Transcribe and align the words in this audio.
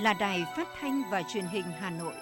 là 0.00 0.12
Đài 0.12 0.44
Phát 0.56 0.68
thanh 0.80 1.02
và 1.10 1.22
Truyền 1.22 1.44
hình 1.44 1.64
Hà 1.80 1.90
Nội. 1.90 2.14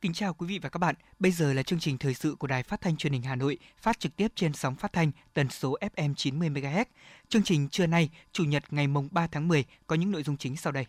Kính 0.00 0.12
chào 0.12 0.34
quý 0.34 0.46
vị 0.46 0.58
và 0.62 0.68
các 0.68 0.78
bạn. 0.78 0.94
Bây 1.18 1.32
giờ 1.32 1.52
là 1.52 1.62
chương 1.62 1.78
trình 1.78 1.98
thời 1.98 2.14
sự 2.14 2.34
của 2.38 2.46
Đài 2.46 2.62
Phát 2.62 2.80
thanh 2.80 2.96
Truyền 2.96 3.12
hình 3.12 3.22
Hà 3.22 3.36
Nội, 3.36 3.58
phát 3.78 4.00
trực 4.00 4.16
tiếp 4.16 4.28
trên 4.34 4.52
sóng 4.52 4.76
phát 4.76 4.92
thanh 4.92 5.10
tần 5.34 5.48
số 5.48 5.76
FM 5.96 6.14
90 6.14 6.50
MHz. 6.50 6.84
Chương 7.28 7.42
trình 7.42 7.68
trưa 7.68 7.86
nay, 7.86 8.10
Chủ 8.32 8.44
nhật 8.44 8.72
ngày 8.72 8.86
mùng 8.86 9.08
3 9.12 9.26
tháng 9.26 9.48
10 9.48 9.64
có 9.86 9.96
những 9.96 10.10
nội 10.10 10.22
dung 10.22 10.36
chính 10.36 10.56
sau 10.56 10.72
đây. 10.72 10.86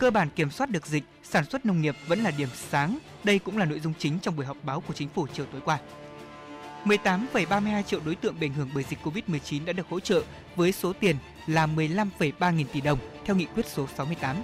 Cơ 0.00 0.10
bản 0.10 0.28
kiểm 0.36 0.50
soát 0.50 0.70
được 0.70 0.86
dịch, 0.86 1.04
sản 1.22 1.44
xuất 1.44 1.66
nông 1.66 1.80
nghiệp 1.80 1.96
vẫn 2.06 2.22
là 2.22 2.30
điểm 2.30 2.48
sáng. 2.54 2.98
Đây 3.24 3.38
cũng 3.38 3.58
là 3.58 3.64
nội 3.64 3.80
dung 3.80 3.92
chính 3.98 4.18
trong 4.18 4.36
buổi 4.36 4.46
họp 4.46 4.56
báo 4.64 4.80
của 4.80 4.94
chính 4.94 5.08
phủ 5.08 5.26
chiều 5.34 5.46
tối 5.52 5.60
qua. 5.64 5.78
18,32 6.84 7.82
triệu 7.82 8.00
đối 8.04 8.14
tượng 8.14 8.40
bị 8.40 8.46
ảnh 8.46 8.52
hưởng 8.52 8.70
bởi 8.74 8.84
dịch 8.90 8.98
Covid-19 9.04 9.64
đã 9.64 9.72
được 9.72 9.86
hỗ 9.88 10.00
trợ 10.00 10.22
với 10.56 10.72
số 10.72 10.92
tiền 10.92 11.16
là 11.46 11.66
15,3 11.66 12.54
nghìn 12.54 12.66
tỷ 12.72 12.80
đồng 12.80 12.98
theo 13.24 13.36
nghị 13.36 13.44
quyết 13.44 13.66
số 13.66 13.86
68. 13.96 14.36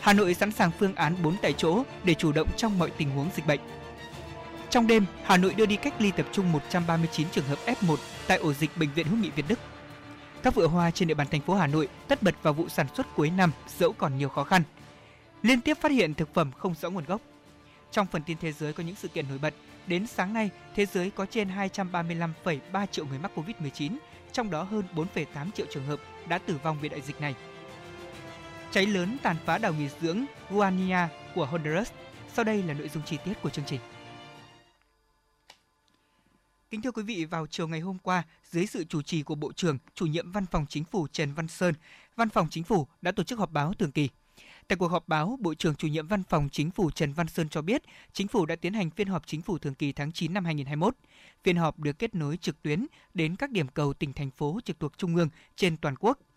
Hà 0.00 0.12
Nội 0.12 0.34
sẵn 0.34 0.52
sàng 0.52 0.70
phương 0.78 0.94
án 0.94 1.22
4 1.22 1.36
tại 1.42 1.52
chỗ 1.52 1.82
để 2.04 2.14
chủ 2.14 2.32
động 2.32 2.48
trong 2.56 2.78
mọi 2.78 2.90
tình 2.90 3.10
huống 3.10 3.30
dịch 3.36 3.46
bệnh. 3.46 3.60
Trong 4.70 4.86
đêm, 4.86 5.06
Hà 5.24 5.36
Nội 5.36 5.54
đưa 5.54 5.66
đi 5.66 5.76
cách 5.76 5.94
ly 5.98 6.10
tập 6.16 6.26
trung 6.32 6.52
139 6.52 7.28
trường 7.32 7.44
hợp 7.44 7.58
F1 7.66 7.96
tại 8.26 8.38
ổ 8.38 8.52
dịch 8.52 8.70
bệnh 8.76 8.90
viện 8.94 9.06
Hữu 9.06 9.18
nghị 9.18 9.30
Việt 9.30 9.44
Đức. 9.48 9.58
Các 10.42 10.54
vựa 10.54 10.66
hoa 10.66 10.90
trên 10.90 11.08
địa 11.08 11.14
bàn 11.14 11.26
thành 11.30 11.40
phố 11.40 11.54
Hà 11.54 11.66
Nội 11.66 11.88
tất 12.08 12.22
bật 12.22 12.34
vào 12.42 12.52
vụ 12.52 12.68
sản 12.68 12.86
xuất 12.94 13.06
cuối 13.16 13.30
năm 13.30 13.52
dẫu 13.78 13.92
còn 13.92 14.18
nhiều 14.18 14.28
khó 14.28 14.44
khăn. 14.44 14.62
Liên 15.42 15.60
tiếp 15.60 15.74
phát 15.80 15.92
hiện 15.92 16.14
thực 16.14 16.34
phẩm 16.34 16.50
không 16.58 16.74
rõ 16.80 16.90
nguồn 16.90 17.04
gốc. 17.04 17.20
Trong 17.90 18.06
phần 18.06 18.22
tin 18.22 18.36
thế 18.40 18.52
giới 18.52 18.72
có 18.72 18.82
những 18.82 18.94
sự 18.94 19.08
kiện 19.08 19.28
nổi 19.28 19.38
bật. 19.38 19.54
Đến 19.86 20.06
sáng 20.06 20.34
nay, 20.34 20.50
thế 20.74 20.86
giới 20.86 21.10
có 21.10 21.26
trên 21.26 21.48
235,3 21.48 22.86
triệu 22.86 23.06
người 23.06 23.18
mắc 23.18 23.32
Covid-19, 23.36 23.96
trong 24.32 24.50
đó 24.50 24.62
hơn 24.62 24.82
4,8 24.94 25.50
triệu 25.54 25.66
trường 25.70 25.86
hợp 25.86 26.00
đã 26.28 26.38
tử 26.38 26.56
vong 26.62 26.78
vì 26.80 26.88
đại 26.88 27.00
dịch 27.00 27.20
này. 27.20 27.34
Cháy 28.70 28.86
lớn 28.86 29.16
tàn 29.22 29.36
phá 29.44 29.58
đảo 29.58 29.72
nghỉ 29.72 29.88
dưỡng 30.00 30.24
Guania 30.50 30.98
của 31.34 31.46
Honduras. 31.46 31.90
Sau 32.34 32.44
đây 32.44 32.62
là 32.62 32.74
nội 32.74 32.88
dung 32.88 33.02
chi 33.02 33.18
tiết 33.24 33.42
của 33.42 33.50
chương 33.50 33.64
trình. 33.64 33.80
Kính 36.72 36.82
thưa 36.82 36.92
quý 36.92 37.02
vị, 37.02 37.24
vào 37.24 37.46
chiều 37.46 37.68
ngày 37.68 37.80
hôm 37.80 37.98
qua, 37.98 38.22
dưới 38.44 38.66
sự 38.66 38.84
chủ 38.84 39.02
trì 39.02 39.22
của 39.22 39.34
Bộ 39.34 39.52
trưởng, 39.52 39.78
chủ 39.94 40.06
nhiệm 40.06 40.32
Văn 40.32 40.46
phòng 40.46 40.66
Chính 40.68 40.84
phủ 40.84 41.06
Trần 41.12 41.34
Văn 41.34 41.48
Sơn, 41.48 41.74
Văn 42.16 42.28
phòng 42.28 42.48
Chính 42.50 42.64
phủ 42.64 42.86
đã 43.02 43.12
tổ 43.12 43.22
chức 43.22 43.38
họp 43.38 43.50
báo 43.52 43.74
thường 43.74 43.92
kỳ. 43.92 44.08
Tại 44.68 44.76
cuộc 44.76 44.88
họp 44.88 45.08
báo, 45.08 45.38
Bộ 45.40 45.54
trưởng 45.54 45.74
chủ 45.74 45.88
nhiệm 45.88 46.06
Văn 46.06 46.22
phòng 46.24 46.48
Chính 46.52 46.70
phủ 46.70 46.90
Trần 46.90 47.12
Văn 47.12 47.28
Sơn 47.28 47.48
cho 47.48 47.62
biết, 47.62 47.82
Chính 48.12 48.28
phủ 48.28 48.46
đã 48.46 48.56
tiến 48.56 48.72
hành 48.74 48.90
phiên 48.90 49.08
họp 49.08 49.26
Chính 49.26 49.42
phủ 49.42 49.58
thường 49.58 49.74
kỳ 49.74 49.92
tháng 49.92 50.12
9 50.12 50.34
năm 50.34 50.44
2021. 50.44 50.94
Phiên 51.44 51.56
họp 51.56 51.78
được 51.78 51.98
kết 51.98 52.14
nối 52.14 52.36
trực 52.36 52.62
tuyến 52.62 52.86
đến 53.14 53.36
các 53.36 53.50
điểm 53.50 53.68
cầu 53.68 53.92
tỉnh 53.92 54.12
thành 54.12 54.30
phố 54.30 54.60
trực 54.64 54.80
thuộc 54.80 54.98
Trung 54.98 55.16
ương 55.16 55.28
trên 55.56 55.76
toàn 55.76 55.96
quốc– 55.96 56.18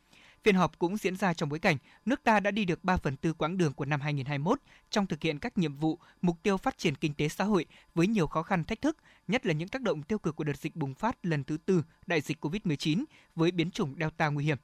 Phiên 0.45 0.55
họp 0.55 0.79
cũng 0.79 0.97
diễn 0.97 1.15
ra 1.15 1.33
trong 1.33 1.49
bối 1.49 1.59
cảnh 1.59 1.77
nước 2.05 2.23
ta 2.23 2.39
đã 2.39 2.51
đi 2.51 2.65
được 2.65 2.83
3 2.83 2.97
phần 2.97 3.17
tư 3.17 3.33
quãng 3.33 3.57
đường 3.57 3.73
của 3.73 3.85
năm 3.85 4.01
2021 4.01 4.59
trong 4.89 5.07
thực 5.07 5.21
hiện 5.21 5.39
các 5.39 5.57
nhiệm 5.57 5.75
vụ, 5.75 5.99
mục 6.21 6.43
tiêu 6.43 6.57
phát 6.57 6.77
triển 6.77 6.95
kinh 6.95 7.13
tế 7.13 7.29
xã 7.29 7.43
hội 7.43 7.65
với 7.95 8.07
nhiều 8.07 8.27
khó 8.27 8.43
khăn 8.43 8.63
thách 8.63 8.81
thức, 8.81 8.97
nhất 9.27 9.45
là 9.45 9.53
những 9.53 9.67
tác 9.67 9.81
động 9.81 10.03
tiêu 10.03 10.19
cực 10.19 10.35
của 10.35 10.43
đợt 10.43 10.57
dịch 10.57 10.75
bùng 10.75 10.93
phát 10.93 11.25
lần 11.25 11.43
thứ 11.43 11.57
tư 11.65 11.83
đại 12.07 12.21
dịch 12.21 12.45
COVID-19 12.45 13.03
với 13.35 13.51
biến 13.51 13.71
chủng 13.71 13.95
Delta 13.99 14.27
nguy 14.27 14.45
hiểm. 14.45 14.57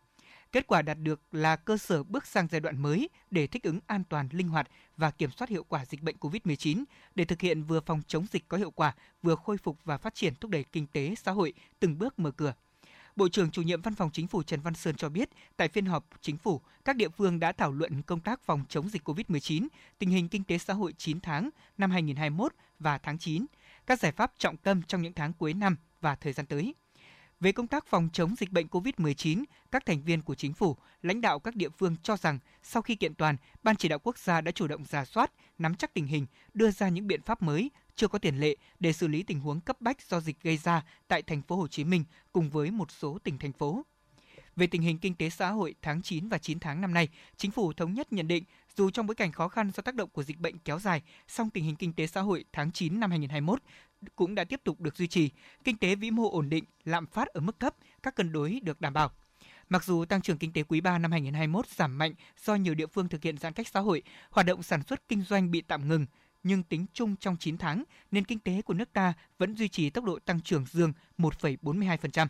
Kết 0.52 0.68
quả 0.68 0.82
đạt 0.82 0.98
được 1.00 1.22
là 1.32 1.56
cơ 1.56 1.78
sở 1.78 2.04
bước 2.04 2.26
sang 2.26 2.48
giai 2.52 2.62
đoạn 2.62 2.82
mới 2.82 3.10
để 3.32 3.48
thích 3.48 3.64
ứng 3.64 3.80
an 3.88 4.04
toàn, 4.10 4.30
linh 4.32 4.50
hoạt 4.50 4.68
và 4.98 5.12
kiểm 5.12 5.32
soát 5.32 5.50
hiệu 5.50 5.64
quả 5.64 5.86
dịch 5.86 6.02
bệnh 6.02 6.16
COVID-19 6.20 6.84
để 7.16 7.26
thực 7.26 7.42
hiện 7.42 7.64
vừa 7.64 7.82
phòng 7.82 8.02
chống 8.08 8.26
dịch 8.32 8.48
có 8.48 8.58
hiệu 8.58 8.72
quả, 8.72 8.96
vừa 9.22 9.36
khôi 9.36 9.58
phục 9.58 9.78
và 9.84 9.98
phát 9.98 10.16
triển 10.16 10.36
thúc 10.36 10.52
đẩy 10.52 10.64
kinh 10.64 10.88
tế 10.88 11.16
xã 11.16 11.32
hội 11.32 11.54
từng 11.80 11.98
bước 11.98 12.20
mở 12.20 12.32
cửa. 12.32 12.54
Bộ 13.16 13.30
trưởng 13.30 13.52
chủ 13.52 13.62
nhiệm 13.62 13.82
Văn 13.82 13.96
phòng 13.96 14.10
Chính 14.14 14.28
phủ 14.28 14.44
Trần 14.44 14.62
Văn 14.62 14.74
Sơn 14.74 14.96
cho 14.96 15.10
biết, 15.10 15.30
tại 15.58 15.68
phiên 15.68 15.86
họp 15.86 16.06
Chính 16.22 16.38
phủ, 16.38 16.62
các 16.86 16.96
địa 16.96 17.10
phương 17.10 17.40
đã 17.40 17.52
thảo 17.52 17.72
luận 17.72 18.02
công 18.02 18.20
tác 18.20 18.42
phòng 18.42 18.64
chống 18.70 18.90
dịch 18.90 19.10
COVID-19, 19.10 19.68
tình 20.00 20.10
hình 20.10 20.28
kinh 20.28 20.44
tế 20.44 20.58
xã 20.58 20.74
hội 20.74 20.94
9 20.98 21.20
tháng 21.20 21.50
năm 21.78 21.92
2021 21.92 22.54
và 22.80 22.98
tháng 22.98 23.18
9, 23.18 23.46
các 23.88 24.00
giải 24.00 24.12
pháp 24.12 24.32
trọng 24.38 24.58
tâm 24.58 24.82
trong 24.82 25.02
những 25.02 25.14
tháng 25.14 25.34
cuối 25.34 25.54
năm 25.54 25.76
và 26.02 26.16
thời 26.16 26.34
gian 26.34 26.46
tới. 26.46 26.76
Về 27.40 27.52
công 27.52 27.68
tác 27.68 27.86
phòng 27.86 28.10
chống 28.14 28.36
dịch 28.36 28.52
bệnh 28.52 28.68
COVID-19, 28.68 29.44
các 29.72 29.86
thành 29.86 30.02
viên 30.02 30.22
của 30.22 30.36
chính 30.36 30.54
phủ, 30.54 30.78
lãnh 31.02 31.22
đạo 31.22 31.40
các 31.40 31.56
địa 31.56 31.70
phương 31.70 31.96
cho 32.04 32.18
rằng 32.18 32.40
sau 32.64 32.82
khi 32.82 32.96
kiện 32.96 33.16
toàn, 33.16 33.38
Ban 33.64 33.76
chỉ 33.76 33.88
đạo 33.88 34.00
quốc 34.00 34.18
gia 34.18 34.42
đã 34.42 34.52
chủ 34.52 34.68
động 34.68 34.86
ra 34.86 35.06
soát, 35.06 35.32
nắm 35.58 35.76
chắc 35.76 35.94
tình 35.94 36.08
hình, 36.08 36.26
đưa 36.54 36.72
ra 36.72 36.90
những 36.90 37.08
biện 37.08 37.22
pháp 37.22 37.42
mới, 37.42 37.72
chưa 37.96 38.08
có 38.08 38.20
tiền 38.20 38.40
lệ 38.40 38.56
để 38.80 38.94
xử 38.94 39.08
lý 39.08 39.24
tình 39.24 39.40
huống 39.40 39.62
cấp 39.62 39.82
bách 39.82 40.02
do 40.02 40.20
dịch 40.20 40.44
gây 40.44 40.58
ra 40.58 40.86
tại 41.08 41.22
thành 41.22 41.42
phố 41.42 41.56
Hồ 41.56 41.68
Chí 41.68 41.84
Minh 41.84 42.04
cùng 42.32 42.50
với 42.50 42.72
một 42.72 42.92
số 42.92 43.18
tỉnh 43.24 43.38
thành 43.38 43.54
phố. 43.54 43.86
Về 44.56 44.68
tình 44.68 44.82
hình 44.82 44.98
kinh 44.98 45.16
tế 45.16 45.30
xã 45.30 45.50
hội 45.50 45.76
tháng 45.82 46.02
9 46.02 46.30
và 46.30 46.38
9 46.38 46.60
tháng 46.60 46.82
năm 46.82 46.94
nay, 46.94 47.08
chính 47.38 47.52
phủ 47.52 47.74
thống 47.74 47.94
nhất 47.94 48.14
nhận 48.14 48.28
định 48.28 48.44
dù 48.78 48.90
trong 48.90 49.08
bối 49.08 49.16
cảnh 49.16 49.32
khó 49.32 49.48
khăn 49.48 49.72
do 49.72 49.82
tác 49.82 49.96
động 49.96 50.10
của 50.10 50.24
dịch 50.24 50.38
bệnh 50.38 50.58
kéo 50.58 50.80
dài, 50.80 51.02
song 51.28 51.50
tình 51.50 51.64
hình 51.64 51.76
kinh 51.76 51.94
tế 51.94 52.08
xã 52.08 52.22
hội 52.22 52.46
tháng 52.54 52.72
9 52.72 53.00
năm 53.00 53.10
2021 53.10 53.62
cũng 54.16 54.36
đã 54.36 54.44
tiếp 54.44 54.62
tục 54.64 54.80
được 54.80 54.96
duy 54.96 55.08
trì, 55.08 55.30
kinh 55.64 55.78
tế 55.78 55.96
vĩ 55.96 56.12
mô 56.12 56.32
ổn 56.32 56.50
định, 56.50 56.64
lạm 56.84 57.06
phát 57.06 57.28
ở 57.28 57.42
mức 57.42 57.60
thấp, 57.60 57.76
các 58.04 58.16
cân 58.16 58.32
đối 58.32 58.60
được 58.64 58.82
đảm 58.82 58.94
bảo. 58.94 59.12
Mặc 59.70 59.84
dù 59.84 60.06
tăng 60.06 60.22
trưởng 60.22 60.38
kinh 60.38 60.54
tế 60.54 60.64
quý 60.64 60.82
3 60.82 60.98
năm 60.98 61.12
2021 61.12 61.68
giảm 61.68 61.98
mạnh 61.98 62.14
do 62.44 62.56
nhiều 62.56 62.76
địa 62.76 62.88
phương 62.88 63.10
thực 63.10 63.24
hiện 63.24 63.38
giãn 63.38 63.54
cách 63.54 63.68
xã 63.68 63.80
hội, 63.80 64.04
hoạt 64.30 64.48
động 64.48 64.64
sản 64.64 64.84
xuất 64.84 65.08
kinh 65.08 65.22
doanh 65.22 65.52
bị 65.52 65.62
tạm 65.62 65.88
ngừng, 65.88 66.06
nhưng 66.44 66.64
tính 66.64 66.86
chung 66.94 67.16
trong 67.16 67.38
9 67.38 67.58
tháng, 67.58 67.84
nền 68.12 68.26
kinh 68.26 68.40
tế 68.40 68.62
của 68.62 68.74
nước 68.74 68.94
ta 68.94 69.14
vẫn 69.38 69.56
duy 69.56 69.68
trì 69.68 69.90
tốc 69.90 70.06
độ 70.06 70.20
tăng 70.20 70.42
trưởng 70.42 70.66
dương 70.66 70.94
1,42%. 71.18 72.28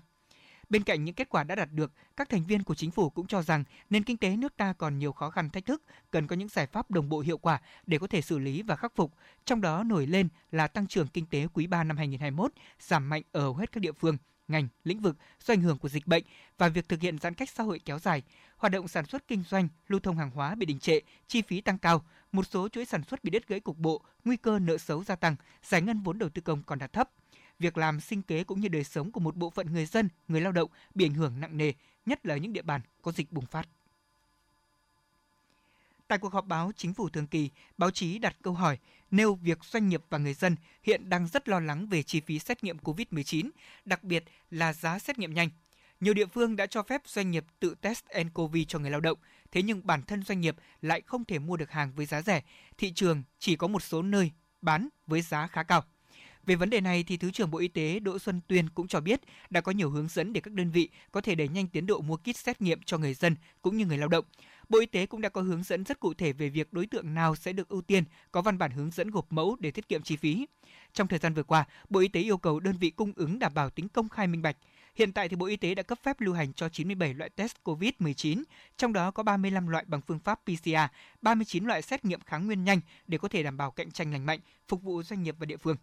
Bên 0.69 0.83
cạnh 0.83 1.03
những 1.03 1.15
kết 1.15 1.29
quả 1.29 1.43
đã 1.43 1.55
đạt 1.55 1.69
được, 1.71 1.91
các 2.17 2.29
thành 2.29 2.43
viên 2.43 2.63
của 2.63 2.75
chính 2.75 2.91
phủ 2.91 3.09
cũng 3.09 3.27
cho 3.27 3.41
rằng 3.41 3.63
nền 3.89 4.03
kinh 4.03 4.17
tế 4.17 4.37
nước 4.37 4.57
ta 4.57 4.73
còn 4.73 4.99
nhiều 4.99 5.11
khó 5.11 5.29
khăn 5.29 5.49
thách 5.49 5.65
thức, 5.65 5.83
cần 6.11 6.27
có 6.27 6.35
những 6.35 6.47
giải 6.47 6.67
pháp 6.67 6.91
đồng 6.91 7.09
bộ 7.09 7.19
hiệu 7.19 7.37
quả 7.37 7.61
để 7.85 7.97
có 7.97 8.07
thể 8.07 8.21
xử 8.21 8.39
lý 8.39 8.61
và 8.61 8.75
khắc 8.75 8.95
phục. 8.95 9.13
Trong 9.45 9.61
đó 9.61 9.83
nổi 9.83 10.07
lên 10.07 10.27
là 10.51 10.67
tăng 10.67 10.87
trưởng 10.87 11.07
kinh 11.07 11.25
tế 11.25 11.47
quý 11.53 11.67
3 11.67 11.83
năm 11.83 11.97
2021 11.97 12.51
giảm 12.79 13.09
mạnh 13.09 13.23
ở 13.31 13.41
hầu 13.41 13.55
hết 13.55 13.71
các 13.71 13.79
địa 13.79 13.91
phương, 13.91 14.17
ngành, 14.51 14.67
lĩnh 14.83 14.99
vực 14.99 15.17
do 15.45 15.53
ảnh 15.53 15.61
hưởng 15.61 15.77
của 15.77 15.89
dịch 15.89 16.07
bệnh 16.07 16.23
và 16.57 16.69
việc 16.69 16.89
thực 16.89 17.01
hiện 17.01 17.17
giãn 17.17 17.33
cách 17.33 17.49
xã 17.49 17.63
hội 17.63 17.79
kéo 17.85 17.99
dài, 17.99 18.23
hoạt 18.57 18.73
động 18.73 18.87
sản 18.87 19.05
xuất 19.05 19.27
kinh 19.27 19.43
doanh, 19.49 19.67
lưu 19.87 19.99
thông 19.99 20.17
hàng 20.17 20.31
hóa 20.31 20.55
bị 20.55 20.65
đình 20.65 20.79
trệ, 20.79 20.99
chi 21.27 21.41
phí 21.41 21.61
tăng 21.61 21.77
cao, 21.77 22.05
một 22.31 22.47
số 22.47 22.69
chuỗi 22.69 22.85
sản 22.85 23.03
xuất 23.03 23.23
bị 23.23 23.29
đứt 23.29 23.47
gãy 23.47 23.59
cục 23.59 23.77
bộ, 23.77 24.01
nguy 24.25 24.37
cơ 24.37 24.59
nợ 24.59 24.77
xấu 24.77 25.03
gia 25.03 25.15
tăng, 25.15 25.35
giải 25.63 25.81
ngân 25.81 26.01
vốn 26.01 26.19
đầu 26.19 26.29
tư 26.29 26.41
công 26.41 26.63
còn 26.63 26.79
đạt 26.79 26.93
thấp. 26.93 27.09
Việc 27.59 27.77
làm 27.77 27.99
sinh 27.99 28.21
kế 28.21 28.43
cũng 28.43 28.59
như 28.59 28.67
đời 28.67 28.83
sống 28.83 29.11
của 29.11 29.19
một 29.19 29.35
bộ 29.35 29.49
phận 29.49 29.73
người 29.73 29.85
dân, 29.85 30.09
người 30.27 30.41
lao 30.41 30.51
động 30.51 30.69
bị 30.95 31.05
ảnh 31.05 31.13
hưởng 31.13 31.39
nặng 31.39 31.57
nề, 31.57 31.73
nhất 32.05 32.25
là 32.25 32.37
những 32.37 32.53
địa 32.53 32.61
bàn 32.61 32.81
có 33.01 33.11
dịch 33.11 33.31
bùng 33.31 33.45
phát. 33.45 33.67
Tại 36.07 36.17
cuộc 36.17 36.33
họp 36.33 36.45
báo 36.45 36.71
chính 36.75 36.93
phủ 36.93 37.09
thường 37.09 37.27
kỳ, 37.27 37.49
báo 37.77 37.91
chí 37.91 38.19
đặt 38.19 38.35
câu 38.41 38.53
hỏi 38.53 38.77
nêu 39.11 39.35
việc 39.35 39.63
doanh 39.63 39.89
nghiệp 39.89 40.03
và 40.09 40.17
người 40.17 40.33
dân 40.33 40.55
hiện 40.83 41.09
đang 41.09 41.27
rất 41.27 41.49
lo 41.49 41.59
lắng 41.59 41.87
về 41.87 42.03
chi 42.03 42.19
phí 42.19 42.39
xét 42.39 42.63
nghiệm 42.63 42.77
COVID-19, 42.77 43.49
đặc 43.85 44.03
biệt 44.03 44.23
là 44.49 44.73
giá 44.73 44.99
xét 44.99 45.19
nghiệm 45.19 45.33
nhanh. 45.33 45.49
Nhiều 45.99 46.13
địa 46.13 46.25
phương 46.25 46.55
đã 46.55 46.65
cho 46.65 46.83
phép 46.83 47.01
doanh 47.05 47.31
nghiệp 47.31 47.45
tự 47.59 47.75
test 47.81 48.03
nCoV 48.23 48.55
cho 48.67 48.79
người 48.79 48.91
lao 48.91 48.99
động, 48.99 49.17
thế 49.51 49.61
nhưng 49.61 49.87
bản 49.87 50.01
thân 50.01 50.23
doanh 50.23 50.41
nghiệp 50.41 50.55
lại 50.81 51.01
không 51.01 51.25
thể 51.25 51.39
mua 51.39 51.57
được 51.57 51.71
hàng 51.71 51.91
với 51.95 52.05
giá 52.05 52.21
rẻ, 52.21 52.41
thị 52.77 52.91
trường 52.95 53.23
chỉ 53.39 53.55
có 53.55 53.67
một 53.67 53.83
số 53.83 54.01
nơi 54.01 54.31
bán 54.61 54.89
với 55.07 55.21
giá 55.21 55.47
khá 55.47 55.63
cao. 55.63 55.83
Về 56.45 56.55
vấn 56.55 56.69
đề 56.69 56.81
này 56.81 57.03
thì 57.03 57.17
Thứ 57.17 57.31
trưởng 57.31 57.51
Bộ 57.51 57.59
Y 57.59 57.67
tế 57.67 57.99
Đỗ 57.99 58.19
Xuân 58.19 58.41
Tuyên 58.47 58.69
cũng 58.69 58.87
cho 58.87 58.99
biết 58.99 59.21
đã 59.49 59.61
có 59.61 59.71
nhiều 59.71 59.89
hướng 59.89 60.07
dẫn 60.07 60.33
để 60.33 60.41
các 60.41 60.53
đơn 60.53 60.71
vị 60.71 60.89
có 61.11 61.21
thể 61.21 61.35
đẩy 61.35 61.47
nhanh 61.47 61.67
tiến 61.67 61.85
độ 61.85 62.01
mua 62.01 62.17
kit 62.17 62.37
xét 62.37 62.61
nghiệm 62.61 62.81
cho 62.85 62.97
người 62.97 63.13
dân 63.13 63.35
cũng 63.61 63.77
như 63.77 63.85
người 63.85 63.97
lao 63.97 64.09
động. 64.09 64.25
Bộ 64.71 64.79
Y 64.79 64.85
tế 64.85 65.05
cũng 65.05 65.21
đã 65.21 65.29
có 65.29 65.41
hướng 65.41 65.63
dẫn 65.63 65.83
rất 65.83 65.99
cụ 65.99 66.13
thể 66.13 66.33
về 66.33 66.49
việc 66.49 66.73
đối 66.73 66.87
tượng 66.87 67.13
nào 67.13 67.35
sẽ 67.35 67.53
được 67.53 67.69
ưu 67.69 67.81
tiên, 67.81 68.03
có 68.31 68.41
văn 68.41 68.57
bản 68.57 68.71
hướng 68.71 68.91
dẫn 68.91 69.11
gộp 69.11 69.25
mẫu 69.29 69.57
để 69.59 69.71
tiết 69.71 69.89
kiệm 69.89 70.03
chi 70.03 70.15
phí. 70.15 70.47
Trong 70.93 71.07
thời 71.07 71.19
gian 71.19 71.33
vừa 71.33 71.43
qua, 71.43 71.65
Bộ 71.89 71.99
Y 71.99 72.07
tế 72.07 72.21
yêu 72.21 72.37
cầu 72.37 72.59
đơn 72.59 72.75
vị 72.79 72.89
cung 72.89 73.13
ứng 73.15 73.39
đảm 73.39 73.53
bảo 73.53 73.69
tính 73.69 73.89
công 73.89 74.09
khai 74.09 74.27
minh 74.27 74.41
bạch. 74.41 74.57
Hiện 74.95 75.13
tại 75.13 75.29
thì 75.29 75.35
Bộ 75.35 75.45
Y 75.45 75.55
tế 75.55 75.75
đã 75.75 75.83
cấp 75.83 75.99
phép 76.03 76.21
lưu 76.21 76.33
hành 76.33 76.53
cho 76.53 76.69
97 76.69 77.13
loại 77.13 77.29
test 77.29 77.55
COVID-19, 77.63 78.43
trong 78.77 78.93
đó 78.93 79.11
có 79.11 79.23
35 79.23 79.67
loại 79.67 79.83
bằng 79.87 80.01
phương 80.01 80.19
pháp 80.19 80.39
PCR, 80.45 80.95
39 81.21 81.65
loại 81.65 81.81
xét 81.81 82.05
nghiệm 82.05 82.21
kháng 82.21 82.45
nguyên 82.45 82.63
nhanh 82.63 82.81
để 83.07 83.17
có 83.17 83.27
thể 83.27 83.43
đảm 83.43 83.57
bảo 83.57 83.71
cạnh 83.71 83.91
tranh 83.91 84.11
lành 84.11 84.25
mạnh, 84.25 84.39
phục 84.67 84.81
vụ 84.83 85.03
doanh 85.03 85.23
nghiệp 85.23 85.35
và 85.39 85.45
địa 85.45 85.57
phương. 85.57 85.75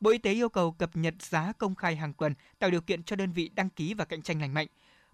Bộ 0.00 0.10
Y 0.10 0.18
tế 0.18 0.32
yêu 0.32 0.48
cầu 0.48 0.72
cập 0.72 0.96
nhật 0.96 1.14
giá 1.18 1.52
công 1.58 1.74
khai 1.74 1.96
hàng 1.96 2.12
tuần, 2.12 2.34
tạo 2.58 2.70
điều 2.70 2.80
kiện 2.80 3.02
cho 3.02 3.16
đơn 3.16 3.32
vị 3.32 3.50
đăng 3.54 3.70
ký 3.70 3.94
và 3.94 4.04
cạnh 4.04 4.22
tranh 4.22 4.40
lành 4.40 4.54
mạnh. 4.54 4.66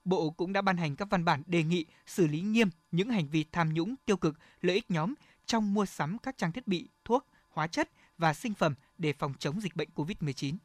Bộ 0.04 0.30
cũng 0.30 0.52
đã 0.52 0.62
ban 0.62 0.76
hành 0.76 0.96
các 0.96 1.10
văn 1.10 1.24
bản 1.24 1.42
đề 1.46 1.62
nghị 1.62 1.86
xử 2.06 2.26
lý 2.26 2.40
nghiêm 2.40 2.70
những 2.90 3.10
hành 3.10 3.28
vi 3.28 3.44
tham 3.52 3.74
nhũng 3.74 3.94
tiêu 4.04 4.16
cực, 4.16 4.38
lợi 4.60 4.74
ích 4.74 4.90
nhóm 4.90 5.14
trong 5.46 5.74
mua 5.74 5.86
sắm 5.86 6.18
các 6.18 6.38
trang 6.38 6.52
thiết 6.52 6.66
bị, 6.66 6.88
thuốc, 7.04 7.26
hóa 7.50 7.66
chất 7.66 7.90
và 8.18 8.34
sinh 8.34 8.54
phẩm 8.54 8.74
để 8.98 9.12
phòng 9.12 9.34
chống 9.38 9.60
dịch 9.60 9.76
bệnh 9.76 9.88
COVID-19. 9.94 10.56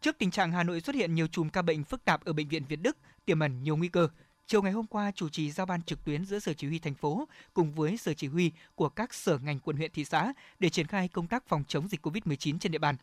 Trước 0.00 0.18
tình 0.18 0.30
trạng 0.30 0.52
Hà 0.52 0.62
Nội 0.62 0.80
xuất 0.80 0.96
hiện 0.96 1.14
nhiều 1.14 1.26
chùm 1.26 1.48
ca 1.48 1.62
bệnh 1.62 1.84
phức 1.84 2.04
tạp 2.04 2.24
ở 2.24 2.32
bệnh 2.32 2.48
viện 2.48 2.64
Việt 2.68 2.80
Đức, 2.82 2.96
tiềm 3.24 3.40
ẩn 3.40 3.62
nhiều 3.62 3.76
nguy 3.76 3.88
cơ, 3.88 4.08
chiều 4.46 4.62
ngày 4.62 4.72
hôm 4.72 4.86
qua 4.86 5.10
chủ 5.10 5.28
trì 5.28 5.50
giao 5.50 5.66
ban 5.66 5.82
trực 5.82 6.04
tuyến 6.04 6.24
giữa 6.24 6.38
Sở 6.38 6.52
Chỉ 6.52 6.66
huy 6.66 6.78
thành 6.78 6.94
phố 6.94 7.28
cùng 7.54 7.72
với 7.72 7.96
Sở 7.96 8.14
Chỉ 8.14 8.26
huy 8.26 8.52
của 8.74 8.88
các 8.88 9.14
sở 9.14 9.38
ngành 9.38 9.60
quận 9.60 9.76
huyện 9.76 9.90
thị 9.92 10.04
xã 10.04 10.32
để 10.58 10.70
triển 10.70 10.86
khai 10.86 11.08
công 11.08 11.26
tác 11.26 11.48
phòng 11.48 11.64
chống 11.68 11.88
dịch 11.88 12.06
COVID-19 12.06 12.58
trên 12.58 12.72
địa 12.72 12.78
bàn. 12.78 12.96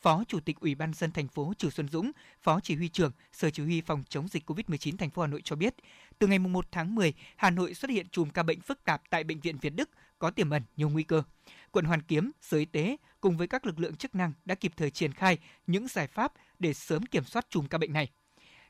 Phó 0.00 0.24
Chủ 0.28 0.40
tịch 0.40 0.60
Ủy 0.60 0.74
ban 0.74 0.92
dân 0.94 1.12
thành 1.12 1.28
phố 1.28 1.52
Trừ 1.58 1.70
Xuân 1.70 1.88
Dũng, 1.88 2.12
Phó 2.40 2.60
Chỉ 2.60 2.76
huy 2.76 2.88
trưởng 2.88 3.12
Sở 3.32 3.50
Chỉ 3.50 3.62
huy 3.62 3.80
phòng 3.80 4.04
chống 4.08 4.28
dịch 4.28 4.50
COVID-19 4.50 4.96
thành 4.96 5.10
phố 5.10 5.22
Hà 5.22 5.28
Nội 5.28 5.40
cho 5.44 5.56
biết, 5.56 5.74
từ 6.18 6.26
ngày 6.26 6.38
1 6.38 6.66
tháng 6.72 6.94
10, 6.94 7.12
Hà 7.36 7.50
Nội 7.50 7.74
xuất 7.74 7.90
hiện 7.90 8.06
chùm 8.08 8.30
ca 8.30 8.42
bệnh 8.42 8.60
phức 8.60 8.84
tạp 8.84 9.02
tại 9.10 9.24
bệnh 9.24 9.40
viện 9.40 9.58
Việt 9.58 9.70
Đức 9.70 9.90
có 10.18 10.30
tiềm 10.30 10.50
ẩn 10.50 10.62
nhiều 10.76 10.88
nguy 10.88 11.02
cơ. 11.02 11.22
Quận 11.70 11.84
Hoàn 11.84 12.02
Kiếm, 12.02 12.30
Sở 12.40 12.58
Y 12.58 12.64
tế 12.64 12.96
cùng 13.20 13.36
với 13.36 13.46
các 13.46 13.66
lực 13.66 13.80
lượng 13.80 13.96
chức 13.96 14.14
năng 14.14 14.32
đã 14.44 14.54
kịp 14.54 14.72
thời 14.76 14.90
triển 14.90 15.12
khai 15.12 15.38
những 15.66 15.88
giải 15.88 16.06
pháp 16.06 16.32
để 16.58 16.74
sớm 16.74 17.06
kiểm 17.06 17.24
soát 17.24 17.46
chùm 17.50 17.66
ca 17.66 17.78
bệnh 17.78 17.92
này. 17.92 18.10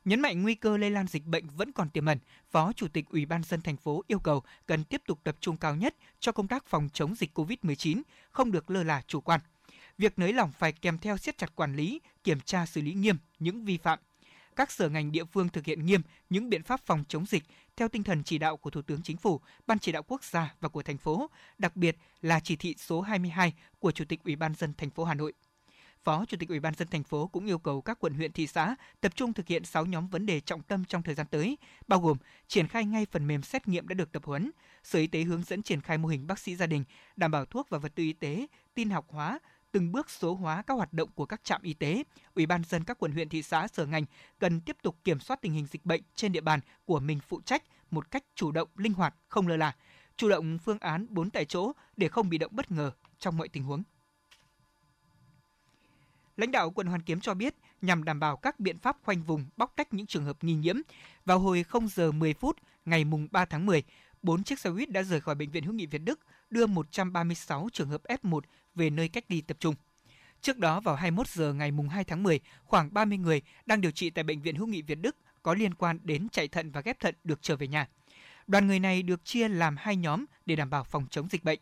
Nhấn 0.05 0.21
mạnh 0.21 0.43
nguy 0.43 0.55
cơ 0.55 0.77
lây 0.77 0.91
lan 0.91 1.07
dịch 1.07 1.25
bệnh 1.25 1.47
vẫn 1.57 1.73
còn 1.73 1.91
tiềm 1.91 2.07
ẩn, 2.07 2.19
Phó 2.51 2.73
Chủ 2.73 2.89
tịch 2.89 3.05
Ủy 3.09 3.27
ban 3.27 3.43
dân 3.43 3.61
thành 3.61 3.77
phố 3.77 4.05
yêu 4.07 4.19
cầu 4.19 4.43
cần 4.67 4.85
tiếp 4.85 5.03
tục 5.07 5.21
tập 5.25 5.37
trung 5.41 5.57
cao 5.57 5.77
nhất 5.77 5.95
cho 6.21 6.33
công 6.33 6.49
tác 6.49 6.67
phòng 6.67 6.89
chống 6.93 7.15
dịch 7.15 7.39
COVID-19, 7.39 8.03
không 8.31 8.53
được 8.53 8.71
lơ 8.71 8.83
là 8.83 9.03
chủ 9.07 9.21
quan. 9.21 9.41
Việc 9.99 10.19
nới 10.19 10.33
lỏng 10.33 10.53
phải 10.53 10.73
kèm 10.73 10.99
theo 10.99 11.17
siết 11.17 11.39
chặt 11.39 11.57
quản 11.57 11.77
lý, 11.77 12.01
kiểm 12.25 12.41
tra 12.41 12.67
xử 12.67 12.81
lý 12.81 12.93
nghiêm 12.93 13.17
những 13.39 13.65
vi 13.65 13.79
phạm. 13.79 13.99
Các 14.57 14.71
sở 14.71 14.89
ngành 14.89 15.13
địa 15.13 15.25
phương 15.25 15.49
thực 15.49 15.65
hiện 15.65 15.87
nghiêm 15.87 16.03
những 16.31 16.51
biện 16.51 16.63
pháp 16.63 16.81
phòng 16.87 17.05
chống 17.09 17.27
dịch 17.27 17.43
theo 17.77 17.89
tinh 17.89 18.05
thần 18.05 18.23
chỉ 18.25 18.39
đạo 18.39 18.57
của 18.57 18.71
Thủ 18.71 18.83
tướng 18.83 19.03
Chính 19.03 19.17
phủ, 19.17 19.41
Ban 19.67 19.79
chỉ 19.79 19.93
đạo 19.93 20.03
quốc 20.03 20.25
gia 20.25 20.55
và 20.61 20.69
của 20.69 20.83
thành 20.83 20.99
phố, 20.99 21.31
đặc 21.59 21.77
biệt 21.77 21.97
là 22.23 22.41
chỉ 22.41 22.57
thị 22.57 22.75
số 22.79 23.01
22 23.01 23.55
của 23.79 23.93
Chủ 23.93 24.05
tịch 24.05 24.21
Ủy 24.25 24.37
ban 24.37 24.55
dân 24.55 24.75
thành 24.75 24.91
phố 24.91 25.05
Hà 25.05 25.15
Nội. 25.15 25.33
Phó 26.09 26.25
Chủ 26.25 26.37
tịch 26.41 26.49
Ủy 26.49 26.61
ban 26.61 26.75
dân 26.75 26.89
thành 26.89 27.03
phố 27.03 27.27
cũng 27.27 27.47
yêu 27.47 27.59
cầu 27.59 27.81
các 27.81 27.99
quận 28.01 28.15
huyện 28.15 28.33
thị 28.33 28.47
xã 28.47 28.77
tập 29.01 29.13
trung 29.17 29.33
thực 29.33 29.47
hiện 29.47 29.65
6 29.65 29.87
nhóm 29.87 30.09
vấn 30.09 30.27
đề 30.27 30.41
trọng 30.41 30.63
tâm 30.63 30.85
trong 30.85 31.03
thời 31.03 31.15
gian 31.15 31.27
tới, 31.31 31.59
bao 31.89 32.01
gồm 32.01 32.17
triển 32.47 32.69
khai 32.69 32.85
ngay 32.85 33.07
phần 33.11 33.27
mềm 33.27 33.43
xét 33.43 33.69
nghiệm 33.69 33.89
đã 33.89 33.95
được 33.95 34.13
tập 34.13 34.25
huấn, 34.25 34.51
Sở 34.85 34.99
Y 34.99 35.07
tế 35.07 35.23
hướng 35.23 35.43
dẫn 35.43 35.63
triển 35.63 35.81
khai 35.81 35.99
mô 35.99 36.09
hình 36.09 36.27
bác 36.27 36.39
sĩ 36.39 36.57
gia 36.57 36.67
đình, 36.67 36.85
đảm 37.17 37.31
bảo 37.31 37.45
thuốc 37.45 37.71
và 37.71 37.79
vật 37.79 37.93
tư 37.95 38.03
y 38.03 38.13
tế, 38.13 38.47
tin 38.75 38.91
học 38.91 39.07
hóa, 39.09 39.39
từng 39.73 39.93
bước 39.93 40.11
số 40.11 40.35
hóa 40.35 40.63
các 40.63 40.75
hoạt 40.75 40.93
động 40.93 41.09
của 41.15 41.27
các 41.27 41.45
trạm 41.45 41.63
y 41.63 41.75
tế, 41.75 42.05
Ủy 42.35 42.47
ban 42.47 42.63
dân 42.65 42.85
các 42.85 42.99
quận 42.99 43.13
huyện 43.13 43.29
thị 43.29 43.43
xã 43.43 43.69
sở 43.69 43.87
ngành 43.87 44.05
cần 44.39 44.61
tiếp 44.61 44.77
tục 44.83 44.97
kiểm 45.05 45.21
soát 45.21 45.43
tình 45.43 45.53
hình 45.53 45.67
dịch 45.67 45.85
bệnh 45.85 46.03
trên 46.15 46.33
địa 46.33 46.41
bàn 46.41 46.61
của 46.85 47.01
mình 47.01 47.19
phụ 47.29 47.41
trách 47.41 47.63
một 47.91 48.11
cách 48.11 48.25
chủ 48.35 48.53
động, 48.53 48.69
linh 48.77 48.93
hoạt, 48.93 49.15
không 49.29 49.49
lơ 49.49 49.57
là, 49.57 49.77
chủ 50.17 50.29
động 50.29 50.59
phương 50.59 50.79
án 50.79 51.07
bốn 51.11 51.31
tại 51.31 51.45
chỗ 51.45 51.73
để 51.97 52.09
không 52.09 52.29
bị 52.29 52.39
động 52.39 52.53
bất 52.55 52.71
ngờ 52.71 52.91
trong 53.19 53.37
mọi 53.37 53.49
tình 53.49 53.63
huống. 53.63 53.83
Lãnh 56.39 56.51
đạo 56.51 56.71
quận 56.71 56.87
Hoàn 56.87 57.03
Kiếm 57.03 57.21
cho 57.21 57.35
biết, 57.35 57.55
nhằm 57.83 58.05
đảm 58.05 58.21
bảo 58.21 58.37
các 58.37 58.61
biện 58.61 58.79
pháp 58.79 58.97
khoanh 59.03 59.23
vùng 59.23 59.45
bóc 59.57 59.73
tách 59.77 59.95
những 59.95 60.07
trường 60.07 60.25
hợp 60.25 60.45
nghi 60.45 60.55
nhiễm, 60.55 60.77
vào 61.25 61.39
hồi 61.39 61.63
0 61.63 61.89
giờ 61.89 62.13
10 62.13 62.35
phút 62.35 62.57
ngày 62.85 63.05
mùng 63.05 63.29
3 63.31 63.45
tháng 63.45 63.67
10, 63.67 63.83
4 64.23 64.43
chiếc 64.43 64.59
xe 64.59 64.71
buýt 64.71 64.91
đã 64.91 65.03
rời 65.03 65.21
khỏi 65.21 65.35
bệnh 65.35 65.51
viện 65.51 65.65
hữu 65.65 65.75
nghị 65.75 65.87
Việt 65.87 65.99
Đức, 65.99 66.21
đưa 66.51 66.67
136 66.67 67.69
trường 67.73 67.89
hợp 67.89 68.03
F1 68.23 68.41
về 68.75 68.91
nơi 68.91 69.09
cách 69.09 69.25
ly 69.29 69.41
tập 69.41 69.57
trung. 69.61 69.75
Trước 70.41 70.59
đó 70.59 70.81
vào 70.81 70.97
21 70.97 71.29
giờ 71.29 71.53
ngày 71.53 71.71
mùng 71.71 71.89
2 71.89 72.05
tháng 72.05 72.23
10, 72.23 72.41
khoảng 72.65 72.95
30 72.95 73.19
người 73.19 73.43
đang 73.67 73.81
điều 73.81 73.91
trị 73.91 74.11
tại 74.11 74.25
bệnh 74.25 74.43
viện 74.43 74.57
hữu 74.57 74.67
nghị 74.67 74.83
Việt 74.83 74.99
Đức 75.01 75.17
có 75.43 75.55
liên 75.55 75.75
quan 75.75 75.99
đến 76.03 76.29
chạy 76.29 76.49
thận 76.49 76.71
và 76.71 76.81
ghép 76.81 77.01
thận 77.01 77.15
được 77.25 77.43
trở 77.43 77.57
về 77.57 77.69
nhà. 77.69 77.89
Đoàn 78.47 78.67
người 78.67 78.79
này 78.79 79.03
được 79.03 79.25
chia 79.25 79.49
làm 79.49 79.77
hai 79.79 79.97
nhóm 79.97 80.25
để 80.47 80.57
đảm 80.57 80.71
bảo 80.71 80.85
phòng 80.85 81.07
chống 81.11 81.29
dịch 81.31 81.45
bệnh. 81.45 81.59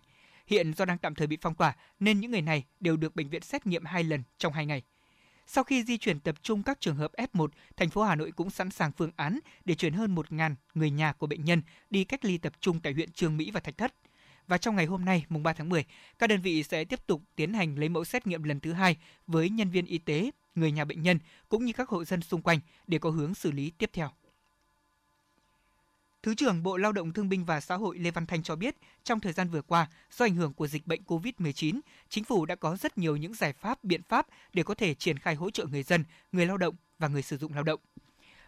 Hiện 0.46 0.72
do 0.72 0.84
đang 0.84 0.98
tạm 0.98 1.14
thời 1.14 1.26
bị 1.26 1.38
phong 1.40 1.54
tỏa 1.54 1.76
nên 2.00 2.20
những 2.20 2.30
người 2.30 2.42
này 2.42 2.64
đều 2.80 2.96
được 2.96 3.16
bệnh 3.16 3.28
viện 3.28 3.42
xét 3.42 3.66
nghiệm 3.66 3.84
hai 3.84 4.04
lần 4.04 4.22
trong 4.38 4.52
hai 4.52 4.66
ngày. 4.66 4.82
Sau 5.46 5.64
khi 5.64 5.84
di 5.84 5.98
chuyển 5.98 6.20
tập 6.20 6.34
trung 6.42 6.62
các 6.62 6.80
trường 6.80 6.96
hợp 6.96 7.12
F1, 7.12 7.48
thành 7.76 7.90
phố 7.90 8.02
Hà 8.02 8.14
Nội 8.14 8.32
cũng 8.36 8.50
sẵn 8.50 8.70
sàng 8.70 8.92
phương 8.92 9.10
án 9.16 9.38
để 9.64 9.74
chuyển 9.74 9.92
hơn 9.92 10.14
1.000 10.14 10.54
người 10.74 10.90
nhà 10.90 11.12
của 11.12 11.26
bệnh 11.26 11.44
nhân 11.44 11.62
đi 11.90 12.04
cách 12.04 12.24
ly 12.24 12.38
tập 12.38 12.52
trung 12.60 12.80
tại 12.80 12.92
huyện 12.92 13.12
Trương 13.12 13.36
Mỹ 13.36 13.50
và 13.50 13.60
Thạch 13.60 13.78
Thất. 13.78 13.94
Và 14.46 14.58
trong 14.58 14.76
ngày 14.76 14.86
hôm 14.86 15.04
nay, 15.04 15.24
mùng 15.28 15.42
3 15.42 15.52
tháng 15.52 15.68
10, 15.68 15.84
các 16.18 16.26
đơn 16.26 16.40
vị 16.40 16.62
sẽ 16.62 16.84
tiếp 16.84 17.06
tục 17.06 17.22
tiến 17.36 17.52
hành 17.52 17.78
lấy 17.78 17.88
mẫu 17.88 18.04
xét 18.04 18.26
nghiệm 18.26 18.42
lần 18.42 18.60
thứ 18.60 18.72
hai 18.72 18.96
với 19.26 19.50
nhân 19.50 19.70
viên 19.70 19.86
y 19.86 19.98
tế, 19.98 20.30
người 20.54 20.72
nhà 20.72 20.84
bệnh 20.84 21.02
nhân 21.02 21.18
cũng 21.48 21.64
như 21.64 21.72
các 21.72 21.88
hộ 21.88 22.04
dân 22.04 22.22
xung 22.22 22.42
quanh 22.42 22.60
để 22.86 22.98
có 22.98 23.10
hướng 23.10 23.34
xử 23.34 23.52
lý 23.52 23.70
tiếp 23.70 23.90
theo. 23.92 24.10
Thứ 26.22 26.34
trưởng 26.34 26.62
Bộ 26.62 26.76
Lao 26.76 26.92
động 26.92 27.12
Thương 27.12 27.28
binh 27.28 27.44
và 27.44 27.60
Xã 27.60 27.76
hội 27.76 27.98
Lê 27.98 28.10
Văn 28.10 28.26
Thanh 28.26 28.42
cho 28.42 28.56
biết, 28.56 28.76
trong 29.04 29.20
thời 29.20 29.32
gian 29.32 29.48
vừa 29.48 29.62
qua, 29.62 29.88
do 30.10 30.24
ảnh 30.24 30.34
hưởng 30.34 30.52
của 30.52 30.66
dịch 30.66 30.86
bệnh 30.86 31.02
COVID-19, 31.06 31.80
chính 32.08 32.24
phủ 32.24 32.46
đã 32.46 32.54
có 32.54 32.76
rất 32.76 32.98
nhiều 32.98 33.16
những 33.16 33.34
giải 33.34 33.52
pháp, 33.52 33.84
biện 33.84 34.02
pháp 34.02 34.26
để 34.52 34.62
có 34.62 34.74
thể 34.74 34.94
triển 34.94 35.18
khai 35.18 35.34
hỗ 35.34 35.50
trợ 35.50 35.66
người 35.66 35.82
dân, 35.82 36.04
người 36.32 36.46
lao 36.46 36.56
động 36.56 36.74
và 36.98 37.08
người 37.08 37.22
sử 37.22 37.36
dụng 37.36 37.54
lao 37.54 37.62
động. 37.62 37.80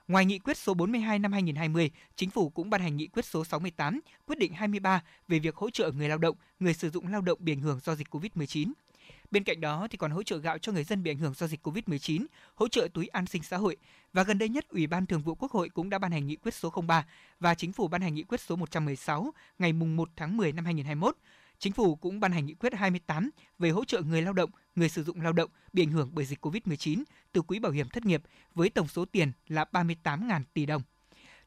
Ngoài 0.09 0.25
nghị 0.25 0.39
quyết 0.39 0.57
số 0.57 0.75
42 0.75 1.19
năm 1.19 1.33
2020, 1.33 1.91
chính 2.17 2.31
phủ 2.31 2.51
cũng 2.51 2.71
ban 2.71 2.81
hành 2.81 2.97
nghị 2.97 3.07
quyết 3.07 3.25
số 3.25 3.45
68, 3.45 4.01
quyết 4.27 4.39
định 4.39 4.53
23 4.53 5.03
về 5.29 5.39
việc 5.39 5.57
hỗ 5.57 5.71
trợ 5.71 5.91
người 5.91 6.09
lao 6.09 6.19
động, 6.19 6.37
người 6.61 6.75
sử 6.75 6.91
dụng 6.91 7.07
lao 7.07 7.21
động 7.21 7.39
bị 7.43 7.53
ảnh 7.53 7.61
hưởng 7.61 7.81
do 7.85 7.95
dịch 7.95 8.15
COVID-19. 8.15 8.73
Bên 9.31 9.45
cạnh 9.45 9.61
đó 9.61 9.87
thì 9.91 9.99
còn 9.99 10.11
hỗ 10.11 10.23
trợ 10.23 10.37
gạo 10.39 10.59
cho 10.59 10.73
người 10.73 10.85
dân 10.85 11.03
bị 11.03 11.11
ảnh 11.11 11.19
hưởng 11.19 11.35
do 11.35 11.47
dịch 11.47 11.67
Covid-19, 11.67 12.27
hỗ 12.55 12.69
trợ 12.69 12.89
túi 12.95 13.07
an 13.07 13.27
sinh 13.27 13.43
xã 13.43 13.57
hội 13.57 13.77
và 14.13 14.23
gần 14.23 14.39
đây 14.39 14.49
nhất 14.49 14.69
Ủy 14.69 14.87
ban 14.87 15.07
Thường 15.07 15.23
vụ 15.23 15.35
Quốc 15.35 15.53
hội 15.53 15.69
cũng 15.69 15.91
đã 15.91 15.99
ban 15.99 16.13
hành 16.13 16.27
nghị 16.27 16.37
quyết 16.37 16.55
số 16.55 16.71
03 16.87 17.07
và 17.41 17.55
chính 17.55 17.73
phủ 17.73 17.89
ban 17.89 18.01
hành 18.01 18.15
nghị 18.15 18.23
quyết 18.23 18.41
số 18.41 18.57
116 18.57 19.33
ngày 19.59 19.73
mùng 19.73 19.97
1 19.97 20.09
tháng 20.17 20.37
10 20.37 20.53
năm 20.53 20.65
2021. 20.65 21.17
Chính 21.59 21.73
phủ 21.73 21.97
cũng 21.97 22.21
ban 22.21 22.33
hành 22.33 22.47
nghị 22.47 22.55
quyết 22.55 22.75
28 22.75 23.31
về 23.59 23.71
hỗ 23.71 23.85
trợ 23.85 24.03
người 24.03 24.23
lao 24.23 24.33
động, 24.33 24.51
người 24.75 24.89
sử 24.89 25.05
dụng 25.05 25.21
lao 25.21 25.33
động 25.33 25.51
bị 25.73 25.83
ảnh 25.83 25.91
hưởng 25.91 26.11
bởi 26.13 26.25
dịch 26.25 26.47
Covid-19 26.47 27.03
từ 27.33 27.43
quỹ 27.43 27.59
bảo 27.59 27.73
hiểm 27.73 27.89
thất 27.89 28.07
nghiệp 28.07 28.23
với 28.55 28.71
tổng 28.71 28.89
số 28.89 29.05
tiền 29.05 29.33
là 29.49 29.65
38.000 29.73 30.43
tỷ 30.55 30.67
đồng. 30.67 30.83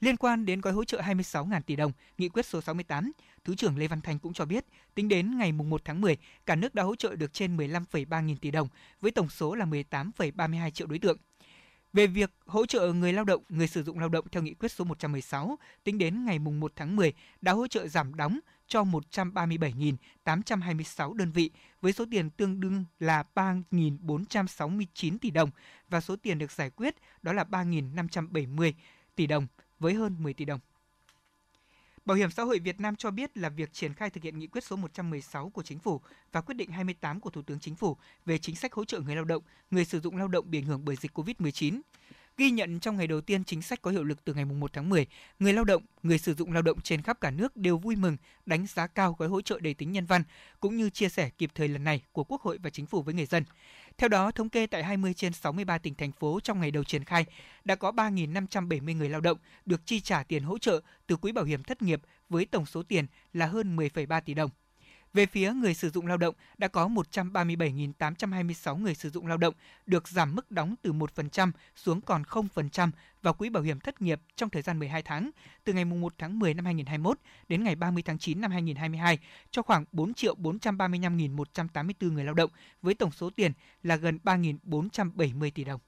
Liên 0.01 0.17
quan 0.17 0.45
đến 0.45 0.61
gói 0.61 0.73
hỗ 0.73 0.83
trợ 0.83 1.01
26.000 1.01 1.61
tỷ 1.61 1.75
đồng, 1.75 1.91
nghị 2.17 2.29
quyết 2.29 2.45
số 2.45 2.61
68, 2.61 3.11
Thứ 3.43 3.55
trưởng 3.55 3.77
Lê 3.77 3.87
Văn 3.87 4.01
Thành 4.01 4.19
cũng 4.19 4.33
cho 4.33 4.45
biết, 4.45 4.65
tính 4.95 5.07
đến 5.07 5.37
ngày 5.37 5.51
1 5.51 5.81
tháng 5.85 6.01
10, 6.01 6.17
cả 6.45 6.55
nước 6.55 6.75
đã 6.75 6.83
hỗ 6.83 6.95
trợ 6.95 7.15
được 7.15 7.33
trên 7.33 7.57
15,3 7.57 8.23
nghìn 8.23 8.37
tỷ 8.37 8.51
đồng, 8.51 8.67
với 9.01 9.11
tổng 9.11 9.29
số 9.29 9.55
là 9.55 9.65
18,32 9.65 10.69
triệu 10.69 10.87
đối 10.87 10.99
tượng. 10.99 11.17
Về 11.93 12.07
việc 12.07 12.31
hỗ 12.45 12.65
trợ 12.65 12.93
người 12.93 13.13
lao 13.13 13.25
động, 13.25 13.43
người 13.49 13.67
sử 13.67 13.83
dụng 13.83 13.99
lao 13.99 14.09
động 14.09 14.25
theo 14.31 14.43
nghị 14.43 14.53
quyết 14.53 14.71
số 14.71 14.85
116, 14.85 15.57
tính 15.83 15.97
đến 15.97 16.25
ngày 16.25 16.39
1 16.39 16.71
tháng 16.75 16.95
10 16.95 17.13
đã 17.41 17.51
hỗ 17.51 17.67
trợ 17.67 17.87
giảm 17.87 18.15
đóng 18.15 18.39
cho 18.67 18.83
137.826 18.83 21.13
đơn 21.13 21.31
vị 21.31 21.51
với 21.81 21.93
số 21.93 22.05
tiền 22.11 22.29
tương 22.29 22.59
đương 22.59 22.85
là 22.99 23.23
3.469 23.35 25.17
tỷ 25.21 25.31
đồng 25.31 25.49
và 25.89 26.01
số 26.01 26.15
tiền 26.15 26.37
được 26.37 26.51
giải 26.51 26.69
quyết 26.69 26.95
đó 27.21 27.33
là 27.33 27.43
3.570 27.43 28.73
tỷ 29.15 29.27
đồng 29.27 29.47
với 29.81 29.93
hơn 29.93 30.15
10 30.19 30.33
tỷ 30.33 30.45
đồng. 30.45 30.59
Bảo 32.05 32.17
hiểm 32.17 32.31
xã 32.31 32.43
hội 32.43 32.59
Việt 32.59 32.79
Nam 32.79 32.95
cho 32.95 33.11
biết 33.11 33.37
là 33.37 33.49
việc 33.49 33.73
triển 33.73 33.93
khai 33.93 34.09
thực 34.09 34.23
hiện 34.23 34.39
nghị 34.39 34.47
quyết 34.47 34.63
số 34.63 34.75
116 34.75 35.49
của 35.49 35.63
chính 35.63 35.79
phủ 35.79 36.01
và 36.31 36.41
quyết 36.41 36.55
định 36.55 36.71
28 36.71 37.19
của 37.19 37.29
Thủ 37.29 37.41
tướng 37.41 37.59
Chính 37.59 37.75
phủ 37.75 37.97
về 38.25 38.37
chính 38.37 38.55
sách 38.55 38.73
hỗ 38.73 38.85
trợ 38.85 38.99
người 38.99 39.15
lao 39.15 39.25
động, 39.25 39.43
người 39.71 39.85
sử 39.85 39.99
dụng 39.99 40.17
lao 40.17 40.27
động 40.27 40.51
bị 40.51 40.59
ảnh 40.59 40.65
hưởng 40.65 40.85
bởi 40.85 40.95
dịch 40.95 41.17
COVID-19. 41.17 41.81
Ghi 42.37 42.51
nhận 42.51 42.79
trong 42.79 42.97
ngày 42.97 43.07
đầu 43.07 43.21
tiên 43.21 43.43
chính 43.43 43.61
sách 43.61 43.81
có 43.81 43.91
hiệu 43.91 44.03
lực 44.03 44.25
từ 44.25 44.33
ngày 44.33 44.45
1 44.45 44.73
tháng 44.73 44.89
10, 44.89 45.05
người 45.39 45.53
lao 45.53 45.63
động, 45.63 45.83
người 46.03 46.17
sử 46.17 46.33
dụng 46.33 46.53
lao 46.53 46.61
động 46.61 46.81
trên 46.81 47.01
khắp 47.01 47.21
cả 47.21 47.31
nước 47.31 47.57
đều 47.57 47.77
vui 47.77 47.95
mừng, 47.95 48.17
đánh 48.45 48.67
giá 48.67 48.87
cao 48.87 49.15
gói 49.19 49.29
hỗ 49.29 49.41
trợ 49.41 49.59
đầy 49.59 49.73
tính 49.73 49.91
nhân 49.91 50.05
văn 50.05 50.23
cũng 50.59 50.77
như 50.77 50.89
chia 50.89 51.09
sẻ 51.09 51.29
kịp 51.29 51.51
thời 51.55 51.67
lần 51.67 51.83
này 51.83 52.01
của 52.11 52.23
Quốc 52.23 52.41
hội 52.41 52.57
và 52.63 52.69
Chính 52.69 52.85
phủ 52.85 53.01
với 53.01 53.13
người 53.13 53.25
dân. 53.25 53.43
Theo 53.97 54.07
đó, 54.07 54.31
thống 54.31 54.49
kê 54.49 54.67
tại 54.67 54.83
20 54.83 55.13
trên 55.13 55.33
63 55.33 55.77
tỉnh 55.77 55.95
thành 55.95 56.11
phố 56.11 56.39
trong 56.43 56.59
ngày 56.59 56.71
đầu 56.71 56.83
triển 56.83 57.03
khai 57.03 57.25
đã 57.65 57.75
có 57.75 57.91
3.570 57.91 58.97
người 58.97 59.09
lao 59.09 59.21
động 59.21 59.37
được 59.65 59.85
chi 59.85 59.99
trả 59.99 60.23
tiền 60.23 60.43
hỗ 60.43 60.57
trợ 60.57 60.81
từ 61.07 61.15
quỹ 61.15 61.31
bảo 61.31 61.45
hiểm 61.45 61.63
thất 61.63 61.81
nghiệp 61.81 62.01
với 62.29 62.45
tổng 62.45 62.65
số 62.65 62.83
tiền 62.83 63.05
là 63.33 63.45
hơn 63.45 63.77
10,3 63.77 64.21
tỷ 64.21 64.33
đồng. 64.33 64.49
Về 65.13 65.25
phía 65.25 65.53
người 65.53 65.73
sử 65.73 65.89
dụng 65.89 66.07
lao 66.07 66.17
động, 66.17 66.35
đã 66.57 66.67
có 66.67 66.87
137.826 66.87 68.77
người 68.77 68.95
sử 68.95 69.09
dụng 69.09 69.27
lao 69.27 69.37
động 69.37 69.53
được 69.85 70.07
giảm 70.07 70.35
mức 70.35 70.51
đóng 70.51 70.75
từ 70.81 70.93
1% 70.93 71.51
xuống 71.75 72.01
còn 72.01 72.23
0% 72.23 72.91
vào 73.21 73.33
quỹ 73.33 73.49
bảo 73.49 73.63
hiểm 73.63 73.79
thất 73.79 74.01
nghiệp 74.01 74.21
trong 74.35 74.49
thời 74.49 74.61
gian 74.61 74.79
12 74.79 75.01
tháng, 75.01 75.29
từ 75.63 75.73
ngày 75.73 75.85
1 75.85 76.13
tháng 76.17 76.39
10 76.39 76.53
năm 76.53 76.65
2021 76.65 77.17
đến 77.47 77.63
ngày 77.63 77.75
30 77.75 78.03
tháng 78.03 78.17
9 78.17 78.41
năm 78.41 78.51
2022 78.51 79.19
cho 79.51 79.61
khoảng 79.61 79.85
4.435.184 79.93 82.11
người 82.11 82.23
lao 82.23 82.33
động 82.33 82.49
với 82.81 82.93
tổng 82.93 83.11
số 83.11 83.29
tiền 83.29 83.51
là 83.83 83.95
gần 83.95 84.19
3.470 84.23 85.51
tỷ 85.55 85.63
đồng. 85.63 85.79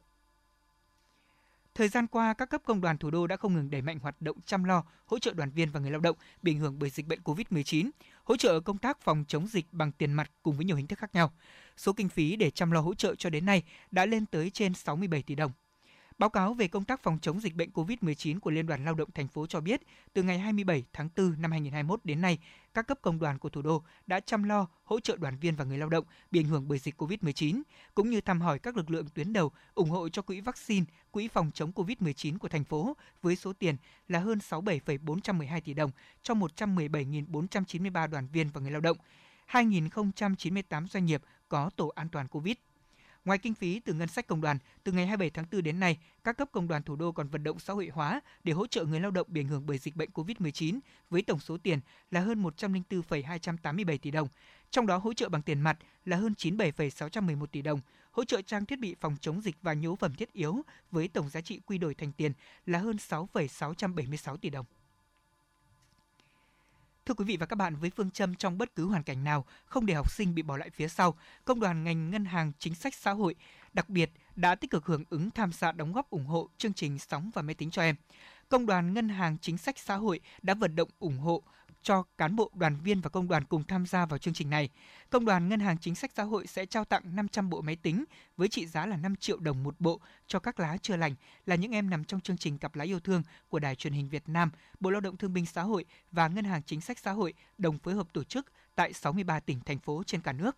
Thời 1.75 1.87
gian 1.87 2.07
qua, 2.07 2.33
các 2.33 2.49
cấp 2.49 2.61
công 2.65 2.81
đoàn 2.81 2.97
thủ 2.97 3.11
đô 3.11 3.27
đã 3.27 3.37
không 3.37 3.53
ngừng 3.53 3.69
đẩy 3.69 3.81
mạnh 3.81 3.99
hoạt 3.99 4.21
động 4.21 4.37
chăm 4.45 4.63
lo, 4.63 4.83
hỗ 5.05 5.19
trợ 5.19 5.33
đoàn 5.33 5.51
viên 5.51 5.69
và 5.69 5.79
người 5.79 5.91
lao 5.91 6.01
động 6.01 6.15
bị 6.41 6.51
ảnh 6.51 6.59
hưởng 6.59 6.79
bởi 6.79 6.89
dịch 6.89 7.07
bệnh 7.07 7.19
COVID-19, 7.23 7.89
hỗ 8.23 8.37
trợ 8.37 8.59
công 8.59 8.77
tác 8.77 9.01
phòng 9.01 9.25
chống 9.27 9.47
dịch 9.47 9.65
bằng 9.71 9.91
tiền 9.91 10.13
mặt 10.13 10.31
cùng 10.43 10.55
với 10.55 10.65
nhiều 10.65 10.75
hình 10.75 10.87
thức 10.87 10.99
khác 10.99 11.15
nhau. 11.15 11.33
Số 11.77 11.93
kinh 11.93 12.09
phí 12.09 12.35
để 12.35 12.49
chăm 12.49 12.71
lo 12.71 12.79
hỗ 12.81 12.93
trợ 12.93 13.15
cho 13.15 13.29
đến 13.29 13.45
nay 13.45 13.63
đã 13.91 14.05
lên 14.05 14.25
tới 14.25 14.49
trên 14.49 14.73
67 14.73 15.23
tỷ 15.23 15.35
đồng. 15.35 15.51
Báo 16.17 16.29
cáo 16.29 16.53
về 16.53 16.67
công 16.67 16.83
tác 16.83 17.03
phòng 17.03 17.19
chống 17.21 17.41
dịch 17.41 17.55
bệnh 17.55 17.69
COVID-19 17.69 18.39
của 18.39 18.51
Liên 18.51 18.65
đoàn 18.65 18.85
Lao 18.85 18.93
động 18.93 19.09
thành 19.13 19.27
phố 19.27 19.45
cho 19.45 19.61
biết, 19.61 19.81
từ 20.13 20.23
ngày 20.23 20.39
27 20.39 20.83
tháng 20.93 21.09
4 21.17 21.41
năm 21.41 21.51
2021 21.51 21.99
đến 22.03 22.21
nay, 22.21 22.39
các 22.73 22.87
cấp 22.87 22.99
công 23.01 23.19
đoàn 23.19 23.39
của 23.39 23.49
thủ 23.49 23.61
đô 23.61 23.83
đã 24.07 24.19
chăm 24.19 24.43
lo 24.43 24.67
hỗ 24.83 24.99
trợ 24.99 25.17
đoàn 25.17 25.37
viên 25.37 25.55
và 25.55 25.65
người 25.65 25.77
lao 25.77 25.89
động 25.89 26.05
bị 26.31 26.39
ảnh 26.39 26.45
hưởng 26.45 26.67
bởi 26.67 26.79
dịch 26.79 27.01
COVID-19, 27.01 27.61
cũng 27.95 28.09
như 28.09 28.21
thăm 28.21 28.41
hỏi 28.41 28.59
các 28.59 28.77
lực 28.77 28.89
lượng 28.89 29.05
tuyến 29.13 29.33
đầu 29.33 29.51
ủng 29.73 29.89
hộ 29.89 30.09
cho 30.09 30.21
quỹ 30.21 30.41
vaccine, 30.41 30.85
quỹ 31.11 31.27
phòng 31.27 31.51
chống 31.53 31.71
COVID-19 31.71 32.37
của 32.37 32.47
thành 32.47 32.63
phố 32.63 32.97
với 33.21 33.35
số 33.35 33.53
tiền 33.53 33.75
là 34.07 34.19
hơn 34.19 34.39
67,412 34.39 35.61
tỷ 35.61 35.73
đồng 35.73 35.91
cho 36.21 36.33
117.493 36.33 38.07
đoàn 38.07 38.27
viên 38.27 38.49
và 38.49 38.61
người 38.61 38.71
lao 38.71 38.81
động, 38.81 38.97
2.098 39.51 40.87
doanh 40.87 41.05
nghiệp 41.05 41.21
có 41.49 41.69
tổ 41.75 41.87
an 41.87 42.09
toàn 42.09 42.27
COVID. 42.27 42.55
Ngoài 43.25 43.37
kinh 43.37 43.53
phí 43.53 43.79
từ 43.79 43.93
ngân 43.93 44.07
sách 44.07 44.27
công 44.27 44.41
đoàn, 44.41 44.57
từ 44.83 44.91
ngày 44.91 45.07
27 45.07 45.29
tháng 45.29 45.45
4 45.51 45.63
đến 45.63 45.79
nay, 45.79 45.97
các 46.23 46.37
cấp 46.37 46.49
công 46.51 46.67
đoàn 46.67 46.83
thủ 46.83 46.95
đô 46.95 47.11
còn 47.11 47.27
vận 47.27 47.43
động 47.43 47.59
xã 47.59 47.73
hội 47.73 47.89
hóa 47.93 48.21
để 48.43 48.53
hỗ 48.53 48.67
trợ 48.67 48.85
người 48.85 48.99
lao 48.99 49.11
động 49.11 49.27
bị 49.29 49.41
ảnh 49.41 49.47
hưởng 49.47 49.65
bởi 49.65 49.77
dịch 49.77 49.95
bệnh 49.95 50.09
COVID-19 50.09 50.79
với 51.09 51.21
tổng 51.21 51.39
số 51.39 51.57
tiền 51.57 51.79
là 52.11 52.19
hơn 52.19 52.39
104,287 52.39 53.97
tỷ 53.97 54.11
đồng. 54.11 54.27
Trong 54.71 54.87
đó 54.87 54.97
hỗ 54.97 55.13
trợ 55.13 55.29
bằng 55.29 55.41
tiền 55.41 55.61
mặt 55.61 55.77
là 56.05 56.17
hơn 56.17 56.35
97,611 56.35 57.51
tỷ 57.51 57.61
đồng, 57.61 57.79
hỗ 58.11 58.25
trợ 58.25 58.41
trang 58.41 58.65
thiết 58.65 58.79
bị 58.79 58.95
phòng 58.99 59.15
chống 59.21 59.41
dịch 59.41 59.55
và 59.61 59.73
nhu 59.73 59.95
phẩm 59.95 60.15
thiết 60.15 60.33
yếu 60.33 60.61
với 60.91 61.07
tổng 61.07 61.29
giá 61.29 61.41
trị 61.41 61.61
quy 61.65 61.77
đổi 61.77 61.93
thành 61.93 62.11
tiền 62.11 62.33
là 62.65 62.79
hơn 62.79 62.97
6,676 62.97 64.37
tỷ 64.37 64.49
đồng. 64.49 64.65
Thưa 67.05 67.13
quý 67.13 67.25
vị 67.25 67.37
và 67.37 67.45
các 67.45 67.55
bạn, 67.55 67.75
với 67.75 67.89
phương 67.89 68.11
châm 68.11 68.35
trong 68.35 68.57
bất 68.57 68.75
cứ 68.75 68.85
hoàn 68.85 69.03
cảnh 69.03 69.23
nào 69.23 69.45
không 69.65 69.85
để 69.85 69.93
học 69.93 70.11
sinh 70.11 70.35
bị 70.35 70.41
bỏ 70.41 70.57
lại 70.57 70.69
phía 70.69 70.87
sau, 70.87 71.15
Công 71.45 71.59
đoàn 71.59 71.83
ngành 71.83 72.11
ngân 72.11 72.25
hàng 72.25 72.51
chính 72.59 72.75
sách 72.75 72.93
xã 72.95 73.11
hội 73.11 73.35
đặc 73.73 73.89
biệt 73.89 74.11
đã 74.35 74.55
tích 74.55 74.71
cực 74.71 74.85
hưởng 74.85 75.03
ứng 75.09 75.31
tham 75.31 75.51
gia 75.53 75.71
đóng 75.71 75.93
góp 75.93 76.09
ủng 76.09 76.25
hộ 76.25 76.49
chương 76.57 76.73
trình 76.73 76.99
sóng 76.99 77.31
và 77.33 77.41
máy 77.41 77.55
tính 77.55 77.71
cho 77.71 77.81
em. 77.81 77.95
Công 78.49 78.65
đoàn 78.65 78.93
ngân 78.93 79.09
hàng 79.09 79.37
chính 79.41 79.57
sách 79.57 79.79
xã 79.79 79.95
hội 79.95 80.19
đã 80.41 80.53
vận 80.53 80.75
động 80.75 80.89
ủng 80.99 81.17
hộ 81.17 81.43
cho 81.83 82.03
cán 82.17 82.35
bộ, 82.35 82.51
đoàn 82.53 82.77
viên 82.83 83.01
và 83.01 83.09
công 83.09 83.27
đoàn 83.27 83.43
cùng 83.43 83.63
tham 83.63 83.85
gia 83.85 84.05
vào 84.05 84.17
chương 84.17 84.33
trình 84.33 84.49
này. 84.49 84.69
Công 85.09 85.25
đoàn 85.25 85.49
Ngân 85.49 85.59
hàng 85.59 85.77
Chính 85.77 85.95
sách 85.95 86.11
Xã 86.15 86.23
hội 86.23 86.47
sẽ 86.47 86.65
trao 86.65 86.85
tặng 86.85 87.15
500 87.15 87.49
bộ 87.49 87.61
máy 87.61 87.75
tính 87.75 88.05
với 88.37 88.47
trị 88.47 88.65
giá 88.65 88.85
là 88.85 88.97
5 88.97 89.15
triệu 89.15 89.37
đồng 89.37 89.63
một 89.63 89.75
bộ 89.79 89.99
cho 90.27 90.39
các 90.39 90.59
lá 90.59 90.77
chưa 90.81 90.95
lành 90.95 91.15
là 91.45 91.55
những 91.55 91.71
em 91.71 91.89
nằm 91.89 92.03
trong 92.03 92.21
chương 92.21 92.37
trình 92.37 92.57
Cặp 92.57 92.75
lá 92.75 92.85
yêu 92.85 92.99
thương 92.99 93.23
của 93.49 93.59
Đài 93.59 93.75
truyền 93.75 93.93
hình 93.93 94.09
Việt 94.09 94.29
Nam, 94.29 94.51
Bộ 94.79 94.89
Lao 94.89 95.01
động 95.01 95.17
Thương 95.17 95.33
binh 95.33 95.45
Xã 95.45 95.61
hội 95.61 95.85
và 96.11 96.27
Ngân 96.27 96.45
hàng 96.45 96.61
Chính 96.65 96.81
sách 96.81 96.99
Xã 96.99 97.11
hội 97.11 97.33
đồng 97.57 97.79
phối 97.79 97.93
hợp 97.93 98.07
tổ 98.13 98.23
chức 98.23 98.51
tại 98.75 98.93
63 98.93 99.39
tỉnh, 99.39 99.59
thành 99.59 99.79
phố 99.79 100.03
trên 100.05 100.21
cả 100.21 100.31
nước. 100.31 100.57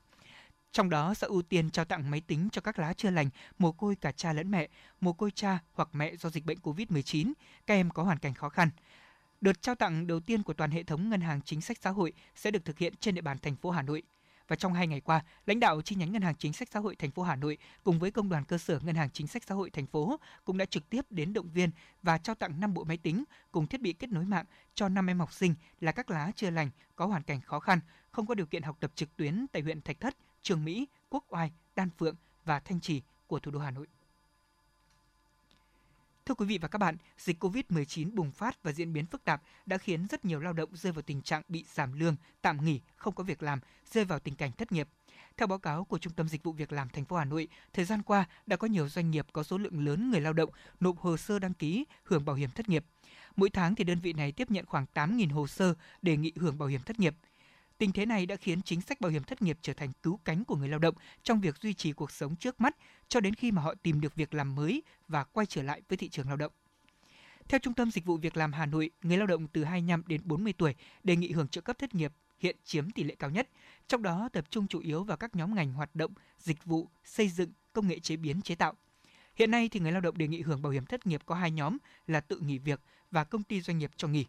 Trong 0.72 0.90
đó 0.90 1.14
sẽ 1.14 1.28
ưu 1.28 1.42
tiên 1.42 1.70
trao 1.70 1.86
tặng 1.86 2.12
máy 2.12 2.22
tính 2.28 2.50
cho 2.52 2.62
các 2.62 2.80
lá 2.80 2.94
chưa 2.94 3.10
lành, 3.10 3.30
mồ 3.60 3.72
côi 3.72 3.96
cả 3.96 4.12
cha 4.12 4.34
lẫn 4.34 4.52
mẹ, 4.52 4.68
mồ 5.02 5.14
côi 5.14 5.32
cha 5.32 5.60
hoặc 5.74 5.90
mẹ 5.94 6.16
do 6.16 6.30
dịch 6.30 6.46
bệnh 6.46 6.58
COVID-19, 6.58 7.34
các 7.68 7.74
em 7.74 7.90
có 7.90 8.04
hoàn 8.04 8.20
cảnh 8.20 8.34
khó 8.34 8.50
khăn. 8.50 8.70
Đợt 9.46 9.62
trao 9.62 9.76
tặng 9.76 10.08
đầu 10.08 10.20
tiên 10.20 10.44
của 10.44 10.54
toàn 10.54 10.72
hệ 10.72 10.84
thống 10.84 11.10
ngân 11.10 11.22
hàng 11.22 11.42
chính 11.42 11.62
sách 11.62 11.78
xã 11.82 11.90
hội 11.90 12.14
sẽ 12.36 12.52
được 12.52 12.66
thực 12.66 12.78
hiện 12.78 12.94
trên 13.00 13.16
địa 13.16 13.22
bàn 13.22 13.38
thành 13.38 13.56
phố 13.56 13.70
Hà 13.70 13.82
Nội. 13.82 14.04
Và 14.48 14.56
trong 14.56 14.74
hai 14.74 14.88
ngày 14.88 15.02
qua, 15.02 15.24
lãnh 15.46 15.60
đạo 15.60 15.82
chi 15.82 15.96
nhánh 15.96 16.12
Ngân 16.12 16.22
hàng 16.22 16.36
Chính 16.36 16.54
sách 16.54 16.68
Xã 16.72 16.80
hội 16.80 16.96
thành 16.96 17.12
phố 17.12 17.24
Hà 17.24 17.36
Nội 17.36 17.58
cùng 17.84 18.00
với 18.00 18.12
công 18.12 18.30
đoàn 18.30 18.46
cơ 18.46 18.58
sở 18.58 18.80
Ngân 18.80 18.96
hàng 18.96 19.10
Chính 19.14 19.28
sách 19.28 19.44
Xã 19.44 19.56
hội 19.56 19.70
thành 19.70 19.88
phố 19.88 20.20
cũng 20.46 20.58
đã 20.58 20.66
trực 20.66 20.90
tiếp 20.90 21.06
đến 21.10 21.34
động 21.34 21.50
viên 21.50 21.70
và 22.04 22.18
trao 22.18 22.36
tặng 22.36 22.60
5 22.60 22.74
bộ 22.74 22.84
máy 22.84 22.98
tính 22.98 23.24
cùng 23.52 23.68
thiết 23.68 23.82
bị 23.82 23.94
kết 23.94 24.10
nối 24.10 24.26
mạng 24.26 24.46
cho 24.76 24.90
5 24.90 25.10
em 25.10 25.20
học 25.20 25.34
sinh 25.34 25.56
là 25.80 25.92
các 25.92 26.12
lá 26.12 26.32
chưa 26.36 26.50
lành 26.50 26.70
có 26.96 27.06
hoàn 27.06 27.24
cảnh 27.24 27.42
khó 27.42 27.60
khăn, 27.60 27.80
không 28.12 28.26
có 28.26 28.36
điều 28.36 28.46
kiện 28.46 28.64
học 28.64 28.78
tập 28.80 28.92
trực 28.96 29.16
tuyến 29.16 29.46
tại 29.52 29.62
huyện 29.62 29.82
Thạch 29.82 30.00
Thất, 30.00 30.18
Trường 30.42 30.66
Mỹ, 30.66 30.88
Quốc 31.10 31.24
Oai, 31.30 31.52
Đan 31.76 31.90
Phượng 31.98 32.16
và 32.46 32.60
Thanh 32.60 32.80
Trì 32.80 33.02
của 33.28 33.40
thủ 33.40 33.52
đô 33.52 33.60
Hà 33.60 33.72
Nội. 33.72 33.88
Thưa 36.26 36.36
quý 36.36 36.46
vị 36.46 36.58
và 36.58 36.68
các 36.68 36.78
bạn, 36.78 36.98
dịch 37.18 37.44
COVID-19 37.44 38.16
bùng 38.16 38.32
phát 38.32 38.64
và 38.64 38.72
diễn 38.72 38.94
biến 38.94 39.06
phức 39.06 39.24
tạp 39.24 39.42
đã 39.66 39.78
khiến 39.78 40.08
rất 40.08 40.26
nhiều 40.26 40.40
lao 40.40 40.54
động 40.54 40.70
rơi 40.74 40.94
vào 40.94 41.02
tình 41.02 41.22
trạng 41.22 41.42
bị 41.48 41.66
giảm 41.74 42.00
lương, 42.00 42.16
tạm 42.42 42.66
nghỉ, 42.66 42.82
không 42.96 43.16
có 43.16 43.24
việc 43.24 43.44
làm, 43.44 43.60
rơi 43.92 44.06
vào 44.06 44.20
tình 44.20 44.36
cảnh 44.36 44.52
thất 44.52 44.72
nghiệp. 44.72 44.88
Theo 45.38 45.48
báo 45.48 45.60
cáo 45.60 45.84
của 45.84 45.98
Trung 45.98 46.14
tâm 46.14 46.28
Dịch 46.28 46.44
vụ 46.44 46.52
Việc 46.52 46.72
làm 46.72 46.90
thành 46.90 47.06
phố 47.06 47.16
Hà 47.16 47.26
Nội, 47.26 47.48
thời 47.74 47.86
gian 47.86 48.02
qua 48.02 48.26
đã 48.46 48.56
có 48.56 48.68
nhiều 48.68 48.90
doanh 48.90 49.12
nghiệp 49.12 49.26
có 49.34 49.44
số 49.44 49.58
lượng 49.58 49.86
lớn 49.86 50.12
người 50.12 50.22
lao 50.22 50.34
động 50.34 50.50
nộp 50.80 51.00
hồ 51.00 51.18
sơ 51.18 51.40
đăng 51.40 51.54
ký 51.54 51.86
hưởng 52.04 52.26
bảo 52.26 52.36
hiểm 52.36 52.50
thất 52.50 52.70
nghiệp. 52.70 52.86
Mỗi 53.36 53.50
tháng 53.50 53.76
thì 53.76 53.84
đơn 53.84 54.00
vị 54.00 54.14
này 54.14 54.32
tiếp 54.32 54.52
nhận 54.52 54.66
khoảng 54.66 54.86
8.000 54.94 55.34
hồ 55.34 55.48
sơ 55.48 55.74
đề 56.02 56.18
nghị 56.18 56.32
hưởng 56.36 56.58
bảo 56.58 56.68
hiểm 56.68 56.82
thất 56.82 57.00
nghiệp. 57.00 57.16
Tình 57.78 57.92
thế 57.92 58.06
này 58.06 58.26
đã 58.26 58.36
khiến 58.36 58.62
chính 58.62 58.82
sách 58.82 59.02
bảo 59.02 59.12
hiểm 59.12 59.24
thất 59.24 59.42
nghiệp 59.42 59.58
trở 59.62 59.74
thành 59.74 59.92
cứu 60.04 60.20
cánh 60.26 60.46
của 60.46 60.56
người 60.56 60.70
lao 60.70 60.80
động 60.80 60.96
trong 61.24 61.42
việc 61.42 61.58
duy 61.58 61.74
trì 61.74 61.92
cuộc 61.92 62.12
sống 62.12 62.36
trước 62.36 62.62
mắt 62.62 62.76
cho 63.08 63.20
đến 63.20 63.34
khi 63.34 63.52
mà 63.52 63.62
họ 63.62 63.74
tìm 63.84 64.02
được 64.02 64.16
việc 64.16 64.34
làm 64.34 64.56
mới 64.56 64.84
và 65.08 65.24
quay 65.24 65.46
trở 65.46 65.64
lại 65.64 65.82
với 65.90 65.98
thị 65.98 66.10
trường 66.10 66.28
lao 66.28 66.38
động. 66.38 66.52
Theo 67.50 67.60
Trung 67.60 67.74
tâm 67.74 67.92
Dịch 67.92 68.06
vụ 68.06 68.18
Việc 68.18 68.38
làm 68.38 68.54
Hà 68.54 68.66
Nội, 68.66 68.90
người 69.04 69.18
lao 69.18 69.28
động 69.28 69.48
từ 69.48 69.64
25 69.64 70.04
đến 70.08 70.22
40 70.24 70.54
tuổi 70.54 70.76
đề 71.04 71.16
nghị 71.16 71.32
hưởng 71.32 71.48
trợ 71.48 71.62
cấp 71.62 71.80
thất 71.80 71.96
nghiệp 71.96 72.14
hiện 72.40 72.56
chiếm 72.64 72.92
tỷ 72.92 73.04
lệ 73.04 73.16
cao 73.20 73.30
nhất, 73.30 73.50
trong 73.88 74.04
đó 74.04 74.30
tập 74.34 74.46
trung 74.50 74.68
chủ 74.68 74.80
yếu 74.80 75.04
vào 75.04 75.18
các 75.18 75.36
nhóm 75.36 75.56
ngành 75.56 75.74
hoạt 75.74 75.96
động, 75.96 76.14
dịch 76.40 76.66
vụ, 76.66 76.90
xây 77.04 77.30
dựng, 77.30 77.52
công 77.74 77.88
nghệ 77.88 78.00
chế 78.00 78.16
biến, 78.16 78.42
chế 78.42 78.56
tạo. 78.56 78.74
Hiện 79.36 79.52
nay 79.52 79.70
thì 79.70 79.80
người 79.80 79.92
lao 79.92 80.02
động 80.02 80.18
đề 80.18 80.28
nghị 80.28 80.42
hưởng 80.42 80.62
bảo 80.62 80.72
hiểm 80.72 80.86
thất 80.86 81.08
nghiệp 81.08 81.22
có 81.26 81.36
hai 81.36 81.52
nhóm 81.52 81.78
là 82.08 82.20
tự 82.20 82.40
nghỉ 82.40 82.58
việc 82.58 82.82
và 83.12 83.24
công 83.24 83.44
ty 83.44 83.62
doanh 83.62 83.78
nghiệp 83.78 83.92
cho 83.98 84.08
nghỉ. 84.08 84.26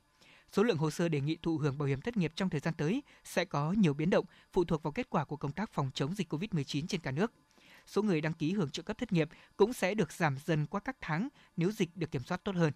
Số 0.52 0.62
lượng 0.62 0.78
hồ 0.78 0.90
sơ 0.90 1.08
đề 1.08 1.20
nghị 1.20 1.36
thụ 1.42 1.58
hưởng 1.58 1.78
bảo 1.78 1.88
hiểm 1.88 2.00
thất 2.00 2.16
nghiệp 2.16 2.32
trong 2.36 2.50
thời 2.50 2.60
gian 2.60 2.74
tới 2.74 3.02
sẽ 3.24 3.44
có 3.44 3.72
nhiều 3.72 3.94
biến 3.94 4.10
động 4.10 4.24
phụ 4.52 4.64
thuộc 4.64 4.82
vào 4.82 4.92
kết 4.92 5.10
quả 5.10 5.24
của 5.24 5.36
công 5.36 5.52
tác 5.52 5.70
phòng 5.70 5.90
chống 5.94 6.14
dịch 6.14 6.32
COVID-19 6.32 6.86
trên 6.86 7.00
cả 7.00 7.10
nước. 7.10 7.32
Số 7.86 8.02
người 8.02 8.20
đăng 8.20 8.32
ký 8.32 8.52
hưởng 8.52 8.70
trợ 8.70 8.82
cấp 8.82 8.98
thất 8.98 9.12
nghiệp 9.12 9.28
cũng 9.56 9.72
sẽ 9.72 9.94
được 9.94 10.12
giảm 10.12 10.36
dần 10.44 10.66
qua 10.66 10.80
các 10.80 10.96
tháng 11.00 11.28
nếu 11.56 11.70
dịch 11.70 11.96
được 11.96 12.10
kiểm 12.10 12.22
soát 12.22 12.44
tốt 12.44 12.56
hơn. 12.56 12.72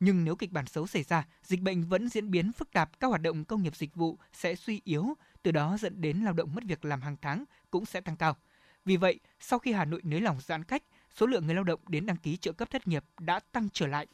Nhưng 0.00 0.24
nếu 0.24 0.36
kịch 0.36 0.52
bản 0.52 0.66
xấu 0.66 0.86
xảy 0.86 1.02
ra, 1.02 1.26
dịch 1.42 1.60
bệnh 1.60 1.84
vẫn 1.84 2.08
diễn 2.08 2.30
biến 2.30 2.52
phức 2.52 2.72
tạp, 2.72 3.00
các 3.00 3.08
hoạt 3.08 3.22
động 3.22 3.44
công 3.44 3.62
nghiệp 3.62 3.76
dịch 3.76 3.94
vụ 3.94 4.18
sẽ 4.32 4.54
suy 4.54 4.80
yếu, 4.84 5.14
từ 5.42 5.52
đó 5.52 5.76
dẫn 5.80 6.00
đến 6.00 6.18
lao 6.18 6.32
động 6.32 6.54
mất 6.54 6.64
việc 6.64 6.84
làm 6.84 7.02
hàng 7.02 7.16
tháng 7.22 7.44
cũng 7.70 7.86
sẽ 7.86 8.00
tăng 8.00 8.16
cao. 8.16 8.36
Vì 8.84 8.96
vậy, 8.96 9.20
sau 9.40 9.58
khi 9.58 9.72
Hà 9.72 9.84
Nội 9.84 10.00
nới 10.04 10.20
lỏng 10.20 10.40
giãn 10.40 10.64
cách, 10.64 10.82
số 11.16 11.26
lượng 11.26 11.46
người 11.46 11.54
lao 11.54 11.64
động 11.64 11.80
đến 11.88 12.06
đăng 12.06 12.16
ký 12.16 12.36
trợ 12.36 12.52
cấp 12.52 12.70
thất 12.70 12.88
nghiệp 12.88 13.04
đã 13.20 13.40
tăng 13.52 13.68
trở 13.72 13.86
lại. 13.86 14.06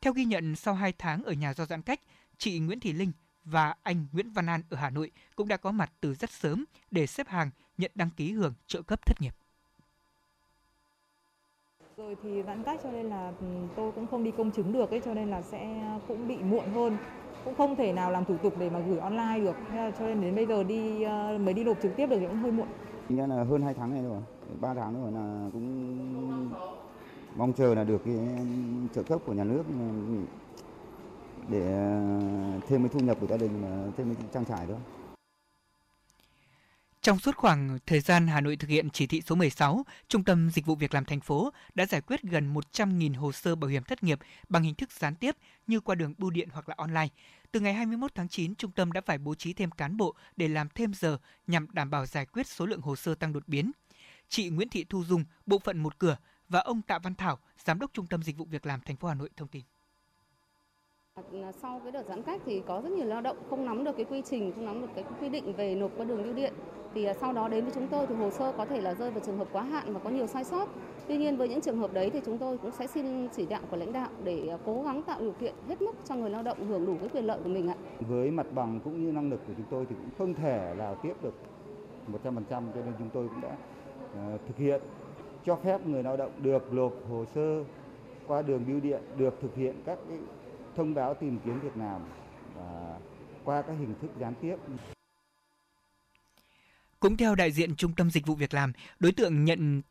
Theo 0.00 0.12
ghi 0.12 0.24
nhận 0.24 0.56
sau 0.56 0.74
2 0.74 0.92
tháng 0.98 1.24
ở 1.24 1.32
nhà 1.32 1.54
do 1.54 1.66
giãn 1.66 1.82
cách, 1.82 2.00
chị 2.38 2.58
Nguyễn 2.58 2.80
Thị 2.80 2.92
Linh 2.92 3.12
và 3.44 3.74
anh 3.82 4.06
Nguyễn 4.12 4.30
Văn 4.30 4.46
An 4.46 4.60
ở 4.70 4.76
Hà 4.76 4.90
Nội 4.90 5.10
cũng 5.36 5.48
đã 5.48 5.56
có 5.56 5.72
mặt 5.72 5.92
từ 6.00 6.14
rất 6.14 6.30
sớm 6.30 6.64
để 6.90 7.06
xếp 7.06 7.28
hàng 7.28 7.50
nhận 7.78 7.90
đăng 7.94 8.10
ký 8.10 8.32
hưởng 8.32 8.54
trợ 8.66 8.82
cấp 8.82 9.06
thất 9.06 9.22
nghiệp. 9.22 9.34
Rồi 11.96 12.16
thì 12.22 12.42
giãn 12.42 12.62
cách 12.62 12.80
cho 12.82 12.90
nên 12.92 13.06
là 13.06 13.32
ừ, 13.40 13.46
tôi 13.76 13.92
cũng 13.92 14.06
không 14.06 14.24
đi 14.24 14.30
công 14.30 14.50
chứng 14.50 14.72
được 14.72 14.90
ấy 14.90 15.00
cho 15.04 15.14
nên 15.14 15.30
là 15.30 15.42
sẽ 15.42 15.90
cũng 16.08 16.28
bị 16.28 16.36
muộn 16.36 16.70
hơn. 16.74 16.96
Cũng 17.44 17.54
không 17.54 17.76
thể 17.76 17.92
nào 17.92 18.10
làm 18.10 18.24
thủ 18.24 18.36
tục 18.36 18.54
để 18.58 18.70
mà 18.70 18.78
gửi 18.80 18.98
online 18.98 19.40
được. 19.40 19.56
Cho 19.98 20.06
nên 20.06 20.20
đến 20.20 20.34
bây 20.34 20.46
giờ 20.46 20.64
đi 20.64 21.02
ờ, 21.02 21.38
mới 21.38 21.54
đi 21.54 21.64
nộp 21.64 21.82
trực 21.82 21.96
tiếp 21.96 22.06
được 22.06 22.16
thì 22.20 22.26
cũng 22.26 22.42
hơi 22.42 22.52
muộn. 22.52 22.68
Nghĩa 23.08 23.26
là 23.26 23.44
hơn 23.44 23.62
2 23.62 23.74
tháng 23.74 23.94
này 23.94 24.02
rồi, 24.02 24.22
3 24.60 24.74
tháng 24.74 25.02
rồi 25.02 25.12
là 25.12 25.50
cũng 25.52 26.50
mong 27.36 27.52
chờ 27.52 27.74
là 27.74 27.84
được 27.84 28.02
cái 28.04 28.14
trợ 28.94 29.02
cấp 29.02 29.20
của 29.26 29.32
nhà 29.32 29.44
nước 29.44 29.62
để 31.48 31.72
à, 31.72 32.60
thêm 32.68 32.82
cái 32.82 32.88
thu 32.92 33.00
nhập 33.00 33.16
của 33.20 33.26
gia 33.26 33.36
đình 33.36 33.62
mà 33.62 33.92
thêm 33.96 34.14
cái 34.14 34.24
trang 34.34 34.44
trải 34.44 34.66
thôi. 34.66 34.78
Trong 37.04 37.18
suốt 37.18 37.36
khoảng 37.36 37.78
thời 37.86 38.00
gian 38.00 38.26
Hà 38.26 38.40
Nội 38.40 38.56
thực 38.56 38.70
hiện 38.70 38.90
chỉ 38.90 39.06
thị 39.06 39.22
số 39.26 39.34
16, 39.34 39.84
Trung 40.08 40.24
tâm 40.24 40.50
Dịch 40.50 40.66
vụ 40.66 40.74
Việc 40.74 40.94
làm 40.94 41.04
thành 41.04 41.20
phố 41.20 41.52
đã 41.74 41.86
giải 41.86 42.00
quyết 42.00 42.22
gần 42.22 42.54
100.000 42.54 43.18
hồ 43.18 43.32
sơ 43.32 43.54
bảo 43.54 43.68
hiểm 43.70 43.82
thất 43.82 44.02
nghiệp 44.02 44.18
bằng 44.48 44.62
hình 44.62 44.74
thức 44.74 44.92
gián 44.92 45.14
tiếp 45.14 45.36
như 45.66 45.80
qua 45.80 45.94
đường 45.94 46.14
bưu 46.18 46.30
điện 46.30 46.48
hoặc 46.52 46.68
là 46.68 46.74
online. 46.78 47.08
Từ 47.52 47.60
ngày 47.60 47.74
21 47.74 48.14
tháng 48.14 48.28
9, 48.28 48.54
trung 48.54 48.70
tâm 48.70 48.92
đã 48.92 49.00
phải 49.00 49.18
bố 49.18 49.34
trí 49.34 49.52
thêm 49.52 49.70
cán 49.70 49.96
bộ 49.96 50.14
để 50.36 50.48
làm 50.48 50.68
thêm 50.74 50.94
giờ 50.94 51.18
nhằm 51.46 51.66
đảm 51.72 51.90
bảo 51.90 52.06
giải 52.06 52.26
quyết 52.26 52.46
số 52.46 52.66
lượng 52.66 52.80
hồ 52.80 52.96
sơ 52.96 53.14
tăng 53.14 53.32
đột 53.32 53.48
biến. 53.48 53.70
Chị 54.28 54.48
Nguyễn 54.48 54.68
Thị 54.68 54.84
Thu 54.88 55.04
Dung, 55.04 55.24
bộ 55.46 55.58
phận 55.58 55.78
một 55.78 55.98
cửa 55.98 56.16
và 56.48 56.60
ông 56.60 56.82
Tạ 56.82 56.98
Văn 56.98 57.14
Thảo, 57.14 57.38
giám 57.64 57.78
đốc 57.78 57.90
Trung 57.94 58.06
tâm 58.06 58.22
Dịch 58.22 58.36
vụ 58.36 58.44
Việc 58.44 58.66
làm 58.66 58.80
thành 58.80 58.96
phố 58.96 59.08
Hà 59.08 59.14
Nội 59.14 59.30
thông 59.36 59.48
tin. 59.48 59.62
À, 61.14 61.52
sau 61.52 61.80
cái 61.82 61.92
đợt 61.92 62.02
giãn 62.08 62.22
cách 62.22 62.40
thì 62.46 62.62
có 62.66 62.80
rất 62.80 62.92
nhiều 62.92 63.06
lao 63.06 63.20
động 63.20 63.36
không 63.50 63.64
nắm 63.64 63.84
được 63.84 63.96
cái 63.96 64.06
quy 64.10 64.22
trình, 64.22 64.52
không 64.52 64.66
nắm 64.66 64.80
được 64.80 64.86
cái 64.94 65.04
quy 65.20 65.28
định 65.28 65.52
về 65.52 65.74
nộp 65.74 65.90
qua 65.96 66.04
đường 66.04 66.22
bưu 66.22 66.32
điện. 66.32 66.52
Thì 66.94 67.04
à, 67.04 67.14
sau 67.14 67.32
đó 67.32 67.48
đến 67.48 67.64
với 67.64 67.72
chúng 67.74 67.88
tôi 67.88 68.06
thì 68.06 68.14
hồ 68.14 68.30
sơ 68.30 68.52
có 68.56 68.64
thể 68.64 68.80
là 68.80 68.94
rơi 68.94 69.10
vào 69.10 69.20
trường 69.20 69.38
hợp 69.38 69.48
quá 69.52 69.62
hạn 69.62 69.92
và 69.92 70.00
có 70.00 70.10
nhiều 70.10 70.26
sai 70.26 70.44
sót. 70.44 70.68
Tuy 71.08 71.16
nhiên 71.16 71.36
với 71.36 71.48
những 71.48 71.60
trường 71.60 71.78
hợp 71.78 71.92
đấy 71.92 72.10
thì 72.10 72.20
chúng 72.26 72.38
tôi 72.38 72.58
cũng 72.58 72.70
sẽ 72.70 72.86
xin 72.86 73.28
chỉ 73.28 73.46
đạo 73.46 73.60
của 73.70 73.76
lãnh 73.76 73.92
đạo 73.92 74.08
để 74.24 74.48
à, 74.48 74.58
cố 74.66 74.82
gắng 74.82 75.02
tạo 75.02 75.20
điều 75.20 75.32
kiện 75.32 75.54
hết 75.68 75.82
mức 75.82 75.92
cho 76.04 76.14
người 76.14 76.30
lao 76.30 76.42
động 76.42 76.68
hưởng 76.68 76.86
đủ 76.86 76.96
cái 77.00 77.08
quyền 77.08 77.24
lợi 77.24 77.38
của 77.44 77.50
mình 77.50 77.68
ạ. 77.68 77.74
Với 78.00 78.30
mặt 78.30 78.46
bằng 78.54 78.80
cũng 78.84 79.04
như 79.04 79.12
năng 79.12 79.30
lực 79.30 79.40
của 79.46 79.52
chúng 79.56 79.66
tôi 79.70 79.86
thì 79.88 79.94
cũng 79.94 80.10
không 80.18 80.34
thể 80.34 80.74
là 80.74 80.94
tiếp 80.94 81.14
được 81.22 81.34
100% 82.24 82.40
cho 82.48 82.60
nên 82.74 82.94
chúng 82.98 83.10
tôi 83.12 83.28
cũng 83.28 83.40
đã 83.40 83.56
thực 84.46 84.56
hiện 84.56 84.80
cho 85.44 85.56
phép 85.56 85.86
người 85.86 86.02
lao 86.02 86.16
động 86.16 86.30
được 86.38 86.72
nộp 86.72 86.92
hồ 87.10 87.24
sơ 87.34 87.64
qua 88.26 88.42
đường 88.42 88.64
bưu 88.68 88.80
điện, 88.80 89.00
được 89.16 89.34
thực 89.42 89.54
hiện 89.54 89.74
các 89.84 89.98
cái 90.08 90.18
thông 90.76 90.94
báo 90.94 91.14
tìm 91.14 91.38
kiếm 91.44 91.60
việc 91.60 91.76
làm 91.76 92.00
và 92.54 92.98
qua 93.44 93.62
các 93.62 93.72
hình 93.78 93.94
thức 94.02 94.10
gián 94.20 94.34
tiếp. 94.42 94.56
Cũng 97.00 97.16
theo 97.16 97.34
đại 97.34 97.52
diện 97.52 97.76
Trung 97.76 97.92
tâm 97.92 98.10
Dịch 98.10 98.26
vụ 98.26 98.34
Việc 98.34 98.54
làm, 98.54 98.72
đối 99.00 99.12
tượng 99.12 99.44
nhận 99.44 99.82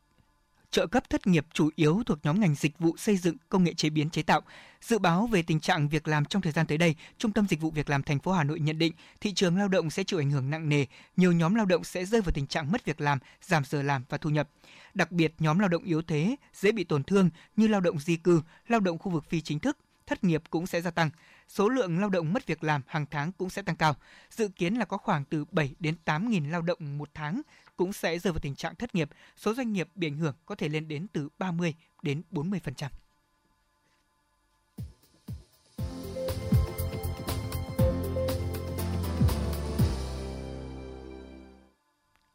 trợ 0.71 0.87
cấp 0.87 1.09
thất 1.09 1.27
nghiệp 1.27 1.45
chủ 1.53 1.69
yếu 1.75 2.03
thuộc 2.05 2.19
nhóm 2.23 2.39
ngành 2.39 2.55
dịch 2.55 2.79
vụ 2.79 2.97
xây 2.97 3.17
dựng, 3.17 3.37
công 3.49 3.63
nghệ 3.63 3.73
chế 3.73 3.89
biến 3.89 4.09
chế 4.09 4.23
tạo. 4.23 4.41
Dự 4.81 4.99
báo 4.99 5.27
về 5.27 5.41
tình 5.41 5.59
trạng 5.59 5.89
việc 5.89 6.07
làm 6.07 6.25
trong 6.25 6.41
thời 6.41 6.51
gian 6.51 6.67
tới 6.67 6.77
đây, 6.77 6.95
Trung 7.17 7.31
tâm 7.31 7.47
Dịch 7.47 7.61
vụ 7.61 7.71
Việc 7.71 7.89
làm 7.89 8.03
thành 8.03 8.19
phố 8.19 8.31
Hà 8.31 8.43
Nội 8.43 8.59
nhận 8.59 8.79
định 8.79 8.93
thị 9.21 9.33
trường 9.33 9.57
lao 9.57 9.67
động 9.67 9.89
sẽ 9.89 10.03
chịu 10.03 10.19
ảnh 10.19 10.31
hưởng 10.31 10.49
nặng 10.49 10.69
nề, 10.69 10.85
nhiều 11.17 11.31
nhóm 11.31 11.55
lao 11.55 11.65
động 11.65 11.83
sẽ 11.83 12.05
rơi 12.05 12.21
vào 12.21 12.31
tình 12.31 12.47
trạng 12.47 12.71
mất 12.71 12.85
việc 12.85 13.01
làm, 13.01 13.19
giảm 13.41 13.63
giờ 13.65 13.81
làm 13.81 14.03
và 14.09 14.17
thu 14.17 14.29
nhập. 14.29 14.49
Đặc 14.93 15.11
biệt 15.11 15.33
nhóm 15.39 15.59
lao 15.59 15.69
động 15.69 15.83
yếu 15.83 16.01
thế, 16.01 16.35
dễ 16.53 16.71
bị 16.71 16.83
tổn 16.83 17.03
thương 17.03 17.29
như 17.55 17.67
lao 17.67 17.81
động 17.81 17.99
di 17.99 18.15
cư, 18.15 18.41
lao 18.67 18.79
động 18.79 18.97
khu 18.97 19.11
vực 19.11 19.25
phi 19.25 19.41
chính 19.41 19.59
thức, 19.59 19.77
thất 20.07 20.23
nghiệp 20.23 20.43
cũng 20.49 20.67
sẽ 20.67 20.81
gia 20.81 20.91
tăng. 20.91 21.09
Số 21.47 21.69
lượng 21.69 21.99
lao 21.99 22.09
động 22.09 22.33
mất 22.33 22.45
việc 22.45 22.63
làm 22.63 22.81
hàng 22.87 23.05
tháng 23.11 23.31
cũng 23.31 23.49
sẽ 23.49 23.61
tăng 23.61 23.75
cao. 23.75 23.95
Dự 24.29 24.47
kiến 24.47 24.75
là 24.75 24.85
có 24.85 24.97
khoảng 24.97 25.25
từ 25.25 25.45
7 25.51 25.75
đến 25.79 25.95
8 26.05 26.29
nghìn 26.29 26.49
lao 26.51 26.61
động 26.61 26.97
một 26.97 27.09
tháng 27.13 27.41
cũng 27.77 27.93
sẽ 27.93 28.19
rơi 28.19 28.33
vào 28.33 28.39
tình 28.39 28.55
trạng 28.55 28.75
thất 28.75 28.95
nghiệp. 28.95 29.09
Số 29.37 29.53
doanh 29.53 29.73
nghiệp 29.73 29.89
bị 29.95 30.07
ảnh 30.07 30.17
hưởng 30.17 30.35
có 30.45 30.55
thể 30.55 30.69
lên 30.69 30.87
đến 30.87 31.07
từ 31.13 31.29
30 31.37 31.73
đến 32.01 32.21
40%. 32.31 32.89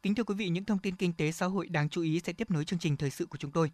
Kính 0.01 0.15
thưa 0.15 0.23
quý 0.23 0.35
vị, 0.35 0.49
những 0.49 0.65
thông 0.65 0.79
tin 0.79 0.95
kinh 0.95 1.13
tế 1.13 1.31
xã 1.31 1.45
hội 1.45 1.67
đáng 1.67 1.89
chú 1.89 2.01
ý 2.01 2.19
sẽ 2.19 2.33
tiếp 2.33 2.51
nối 2.51 2.65
chương 2.65 2.79
trình 2.79 2.97
thời 2.97 3.09
sự 3.09 3.25
của 3.25 3.37
chúng 3.37 3.51
tôi. 3.51 3.71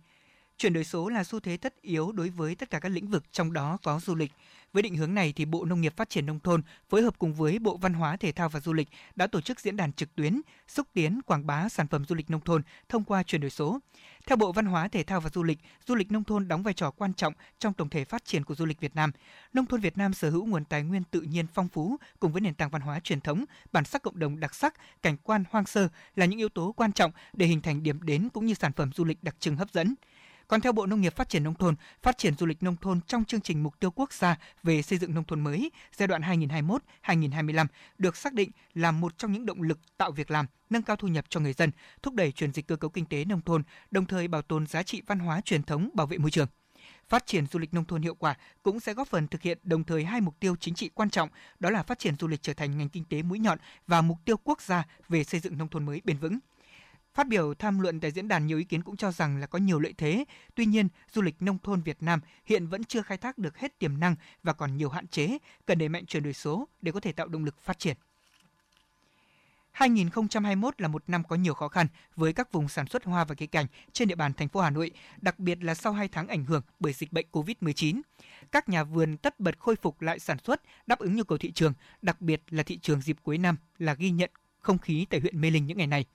Chuyển 0.57 0.73
đổi 0.73 0.83
số 0.83 1.09
là 1.09 1.23
xu 1.23 1.39
thế 1.39 1.57
tất 1.57 1.81
yếu 1.81 2.11
đối 2.11 2.29
với 2.29 2.55
tất 2.55 2.69
cả 2.69 2.79
các 2.79 2.89
lĩnh 2.89 3.07
vực 3.07 3.23
trong 3.31 3.53
đó 3.53 3.77
có 3.83 3.99
du 3.99 4.15
lịch. 4.15 4.31
Với 4.73 4.83
định 4.83 4.95
hướng 4.95 5.13
này 5.13 5.33
thì 5.35 5.45
Bộ 5.45 5.65
Nông 5.65 5.81
nghiệp 5.81 5.93
Phát 5.97 6.09
triển 6.09 6.25
nông 6.25 6.39
thôn 6.39 6.61
phối 6.89 7.01
hợp 7.01 7.19
cùng 7.19 7.33
với 7.33 7.59
Bộ 7.59 7.77
Văn 7.77 7.93
hóa 7.93 8.17
Thể 8.17 8.31
thao 8.31 8.49
và 8.49 8.59
Du 8.59 8.73
lịch 8.73 8.87
đã 9.15 9.27
tổ 9.27 9.41
chức 9.41 9.59
diễn 9.59 9.77
đàn 9.77 9.93
trực 9.93 10.15
tuyến 10.15 10.41
xúc 10.67 10.87
tiến 10.93 11.21
quảng 11.25 11.47
bá 11.47 11.69
sản 11.69 11.87
phẩm 11.87 12.05
du 12.05 12.15
lịch 12.15 12.29
nông 12.29 12.41
thôn 12.41 12.61
thông 12.89 13.03
qua 13.03 13.23
chuyển 13.23 13.41
đổi 13.41 13.49
số. 13.49 13.79
Theo 14.27 14.35
Bộ 14.35 14.51
Văn 14.51 14.65
hóa 14.65 14.87
Thể 14.87 15.03
thao 15.03 15.21
và 15.21 15.29
Du 15.29 15.43
lịch, 15.43 15.59
du 15.87 15.95
lịch 15.95 16.11
nông 16.11 16.23
thôn 16.23 16.47
đóng 16.47 16.63
vai 16.63 16.73
trò 16.73 16.91
quan 16.91 17.13
trọng 17.13 17.33
trong 17.59 17.73
tổng 17.73 17.89
thể 17.89 18.05
phát 18.05 18.25
triển 18.25 18.43
của 18.43 18.55
du 18.55 18.65
lịch 18.65 18.79
Việt 18.79 18.95
Nam. 18.95 19.11
Nông 19.53 19.65
thôn 19.65 19.81
Việt 19.81 19.97
Nam 19.97 20.13
sở 20.13 20.29
hữu 20.29 20.45
nguồn 20.45 20.65
tài 20.65 20.83
nguyên 20.83 21.03
tự 21.03 21.21
nhiên 21.21 21.45
phong 21.53 21.67
phú 21.67 21.97
cùng 22.19 22.31
với 22.31 22.41
nền 22.41 22.53
tảng 22.53 22.69
văn 22.69 22.81
hóa 22.81 22.99
truyền 22.99 23.21
thống, 23.21 23.45
bản 23.71 23.85
sắc 23.85 24.01
cộng 24.01 24.19
đồng 24.19 24.39
đặc 24.39 24.55
sắc, 24.55 25.01
cảnh 25.01 25.17
quan 25.23 25.43
hoang 25.49 25.65
sơ 25.65 25.87
là 26.15 26.25
những 26.25 26.39
yếu 26.39 26.49
tố 26.49 26.71
quan 26.71 26.93
trọng 26.93 27.11
để 27.33 27.45
hình 27.45 27.61
thành 27.61 27.83
điểm 27.83 28.01
đến 28.01 28.29
cũng 28.33 28.45
như 28.45 28.53
sản 28.53 28.73
phẩm 28.73 28.91
du 28.93 29.03
lịch 29.03 29.23
đặc 29.23 29.35
trưng 29.39 29.55
hấp 29.55 29.71
dẫn. 29.73 29.95
Còn 30.47 30.61
theo 30.61 30.71
Bộ 30.71 30.85
Nông 30.85 31.01
nghiệp 31.01 31.15
Phát 31.15 31.29
triển 31.29 31.43
Nông 31.43 31.53
thôn, 31.53 31.75
phát 32.01 32.17
triển 32.17 32.35
du 32.35 32.45
lịch 32.45 32.63
nông 32.63 32.75
thôn 32.75 32.99
trong 33.07 33.25
chương 33.25 33.41
trình 33.41 33.63
Mục 33.63 33.79
tiêu 33.79 33.91
Quốc 33.91 34.13
gia 34.13 34.37
về 34.63 34.81
xây 34.81 34.97
dựng 34.97 35.13
nông 35.13 35.23
thôn 35.23 35.41
mới 35.41 35.71
giai 35.95 36.07
đoạn 36.07 36.21
2021-2025 37.03 37.65
được 37.97 38.15
xác 38.15 38.33
định 38.33 38.51
là 38.73 38.91
một 38.91 39.17
trong 39.17 39.31
những 39.31 39.45
động 39.45 39.61
lực 39.61 39.79
tạo 39.97 40.11
việc 40.11 40.31
làm, 40.31 40.45
nâng 40.69 40.81
cao 40.81 40.95
thu 40.95 41.07
nhập 41.07 41.25
cho 41.29 41.39
người 41.39 41.53
dân, 41.53 41.71
thúc 42.03 42.13
đẩy 42.13 42.31
chuyển 42.31 42.53
dịch 42.53 42.67
cơ 42.67 42.75
cấu 42.75 42.89
kinh 42.89 43.05
tế 43.05 43.25
nông 43.25 43.41
thôn, 43.41 43.63
đồng 43.91 44.05
thời 44.05 44.27
bảo 44.27 44.41
tồn 44.41 44.67
giá 44.67 44.83
trị 44.83 45.01
văn 45.07 45.19
hóa 45.19 45.41
truyền 45.41 45.63
thống, 45.63 45.89
bảo 45.93 46.07
vệ 46.07 46.17
môi 46.17 46.31
trường 46.31 46.47
phát 47.09 47.25
triển 47.25 47.47
du 47.47 47.59
lịch 47.59 47.73
nông 47.73 47.85
thôn 47.85 48.01
hiệu 48.01 48.15
quả 48.15 48.35
cũng 48.63 48.79
sẽ 48.79 48.93
góp 48.93 49.07
phần 49.07 49.27
thực 49.27 49.41
hiện 49.41 49.57
đồng 49.63 49.83
thời 49.83 50.03
hai 50.03 50.21
mục 50.21 50.39
tiêu 50.39 50.55
chính 50.59 50.75
trị 50.75 50.89
quan 50.93 51.09
trọng, 51.09 51.29
đó 51.59 51.69
là 51.69 51.83
phát 51.83 51.99
triển 51.99 52.15
du 52.19 52.27
lịch 52.27 52.41
trở 52.41 52.53
thành 52.53 52.77
ngành 52.77 52.89
kinh 52.89 53.05
tế 53.05 53.21
mũi 53.21 53.39
nhọn 53.39 53.57
và 53.87 54.01
mục 54.01 54.17
tiêu 54.25 54.37
quốc 54.43 54.61
gia 54.61 54.83
về 55.09 55.23
xây 55.23 55.39
dựng 55.39 55.57
nông 55.57 55.67
thôn 55.67 55.85
mới 55.85 56.01
bền 56.03 56.17
vững. 56.17 56.39
Phát 57.15 57.27
biểu 57.27 57.53
tham 57.53 57.79
luận 57.79 57.99
tại 57.99 58.11
diễn 58.11 58.27
đàn 58.27 58.47
nhiều 58.47 58.57
ý 58.57 58.63
kiến 58.63 58.81
cũng 58.81 58.97
cho 58.97 59.11
rằng 59.11 59.37
là 59.37 59.47
có 59.47 59.59
nhiều 59.59 59.79
lợi 59.79 59.93
thế, 59.97 60.25
tuy 60.55 60.65
nhiên 60.65 60.87
du 61.13 61.21
lịch 61.21 61.41
nông 61.41 61.57
thôn 61.59 61.81
Việt 61.81 61.97
Nam 62.03 62.19
hiện 62.45 62.67
vẫn 62.67 62.83
chưa 62.83 63.01
khai 63.01 63.17
thác 63.17 63.37
được 63.37 63.57
hết 63.57 63.79
tiềm 63.79 63.99
năng 63.99 64.15
và 64.43 64.53
còn 64.53 64.77
nhiều 64.77 64.89
hạn 64.89 65.07
chế, 65.07 65.37
cần 65.65 65.77
đẩy 65.77 65.89
mạnh 65.89 66.05
chuyển 66.05 66.23
đổi 66.23 66.33
số 66.33 66.67
để 66.81 66.91
có 66.91 66.99
thể 66.99 67.11
tạo 67.11 67.27
động 67.27 67.45
lực 67.45 67.61
phát 67.61 67.79
triển. 67.79 67.97
2021 69.71 70.81
là 70.81 70.87
một 70.87 71.03
năm 71.07 71.23
có 71.23 71.35
nhiều 71.35 71.53
khó 71.53 71.67
khăn 71.67 71.87
với 72.15 72.33
các 72.33 72.51
vùng 72.51 72.67
sản 72.67 72.87
xuất 72.87 73.03
hoa 73.03 73.25
và 73.25 73.35
cây 73.35 73.47
cảnh 73.47 73.65
trên 73.91 74.07
địa 74.07 74.15
bàn 74.15 74.33
thành 74.33 74.49
phố 74.49 74.59
Hà 74.61 74.69
Nội, 74.69 74.91
đặc 75.21 75.39
biệt 75.39 75.63
là 75.63 75.75
sau 75.75 75.93
2 75.93 76.07
tháng 76.07 76.27
ảnh 76.27 76.45
hưởng 76.45 76.61
bởi 76.79 76.93
dịch 76.93 77.11
bệnh 77.11 77.25
COVID-19. 77.31 78.01
Các 78.51 78.69
nhà 78.69 78.83
vườn 78.83 79.17
tất 79.17 79.39
bật 79.39 79.59
khôi 79.59 79.75
phục 79.75 80.01
lại 80.01 80.19
sản 80.19 80.37
xuất, 80.43 80.61
đáp 80.87 80.99
ứng 80.99 81.15
nhu 81.15 81.23
cầu 81.23 81.37
thị 81.37 81.51
trường, 81.51 81.73
đặc 82.01 82.21
biệt 82.21 82.41
là 82.49 82.63
thị 82.63 82.77
trường 82.77 83.01
dịp 83.01 83.17
cuối 83.23 83.37
năm 83.37 83.57
là 83.77 83.93
ghi 83.93 84.11
nhận 84.11 84.29
không 84.59 84.77
khí 84.77 85.05
tại 85.09 85.19
huyện 85.19 85.41
Mê 85.41 85.49
Linh 85.49 85.65
những 85.65 85.77
ngày 85.77 85.87
này. 85.87 86.05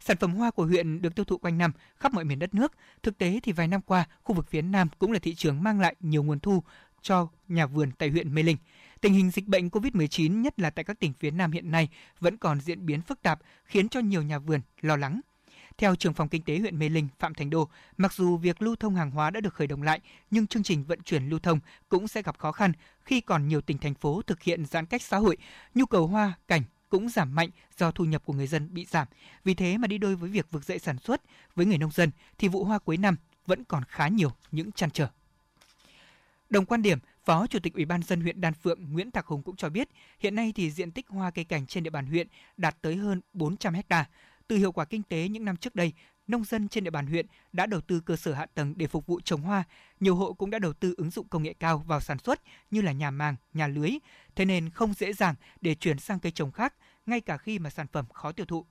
Sản 0.00 0.16
phẩm 0.16 0.34
hoa 0.34 0.50
của 0.50 0.66
huyện 0.66 1.02
được 1.02 1.14
tiêu 1.14 1.24
thụ 1.24 1.38
quanh 1.38 1.58
năm 1.58 1.72
khắp 1.96 2.14
mọi 2.14 2.24
miền 2.24 2.38
đất 2.38 2.54
nước. 2.54 2.72
Thực 3.02 3.18
tế 3.18 3.40
thì 3.42 3.52
vài 3.52 3.68
năm 3.68 3.80
qua, 3.80 4.04
khu 4.22 4.34
vực 4.34 4.46
phía 4.50 4.62
Nam 4.62 4.88
cũng 4.98 5.12
là 5.12 5.18
thị 5.18 5.34
trường 5.34 5.62
mang 5.62 5.80
lại 5.80 5.94
nhiều 6.00 6.22
nguồn 6.22 6.40
thu 6.40 6.62
cho 7.02 7.28
nhà 7.48 7.66
vườn 7.66 7.90
tại 7.98 8.08
huyện 8.08 8.34
Mê 8.34 8.42
Linh. 8.42 8.56
Tình 9.00 9.14
hình 9.14 9.30
dịch 9.30 9.46
bệnh 9.46 9.68
COVID-19 9.68 10.40
nhất 10.40 10.60
là 10.60 10.70
tại 10.70 10.84
các 10.84 11.00
tỉnh 11.00 11.12
phía 11.12 11.30
Nam 11.30 11.52
hiện 11.52 11.70
nay 11.70 11.88
vẫn 12.20 12.36
còn 12.36 12.60
diễn 12.60 12.86
biến 12.86 13.02
phức 13.02 13.22
tạp, 13.22 13.40
khiến 13.64 13.88
cho 13.88 14.00
nhiều 14.00 14.22
nhà 14.22 14.38
vườn 14.38 14.60
lo 14.80 14.96
lắng. 14.96 15.20
Theo 15.78 15.96
trưởng 15.96 16.14
phòng 16.14 16.28
kinh 16.28 16.42
tế 16.42 16.58
huyện 16.58 16.78
Mê 16.78 16.88
Linh 16.88 17.08
Phạm 17.18 17.34
Thành 17.34 17.50
Đô, 17.50 17.68
mặc 17.96 18.12
dù 18.12 18.36
việc 18.36 18.62
lưu 18.62 18.76
thông 18.76 18.94
hàng 18.94 19.10
hóa 19.10 19.30
đã 19.30 19.40
được 19.40 19.54
khởi 19.54 19.66
động 19.66 19.82
lại, 19.82 20.00
nhưng 20.30 20.46
chương 20.46 20.62
trình 20.62 20.84
vận 20.84 21.02
chuyển 21.02 21.28
lưu 21.28 21.38
thông 21.38 21.60
cũng 21.88 22.08
sẽ 22.08 22.22
gặp 22.22 22.38
khó 22.38 22.52
khăn 22.52 22.72
khi 23.00 23.20
còn 23.20 23.48
nhiều 23.48 23.60
tỉnh 23.60 23.78
thành 23.78 23.94
phố 23.94 24.22
thực 24.22 24.42
hiện 24.42 24.66
giãn 24.66 24.86
cách 24.86 25.02
xã 25.02 25.16
hội, 25.16 25.36
nhu 25.74 25.86
cầu 25.86 26.06
hoa, 26.06 26.32
cảnh 26.48 26.62
cũng 26.90 27.08
giảm 27.08 27.34
mạnh 27.34 27.48
do 27.78 27.90
thu 27.90 28.04
nhập 28.04 28.22
của 28.24 28.32
người 28.32 28.46
dân 28.46 28.74
bị 28.74 28.84
giảm. 28.84 29.06
Vì 29.44 29.54
thế 29.54 29.78
mà 29.78 29.86
đi 29.86 29.98
đôi 29.98 30.16
với 30.16 30.30
việc 30.30 30.50
vực 30.50 30.64
dậy 30.64 30.78
sản 30.78 30.98
xuất 30.98 31.22
với 31.54 31.66
người 31.66 31.78
nông 31.78 31.90
dân 31.90 32.10
thì 32.38 32.48
vụ 32.48 32.64
hoa 32.64 32.78
cuối 32.78 32.96
năm 32.96 33.16
vẫn 33.46 33.64
còn 33.64 33.84
khá 33.88 34.08
nhiều 34.08 34.30
những 34.52 34.72
trăn 34.72 34.90
trở. 34.90 35.08
Đồng 36.50 36.64
quan 36.64 36.82
điểm, 36.82 36.98
Phó 37.24 37.46
Chủ 37.46 37.58
tịch 37.58 37.74
Ủy 37.74 37.84
ban 37.84 38.02
dân 38.02 38.20
huyện 38.20 38.40
Đan 38.40 38.54
Phượng 38.54 38.92
Nguyễn 38.92 39.10
Thạc 39.10 39.26
Hùng 39.26 39.42
cũng 39.42 39.56
cho 39.56 39.68
biết, 39.68 39.88
hiện 40.18 40.34
nay 40.34 40.52
thì 40.56 40.70
diện 40.70 40.90
tích 40.90 41.08
hoa 41.08 41.30
cây 41.30 41.44
cảnh 41.44 41.66
trên 41.66 41.84
địa 41.84 41.90
bàn 41.90 42.06
huyện 42.06 42.26
đạt 42.56 42.76
tới 42.82 42.96
hơn 42.96 43.20
400 43.32 43.74
ha. 43.88 44.08
Từ 44.46 44.56
hiệu 44.56 44.72
quả 44.72 44.84
kinh 44.84 45.02
tế 45.02 45.28
những 45.28 45.44
năm 45.44 45.56
trước 45.56 45.74
đây, 45.74 45.92
nông 46.26 46.44
dân 46.44 46.68
trên 46.68 46.84
địa 46.84 46.90
bàn 46.90 47.06
huyện 47.06 47.26
đã 47.52 47.66
đầu 47.66 47.80
tư 47.80 48.00
cơ 48.00 48.16
sở 48.16 48.32
hạ 48.32 48.46
tầng 48.54 48.74
để 48.76 48.86
phục 48.86 49.06
vụ 49.06 49.20
trồng 49.20 49.40
hoa. 49.40 49.64
Nhiều 50.00 50.16
hộ 50.16 50.32
cũng 50.32 50.50
đã 50.50 50.58
đầu 50.58 50.72
tư 50.72 50.94
ứng 50.96 51.10
dụng 51.10 51.28
công 51.28 51.42
nghệ 51.42 51.54
cao 51.60 51.78
vào 51.78 52.00
sản 52.00 52.18
xuất 52.18 52.40
như 52.70 52.82
là 52.82 52.92
nhà 52.92 53.10
màng, 53.10 53.36
nhà 53.54 53.66
lưới. 53.66 53.90
Thế 54.40 54.46
nên 54.46 54.70
không 54.70 54.94
dễ 54.94 55.12
dàng 55.12 55.34
để 55.60 55.74
chuyển 55.74 55.98
sang 55.98 56.18
cây 56.18 56.32
trồng 56.32 56.52
khác, 56.52 56.74
ngay 57.06 57.20
cả 57.20 57.36
khi 57.36 57.58
mà 57.58 57.70
sản 57.70 57.86
phẩm 57.92 58.08
khó 58.08 58.32
tiêu 58.32 58.46
thụ. 58.46 58.66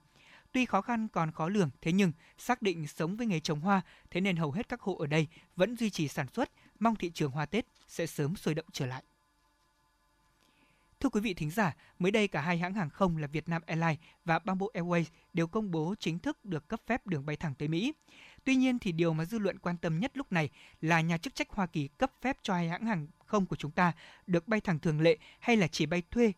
Tuy 0.52 0.66
khó 0.66 0.80
khăn 0.80 1.08
còn 1.08 1.32
khó 1.32 1.48
lường, 1.48 1.70
thế 1.80 1.92
nhưng 1.92 2.12
xác 2.38 2.62
định 2.62 2.86
sống 2.86 3.16
với 3.16 3.26
nghề 3.26 3.40
trồng 3.40 3.60
hoa, 3.60 3.82
thế 4.10 4.20
nên 4.20 4.36
hầu 4.36 4.52
hết 4.52 4.68
các 4.68 4.80
hộ 4.80 4.96
ở 4.96 5.06
đây 5.06 5.26
vẫn 5.56 5.76
duy 5.76 5.90
trì 5.90 6.08
sản 6.08 6.26
xuất, 6.32 6.50
mong 6.78 6.96
thị 6.96 7.10
trường 7.14 7.30
hoa 7.30 7.46
Tết 7.46 7.66
sẽ 7.88 8.06
sớm 8.06 8.36
sôi 8.36 8.54
động 8.54 8.66
trở 8.72 8.86
lại. 8.86 9.02
Thưa 11.00 11.08
quý 11.08 11.20
vị 11.20 11.34
thính 11.34 11.50
giả, 11.50 11.76
mới 11.98 12.12
đây 12.12 12.28
cả 12.28 12.40
hai 12.40 12.58
hãng 12.58 12.74
hàng 12.74 12.90
không 12.90 13.16
là 13.16 13.26
Vietnam 13.26 13.62
Airlines 13.66 13.98
và 14.24 14.38
Bamboo 14.38 14.66
Airways 14.74 15.04
đều 15.32 15.46
công 15.46 15.70
bố 15.70 15.94
chính 16.00 16.18
thức 16.18 16.44
được 16.44 16.68
cấp 16.68 16.80
phép 16.86 17.06
đường 17.06 17.26
bay 17.26 17.36
thẳng 17.36 17.54
tới 17.54 17.68
Mỹ. 17.68 17.92
Tuy 18.44 18.56
nhiên 18.56 18.78
thì 18.78 18.92
điều 18.92 19.12
mà 19.12 19.24
dư 19.24 19.38
luận 19.38 19.58
quan 19.58 19.76
tâm 19.76 20.00
nhất 20.00 20.16
lúc 20.16 20.32
này 20.32 20.48
là 20.80 21.00
nhà 21.00 21.18
chức 21.18 21.34
trách 21.34 21.50
Hoa 21.50 21.66
Kỳ 21.66 21.88
cấp 21.88 22.12
phép 22.20 22.38
cho 22.42 22.54
hai 22.54 22.68
hãng 22.68 22.86
hàng 22.86 23.06
không 23.26 23.46
của 23.46 23.56
chúng 23.56 23.70
ta 23.70 23.92
được 24.26 24.48
bay 24.48 24.60
thẳng 24.60 24.78
thường 24.78 25.00
lệ 25.00 25.18
hay 25.40 25.56
là 25.56 25.66
chỉ 25.66 25.86
bay 25.86 26.02
thuê 26.10 26.32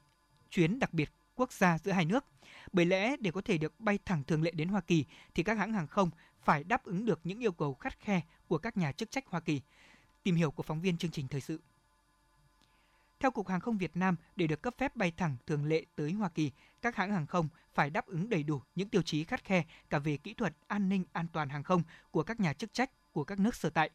chuyến 0.50 0.78
đặc 0.78 0.94
biệt 0.94 1.10
quốc 1.34 1.52
gia 1.52 1.78
giữa 1.78 1.92
hai 1.92 2.04
nước. 2.04 2.24
Bởi 2.72 2.86
lẽ 2.86 3.16
để 3.20 3.30
có 3.30 3.40
thể 3.40 3.58
được 3.58 3.80
bay 3.80 3.98
thẳng 4.04 4.24
thường 4.24 4.42
lệ 4.42 4.50
đến 4.50 4.68
Hoa 4.68 4.80
Kỳ 4.80 5.04
thì 5.34 5.42
các 5.42 5.58
hãng 5.58 5.72
hàng 5.72 5.86
không 5.86 6.10
phải 6.42 6.64
đáp 6.64 6.84
ứng 6.84 7.04
được 7.04 7.20
những 7.24 7.42
yêu 7.42 7.52
cầu 7.52 7.74
khắt 7.74 8.00
khe 8.00 8.20
của 8.48 8.58
các 8.58 8.76
nhà 8.76 8.92
chức 8.92 9.10
trách 9.10 9.24
Hoa 9.26 9.40
Kỳ. 9.40 9.60
Tìm 10.22 10.34
hiểu 10.34 10.50
của 10.50 10.62
phóng 10.62 10.80
viên 10.80 10.96
chương 10.96 11.10
trình 11.10 11.28
thời 11.28 11.40
sự. 11.40 11.60
Theo 13.20 13.30
Cục 13.30 13.48
Hàng 13.48 13.60
không 13.60 13.78
Việt 13.78 13.96
Nam, 13.96 14.16
để 14.36 14.46
được 14.46 14.62
cấp 14.62 14.74
phép 14.78 14.96
bay 14.96 15.12
thẳng 15.16 15.36
thường 15.46 15.66
lệ 15.66 15.84
tới 15.96 16.12
Hoa 16.12 16.28
Kỳ, 16.28 16.50
các 16.82 16.96
hãng 16.96 17.12
hàng 17.12 17.26
không 17.26 17.48
phải 17.74 17.90
đáp 17.90 18.06
ứng 18.06 18.28
đầy 18.28 18.42
đủ 18.42 18.62
những 18.74 18.88
tiêu 18.88 19.02
chí 19.02 19.24
khắt 19.24 19.44
khe 19.44 19.64
cả 19.90 19.98
về 19.98 20.16
kỹ 20.16 20.34
thuật, 20.34 20.54
an 20.66 20.88
ninh, 20.88 21.04
an 21.12 21.26
toàn 21.32 21.48
hàng 21.48 21.62
không 21.62 21.82
của 22.10 22.22
các 22.22 22.40
nhà 22.40 22.52
chức 22.52 22.72
trách 22.72 22.90
của 23.12 23.24
các 23.24 23.38
nước 23.38 23.54
sở 23.54 23.70
tại. 23.70 23.90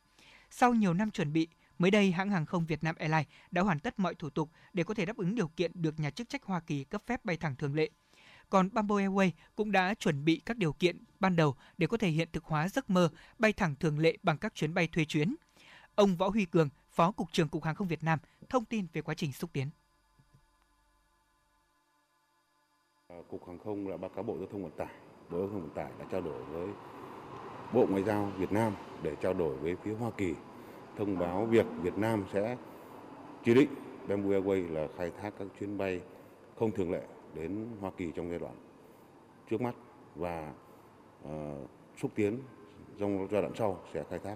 Sau 0.50 0.74
nhiều 0.74 0.94
năm 0.94 1.12
chuẩn 1.12 1.34
bị, 1.34 1.48
mới 1.78 1.92
đây 1.92 2.12
hãng 2.12 2.30
hàng 2.30 2.46
không 2.46 2.66
Việt 2.66 2.84
Nam 2.84 2.96
Airlines 2.96 3.28
đã 3.52 3.62
hoàn 3.62 3.80
tất 3.80 4.00
mọi 4.00 4.16
thủ 4.16 4.30
tục 4.30 4.52
để 4.74 4.84
có 4.84 4.94
thể 4.94 5.06
đáp 5.06 5.18
ứng 5.18 5.36
điều 5.36 5.48
kiện 5.48 5.72
được 5.74 6.00
nhà 6.00 6.10
chức 6.10 6.30
trách 6.30 6.44
Hoa 6.44 6.60
Kỳ 6.60 6.84
cấp 6.84 7.02
phép 7.06 7.26
bay 7.26 7.38
thẳng 7.38 7.56
thường 7.56 7.76
lệ. 7.76 7.90
Còn 8.50 8.70
Bamboo 8.74 8.96
Airways 8.96 9.32
cũng 9.56 9.72
đã 9.72 9.94
chuẩn 9.94 10.26
bị 10.26 10.42
các 10.46 10.58
điều 10.58 10.74
kiện 10.74 11.04
ban 11.20 11.36
đầu 11.36 11.56
để 11.78 11.88
có 11.88 11.98
thể 11.98 12.10
hiện 12.10 12.30
thực 12.34 12.44
hóa 12.44 12.70
giấc 12.70 12.90
mơ 12.90 13.10
bay 13.40 13.54
thẳng 13.54 13.76
thường 13.76 14.00
lệ 14.00 14.18
bằng 14.24 14.38
các 14.38 14.56
chuyến 14.56 14.74
bay 14.74 14.88
thuê 14.88 15.06
chuyến. 15.06 15.36
Ông 15.96 16.18
Võ 16.18 16.30
Huy 16.30 16.46
Cường, 16.46 16.70
Phó 16.90 17.12
Cục 17.12 17.32
trưởng 17.32 17.50
Cục 17.50 17.64
Hàng 17.64 17.76
không 17.76 17.88
Việt 17.88 18.04
Nam, 18.04 18.20
thông 18.50 18.66
tin 18.66 18.88
về 18.94 19.02
quá 19.02 19.16
trình 19.16 19.34
xúc 19.34 19.50
tiến. 19.54 19.70
Ờ, 23.08 23.16
Cục 23.30 23.48
Hàng 23.48 23.60
không 23.60 23.88
là 23.88 23.98
báo 23.98 24.10
cáo 24.10 24.24
Bộ 24.24 24.38
Giao 24.38 24.48
thông 24.52 24.64
Vận 24.64 24.72
tải. 24.72 24.94
Bộ 25.30 25.38
Giao 25.38 25.48
thông 25.48 25.62
Vận 25.62 25.70
tải 25.70 25.92
đã 26.00 26.06
trao 26.12 26.22
đổi 26.22 26.44
với 26.44 26.68
Bộ 27.74 27.86
Ngoại 27.90 28.04
giao 28.04 28.32
Việt 28.38 28.52
Nam 28.52 28.76
để 29.04 29.16
trao 29.22 29.34
đổi 29.34 29.56
với 29.58 29.76
phía 29.84 29.94
Hoa 29.94 30.12
Kỳ 30.18 30.34
thông 30.98 31.20
báo 31.20 31.46
việc 31.46 31.66
Việt 31.82 31.98
Nam 31.98 32.26
sẽ 32.34 32.58
chỉ 33.46 33.54
định 33.54 33.70
Bamboo 34.08 34.30
Airways 34.30 34.74
là 34.74 34.88
khai 34.98 35.12
thác 35.22 35.34
các 35.40 35.48
chuyến 35.60 35.78
bay 35.78 36.02
không 36.60 36.72
thường 36.72 36.92
lệ 36.92 37.02
đến 37.34 37.68
Hoa 37.82 37.92
Kỳ 37.98 38.12
trong 38.16 38.30
giai 38.30 38.40
đoạn 38.40 38.56
trước 39.50 39.62
mắt 39.62 39.76
và 40.16 40.54
uh, 41.24 41.70
xúc 42.02 42.12
tiến 42.16 42.40
trong 43.00 43.28
giai 43.32 43.42
đoạn 43.42 43.54
sau 43.58 43.84
sẽ 43.94 44.04
khai 44.10 44.20
thác 44.20 44.36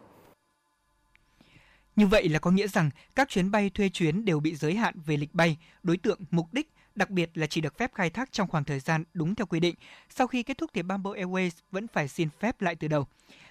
như 1.96 2.08
vậy 2.08 2.30
là 2.30 2.40
có 2.40 2.52
nghĩa 2.52 2.68
rằng 2.68 2.90
các 3.16 3.30
chuyến 3.30 3.52
bay 3.52 3.70
thuê 3.70 3.90
chuyến 3.90 4.26
đều 4.26 4.40
bị 4.40 4.56
giới 4.56 4.76
hạn 4.76 4.96
về 5.06 5.18
lịch 5.18 5.34
bay, 5.34 5.58
đối 5.84 5.98
tượng, 5.98 6.20
mục 6.32 6.48
đích, 6.52 6.72
đặc 6.96 7.10
biệt 7.10 7.38
là 7.38 7.48
chỉ 7.48 7.62
được 7.62 7.78
phép 7.78 7.92
khai 7.94 8.10
thác 8.10 8.32
trong 8.32 8.48
khoảng 8.48 8.64
thời 8.64 8.80
gian 8.80 9.04
đúng 9.14 9.36
theo 9.36 9.46
quy 9.46 9.60
định. 9.60 9.76
Sau 10.10 10.28
khi 10.28 10.44
kết 10.44 10.58
thúc 10.58 10.72
thì 10.74 10.82
Bamboo 10.82 11.12
Airways 11.12 11.52
vẫn 11.72 11.88
phải 11.88 12.08
xin 12.08 12.30
phép 12.40 12.62
lại 12.62 12.76
từ 12.76 12.88
đầu. 12.88 13.08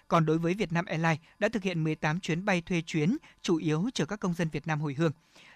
Còn 0.08 0.26
đối 0.26 0.38
với 0.38 0.54
Vietnam 0.54 0.84
Airlines 0.84 1.18
đã 1.38 1.48
thực 1.48 1.62
hiện 1.62 1.84
18 1.84 2.20
chuyến 2.20 2.44
bay 2.44 2.60
thuê 2.60 2.82
chuyến, 2.86 3.16
chủ 3.42 3.56
yếu 3.56 3.90
chở 3.94 4.06
các 4.06 4.20
công 4.20 4.34
dân 4.34 4.48
Việt 4.48 4.66
Nam 4.66 4.80
hồi 4.80 4.94
hương. 4.94 5.12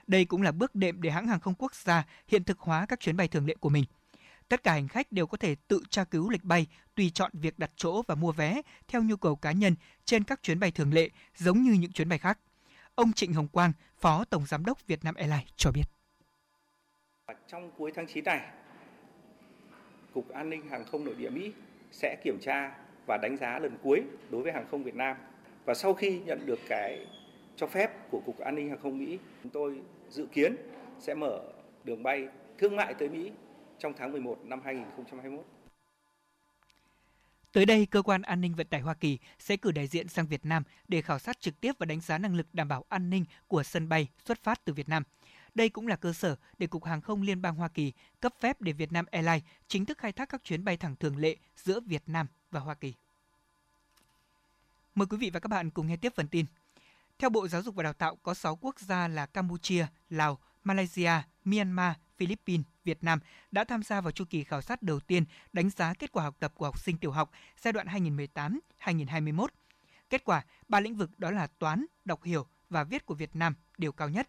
Đây 0.07 0.25
cũng 0.25 0.43
là 0.43 0.53
bước 0.53 0.75
đệm 0.75 1.03
để 1.03 1.11
hãng 1.11 1.27
hàng 1.27 1.41
không 1.41 1.55
quốc 1.59 1.75
gia 1.75 2.05
hiện 2.29 2.45
thực 2.45 2.59
hóa 2.59 2.87
các 2.87 3.01
chuyến 3.01 3.17
bay 3.17 3.29
thường 3.29 3.47
lệ 3.47 3.55
của 3.61 3.69
mình. 3.69 3.85
Tất 4.49 4.63
cả 4.63 4.73
hành 4.73 4.89
khách 4.89 5.13
đều 5.13 5.27
có 5.27 5.37
thể 5.37 5.55
tự 5.69 5.83
tra 5.91 6.05
cứu 6.05 6.31
lịch 6.31 6.45
bay, 6.45 6.67
tùy 6.95 7.11
chọn 7.15 7.31
việc 7.35 7.59
đặt 7.59 7.71
chỗ 7.77 8.03
và 8.03 8.15
mua 8.15 8.33
vé 8.33 8.63
theo 8.89 9.03
nhu 9.03 9.17
cầu 9.17 9.37
cá 9.37 9.53
nhân 9.53 9.75
trên 10.05 10.25
các 10.25 10.43
chuyến 10.43 10.61
bay 10.61 10.71
thường 10.71 10.95
lệ 10.95 11.11
giống 11.37 11.63
như 11.63 11.73
những 11.73 11.93
chuyến 11.93 12.09
bay 12.09 12.19
khác. 12.19 12.39
Ông 12.95 13.13
Trịnh 13.13 13.33
Hồng 13.33 13.49
Quang, 13.49 13.73
Phó 14.01 14.25
Tổng 14.25 14.47
Giám 14.47 14.65
đốc 14.65 14.87
Vietnam 14.87 15.15
Airlines 15.15 15.49
cho 15.57 15.71
biết. 15.71 15.85
Trong 17.49 17.71
cuối 17.79 17.93
tháng 17.95 18.07
9 18.07 18.25
này, 18.25 18.41
Cục 20.15 20.29
An 20.29 20.51
ninh 20.51 20.69
Hàng 20.69 20.85
không 20.85 21.05
Nội 21.05 21.15
địa 21.15 21.31
Mỹ 21.31 21.53
sẽ 21.93 22.17
kiểm 22.25 22.39
tra 22.41 22.75
và 23.07 23.17
đánh 23.17 23.37
giá 23.37 23.59
lần 23.59 23.77
cuối 23.83 24.03
đối 24.31 24.43
với 24.43 24.53
hàng 24.53 24.67
không 24.71 24.83
Việt 24.85 24.95
Nam. 24.95 25.17
Và 25.65 25.75
sau 25.75 25.95
khi 25.95 26.21
nhận 26.21 26.47
được 26.47 26.59
cái 26.69 27.07
cho 27.57 27.67
phép 27.67 28.11
của 28.11 28.21
Cục 28.27 28.39
An 28.39 28.55
ninh 28.55 28.69
Hàng 28.69 28.79
không 28.83 28.99
Mỹ, 28.99 29.19
chúng 29.43 29.53
tôi 29.53 29.81
dự 30.11 30.27
kiến 30.27 30.57
sẽ 31.01 31.15
mở 31.15 31.41
đường 31.85 32.03
bay 32.03 32.29
thương 32.59 32.77
mại 32.77 32.95
tới 32.95 33.09
Mỹ 33.09 33.33
trong 33.79 33.93
tháng 33.97 34.13
11 34.13 34.39
năm 34.45 34.61
2021. 34.65 35.45
Tới 37.53 37.67
đây, 37.67 37.87
cơ 37.91 38.03
quan 38.03 38.23
an 38.23 38.41
ninh 38.41 38.55
vận 38.55 38.67
tải 38.67 38.81
Hoa 38.81 38.95
Kỳ 38.95 39.19
sẽ 39.39 39.57
cử 39.57 39.73
đại 39.73 39.87
diện 39.87 40.09
sang 40.09 40.27
Việt 40.27 40.47
Nam 40.47 40.63
để 40.89 41.03
khảo 41.03 41.19
sát 41.19 41.41
trực 41.41 41.61
tiếp 41.61 41.73
và 41.79 41.87
đánh 41.87 42.01
giá 42.01 42.19
năng 42.19 42.35
lực 42.35 42.47
đảm 42.53 42.69
bảo 42.69 42.85
an 42.89 43.11
ninh 43.11 43.25
của 43.49 43.63
sân 43.63 43.89
bay 43.89 44.09
xuất 44.25 44.43
phát 44.43 44.65
từ 44.65 44.73
Việt 44.73 44.89
Nam. 44.89 45.03
Đây 45.55 45.69
cũng 45.69 45.87
là 45.87 45.97
cơ 45.97 46.13
sở 46.13 46.37
để 46.59 46.67
Cục 46.67 46.85
Hàng 46.85 47.01
không 47.01 47.23
Liên 47.23 47.43
bang 47.43 47.55
Hoa 47.55 47.69
Kỳ 47.69 47.93
cấp 48.21 48.35
phép 48.41 48.61
để 48.61 48.73
Việt 48.73 48.93
Nam 48.93 49.05
Airlines 49.11 49.45
chính 49.69 49.85
thức 49.85 49.99
khai 49.99 50.13
thác 50.13 50.29
các 50.29 50.45
chuyến 50.45 50.65
bay 50.65 50.77
thẳng 50.77 50.97
thường 50.97 51.17
lệ 51.17 51.37
giữa 51.57 51.81
Việt 51.81 52.03
Nam 52.07 52.27
và 52.51 52.61
Hoa 52.61 52.75
Kỳ. 52.75 52.95
Mời 54.95 55.07
quý 55.07 55.17
vị 55.17 55.31
và 55.31 55.41
các 55.41 55.49
bạn 55.49 55.71
cùng 55.71 55.87
nghe 55.87 55.97
tiếp 55.97 56.13
phần 56.17 56.29
tin. 56.29 56.47
Theo 57.19 57.31
Bộ 57.31 57.49
Giáo 57.49 57.63
dục 57.63 57.75
và 57.75 57.83
Đào 57.83 57.93
tạo, 57.93 58.17
có 58.23 58.35
6 58.35 58.57
quốc 58.57 58.81
gia 58.81 59.09
là 59.09 59.27
Campuchia, 59.27 59.87
Lào, 60.11 60.39
Malaysia, 60.65 61.13
Myanmar, 61.45 61.97
Philippines, 62.17 62.67
Việt 62.85 63.05
Nam 63.05 63.19
đã 63.51 63.65
tham 63.65 63.83
gia 63.83 64.01
vào 64.01 64.11
chu 64.11 64.25
kỳ 64.31 64.45
khảo 64.45 64.63
sát 64.63 64.83
đầu 64.83 65.01
tiên 65.01 65.25
đánh 65.53 65.71
giá 65.71 65.95
kết 65.95 66.13
quả 66.13 66.25
học 66.25 66.37
tập 66.39 66.53
của 66.55 66.65
học 66.65 66.79
sinh 66.79 66.99
tiểu 66.99 67.11
học 67.11 67.31
giai 67.57 67.73
đoạn 67.73 67.87
2018-2021. 68.81 69.47
Kết 70.11 70.25
quả, 70.25 70.45
ba 70.69 70.81
lĩnh 70.81 70.97
vực 70.97 71.19
đó 71.19 71.31
là 71.31 71.47
toán, 71.47 71.87
đọc 72.05 72.23
hiểu 72.23 72.47
và 72.71 72.85
viết 72.85 73.07
của 73.07 73.15
Việt 73.15 73.37
Nam 73.37 73.55
đều 73.79 73.93
cao 73.93 74.09
nhất. 74.09 74.29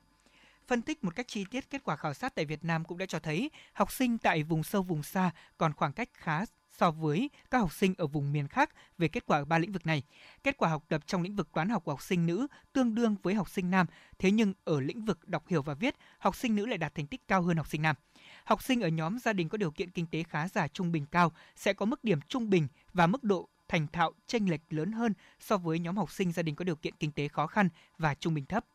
Phân 0.67 0.81
tích 0.81 1.03
một 1.03 1.15
cách 1.15 1.27
chi 1.27 1.45
tiết 1.51 1.69
kết 1.69 1.83
quả 1.83 1.95
khảo 1.95 2.13
sát 2.13 2.35
tại 2.35 2.45
Việt 2.45 2.63
Nam 2.63 2.83
cũng 2.83 2.97
đã 2.97 3.05
cho 3.05 3.19
thấy 3.19 3.51
học 3.73 3.91
sinh 3.91 4.17
tại 4.17 4.43
vùng 4.43 4.63
sâu 4.63 4.83
vùng 4.83 5.03
xa 5.03 5.31
còn 5.57 5.73
khoảng 5.73 5.93
cách 5.93 6.09
khá 6.13 6.45
so 6.71 6.91
với 6.91 7.29
các 7.51 7.57
học 7.59 7.73
sinh 7.73 7.93
ở 7.97 8.07
vùng 8.07 8.31
miền 8.31 8.47
khác 8.47 8.69
về 8.97 9.07
kết 9.07 9.25
quả 9.25 9.37
ở 9.37 9.45
ba 9.45 9.57
lĩnh 9.57 9.71
vực 9.71 9.85
này. 9.85 10.03
Kết 10.43 10.57
quả 10.57 10.69
học 10.69 10.83
tập 10.87 11.01
trong 11.07 11.21
lĩnh 11.21 11.35
vực 11.35 11.51
toán 11.53 11.69
học 11.69 11.83
của 11.83 11.91
học 11.91 12.01
sinh 12.01 12.25
nữ 12.25 12.47
tương 12.73 12.95
đương 12.95 13.15
với 13.23 13.33
học 13.33 13.49
sinh 13.49 13.71
nam, 13.71 13.87
thế 14.19 14.31
nhưng 14.31 14.53
ở 14.63 14.81
lĩnh 14.81 15.05
vực 15.05 15.27
đọc 15.27 15.47
hiểu 15.47 15.61
và 15.61 15.73
viết, 15.73 15.95
học 16.19 16.35
sinh 16.35 16.55
nữ 16.55 16.65
lại 16.65 16.77
đạt 16.77 16.95
thành 16.95 17.07
tích 17.07 17.27
cao 17.27 17.41
hơn 17.41 17.57
học 17.57 17.67
sinh 17.67 17.81
nam. 17.81 17.95
Học 18.43 18.63
sinh 18.63 18.81
ở 18.81 18.87
nhóm 18.87 19.19
gia 19.19 19.33
đình 19.33 19.49
có 19.49 19.57
điều 19.57 19.71
kiện 19.71 19.91
kinh 19.91 20.07
tế 20.07 20.23
khá 20.23 20.47
giả 20.47 20.67
trung 20.67 20.91
bình 20.91 21.05
cao 21.11 21.31
sẽ 21.55 21.73
có 21.73 21.85
mức 21.85 22.03
điểm 22.03 22.19
trung 22.27 22.49
bình 22.49 22.67
và 22.93 23.07
mức 23.07 23.23
độ 23.23 23.49
thành 23.67 23.87
thạo 23.87 24.11
chênh 24.27 24.49
lệch 24.49 24.61
lớn 24.69 24.91
hơn 24.91 25.13
so 25.39 25.57
với 25.57 25.79
nhóm 25.79 25.97
học 25.97 26.11
sinh 26.11 26.31
gia 26.31 26.43
đình 26.43 26.55
có 26.55 26.65
điều 26.65 26.75
kiện 26.75 26.93
kinh 26.99 27.11
tế 27.11 27.27
khó 27.27 27.47
khăn 27.47 27.69
và 27.97 28.15
trung 28.15 28.33
bình 28.33 28.45
thấp 28.45 28.65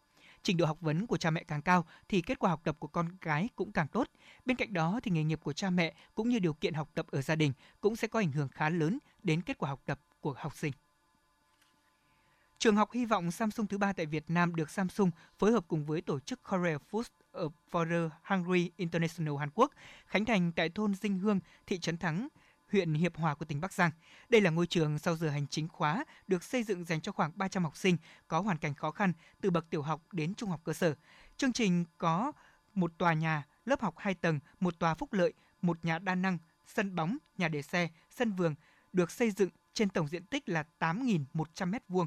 trình 0.42 0.57
độ 0.57 0.66
học 0.66 0.81
vấn 0.81 1.07
của 1.07 1.16
cha 1.16 1.31
mẹ 1.31 1.44
càng 1.44 1.62
cao 1.62 1.85
thì 2.09 2.20
kết 2.20 2.38
quả 2.38 2.50
học 2.50 2.61
tập 2.64 2.76
của 2.79 2.88
con 2.88 3.09
gái 3.20 3.48
cũng 3.57 3.72
càng 3.72 3.88
tốt. 3.88 4.09
Bên 4.44 4.57
cạnh 4.57 4.72
đó 4.72 5.00
thì 5.03 5.11
nghề 5.11 5.24
nghiệp 5.24 5.40
của 5.42 5.53
cha 5.53 5.70
mẹ 5.70 5.94
cũng 6.14 6.29
như 6.29 6.38
điều 6.38 6.53
kiện 6.53 6.74
học 6.74 6.88
tập 6.94 7.07
ở 7.11 7.22
gia 7.22 7.37
đình 7.37 7.53
cũng 7.81 7.96
sẽ 7.96 8.09
có 8.09 8.18
ảnh 8.18 8.33
hưởng 8.33 8.48
khá 8.48 8.68
lớn 8.68 8.98
đến 9.22 9.42
kết 9.42 9.59
quả 9.59 9.68
học 9.68 9.81
tập 9.87 10.00
của 10.20 10.35
học 10.38 10.57
sinh. 10.57 10.72
Trường 12.59 12.76
học 12.76 12.92
hy 12.92 13.05
vọng 13.05 13.31
Samsung 13.31 13.66
thứ 13.66 13.79
ba 13.79 13.92
tại 13.92 14.07
Việt 14.07 14.24
Nam 14.29 14.55
được 14.55 14.70
Samsung 14.70 15.11
phối 15.38 15.53
hợp 15.53 15.64
cùng 15.68 15.85
với 15.85 16.00
tổ 16.00 16.20
chức 16.20 16.40
Korea 16.42 16.79
Food 16.90 17.03
for 17.70 17.90
the 17.90 18.16
Hungry 18.22 18.70
International 18.76 19.37
Hàn 19.38 19.50
Quốc 19.55 19.72
khánh 20.07 20.24
thành 20.24 20.53
tại 20.53 20.68
thôn 20.68 20.94
Dinh 20.94 21.18
Hương, 21.18 21.40
thị 21.66 21.79
trấn 21.79 21.96
Thắng, 21.96 22.29
huyện 22.72 22.94
Hiệp 22.94 23.16
Hòa 23.16 23.35
của 23.35 23.44
tỉnh 23.44 23.61
Bắc 23.61 23.72
Giang. 23.72 23.90
Đây 24.28 24.40
là 24.40 24.50
ngôi 24.50 24.66
trường 24.66 24.98
sau 24.98 25.16
giờ 25.16 25.30
hành 25.30 25.46
chính 25.46 25.68
khóa 25.68 26.04
được 26.26 26.44
xây 26.44 26.62
dựng 26.62 26.85
dành 26.85 27.00
cho 27.00 27.12
khoảng 27.12 27.33
300 27.35 27.64
học 27.64 27.76
sinh 27.76 27.96
có 28.28 28.40
hoàn 28.40 28.59
cảnh 28.59 28.74
khó 28.74 28.90
khăn 28.90 29.12
từ 29.40 29.50
bậc 29.50 29.70
tiểu 29.70 29.83
học 29.83 30.02
đến 30.12 30.35
trung 30.35 30.50
học 30.50 30.61
cơ 30.64 30.72
sở. 30.72 30.94
Chương 31.37 31.52
trình 31.52 31.85
có 31.98 32.33
một 32.74 32.92
tòa 32.98 33.12
nhà, 33.12 33.46
lớp 33.64 33.80
học 33.80 33.94
2 33.98 34.14
tầng, 34.14 34.40
một 34.61 34.78
tòa 34.78 34.94
phúc 34.94 35.12
lợi, 35.12 35.33
một 35.62 35.85
nhà 35.85 35.98
đa 35.98 36.14
năng, 36.14 36.38
sân 36.66 36.94
bóng, 36.94 37.16
nhà 37.38 37.48
để 37.48 37.62
xe, 37.62 37.88
sân 38.11 38.33
vườn 38.33 38.54
được 38.92 39.11
xây 39.11 39.30
dựng 39.30 39.50
trên 39.74 39.88
tổng 39.88 40.09
diện 40.09 40.26
tích 40.26 40.48
là 40.48 40.64
8.100 40.78 41.24
m2. 41.70 42.06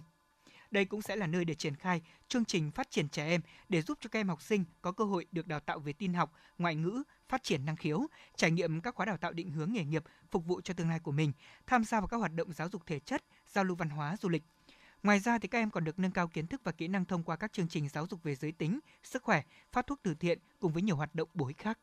Đây 0.72 0.86
cũng 0.86 1.02
sẽ 1.02 1.16
là 1.16 1.28
nơi 1.28 1.46
để 1.46 1.56
triển 1.56 1.76
khai 1.76 2.02
chương 2.28 2.46
trình 2.46 2.72
phát 2.72 2.92
triển 2.92 3.10
trẻ 3.10 3.28
em 3.28 3.42
để 3.70 3.82
giúp 3.82 3.98
cho 4.02 4.10
các 4.10 4.20
em 4.20 4.30
học 4.30 4.42
sinh 4.42 4.66
có 4.82 4.92
cơ 4.92 5.04
hội 5.04 5.26
được 5.32 5.48
đào 5.48 5.60
tạo 5.60 5.80
về 5.80 5.94
tin 5.94 6.14
học, 6.14 6.34
ngoại 6.58 6.76
ngữ, 6.76 7.04
phát 7.34 7.44
triển 7.44 7.66
năng 7.66 7.76
khiếu, 7.76 8.08
trải 8.36 8.52
nghiệm 8.52 8.82
các 8.82 8.96
khóa 8.96 9.06
đào 9.06 9.18
tạo 9.18 9.32
định 9.32 9.52
hướng 9.52 9.74
nghề 9.74 9.84
nghiệp 9.84 10.04
phục 10.32 10.46
vụ 10.46 10.62
cho 10.62 10.74
tương 10.74 10.90
lai 10.90 11.00
của 11.00 11.12
mình, 11.12 11.32
tham 11.68 11.84
gia 11.84 12.00
vào 12.00 12.08
các 12.08 12.18
hoạt 12.18 12.34
động 12.36 12.54
giáo 12.54 12.70
dục 12.70 12.82
thể 12.86 13.00
chất, 13.00 13.24
giao 13.48 13.64
lưu 13.64 13.76
văn 13.76 13.90
hóa, 13.90 14.16
du 14.22 14.30
lịch. 14.30 14.44
Ngoài 15.04 15.20
ra 15.20 15.38
thì 15.38 15.48
các 15.48 15.60
em 15.60 15.70
còn 15.70 15.84
được 15.84 16.00
nâng 16.00 16.12
cao 16.12 16.28
kiến 16.28 16.48
thức 16.48 16.62
và 16.64 16.72
kỹ 16.72 16.88
năng 16.88 17.06
thông 17.06 17.24
qua 17.24 17.36
các 17.36 17.54
chương 17.54 17.68
trình 17.68 17.90
giáo 17.90 18.08
dục 18.10 18.24
về 18.24 18.36
giới 18.36 18.52
tính, 18.52 18.80
sức 19.04 19.24
khỏe, 19.24 19.44
phát 19.72 19.88
thuốc 19.88 20.00
từ 20.04 20.14
thiện 20.14 20.40
cùng 20.60 20.74
với 20.74 20.82
nhiều 20.82 20.96
hoạt 20.96 21.16
động 21.16 21.30
bổ 21.34 21.48
ích 21.48 21.58
khác. 21.58 21.80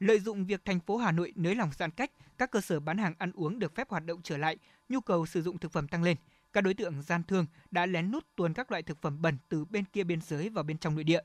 Lợi 0.00 0.20
dụng 0.20 0.46
việc 0.46 0.64
thành 0.64 0.80
phố 0.80 0.96
Hà 0.96 1.12
Nội 1.12 1.32
nới 1.36 1.54
lỏng 1.54 1.70
giãn 1.76 1.90
cách, 1.90 2.10
các 2.38 2.50
cơ 2.50 2.60
sở 2.60 2.80
bán 2.80 2.98
hàng 2.98 3.14
ăn 3.18 3.32
uống 3.34 3.58
được 3.58 3.74
phép 3.74 3.88
hoạt 3.90 4.06
động 4.06 4.20
trở 4.22 4.36
lại, 4.36 4.56
nhu 4.88 5.00
cầu 5.00 5.26
sử 5.26 5.42
dụng 5.42 5.58
thực 5.58 5.72
phẩm 5.72 5.88
tăng 5.88 6.02
lên. 6.02 6.16
Các 6.52 6.60
đối 6.60 6.74
tượng 6.74 7.02
gian 7.02 7.22
thương 7.22 7.46
đã 7.70 7.86
lén 7.86 8.10
lút 8.10 8.26
tuồn 8.36 8.54
các 8.54 8.70
loại 8.70 8.82
thực 8.82 9.02
phẩm 9.02 9.22
bẩn 9.22 9.38
từ 9.48 9.64
bên 9.64 9.84
kia 9.84 10.04
biên 10.04 10.20
giới 10.20 10.48
vào 10.48 10.64
bên 10.64 10.78
trong 10.78 10.94
nội 10.94 11.04
địa. 11.04 11.20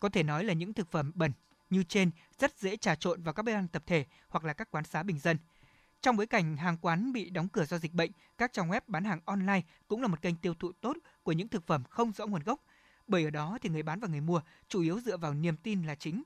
Có 0.00 0.08
thể 0.08 0.22
nói 0.22 0.44
là 0.44 0.52
những 0.52 0.72
thực 0.72 0.90
phẩm 0.90 1.12
bẩn 1.14 1.32
như 1.70 1.82
trên 1.82 2.10
rất 2.38 2.58
dễ 2.58 2.76
trà 2.76 2.94
trộn 2.94 3.22
vào 3.22 3.34
các 3.34 3.42
bếp 3.42 3.54
ăn 3.54 3.68
tập 3.68 3.82
thể 3.86 4.04
hoặc 4.28 4.44
là 4.44 4.52
các 4.52 4.70
quán 4.70 4.84
xá 4.84 5.02
bình 5.02 5.18
dân. 5.18 5.38
Trong 6.02 6.16
bối 6.16 6.26
cảnh 6.26 6.56
hàng 6.56 6.76
quán 6.76 7.12
bị 7.12 7.30
đóng 7.30 7.48
cửa 7.48 7.64
do 7.64 7.78
dịch 7.78 7.92
bệnh, 7.92 8.10
các 8.38 8.52
trang 8.52 8.70
web 8.70 8.80
bán 8.86 9.04
hàng 9.04 9.20
online 9.24 9.62
cũng 9.88 10.02
là 10.02 10.08
một 10.08 10.22
kênh 10.22 10.36
tiêu 10.36 10.54
thụ 10.54 10.72
tốt 10.72 10.96
của 11.22 11.32
những 11.32 11.48
thực 11.48 11.66
phẩm 11.66 11.84
không 11.84 12.12
rõ 12.12 12.26
nguồn 12.26 12.42
gốc. 12.42 12.60
Bởi 13.06 13.24
ở 13.24 13.30
đó 13.30 13.58
thì 13.62 13.70
người 13.70 13.82
bán 13.82 14.00
và 14.00 14.08
người 14.08 14.20
mua 14.20 14.40
chủ 14.68 14.82
yếu 14.82 15.00
dựa 15.00 15.16
vào 15.16 15.34
niềm 15.34 15.56
tin 15.56 15.82
là 15.82 15.94
chính. 15.94 16.22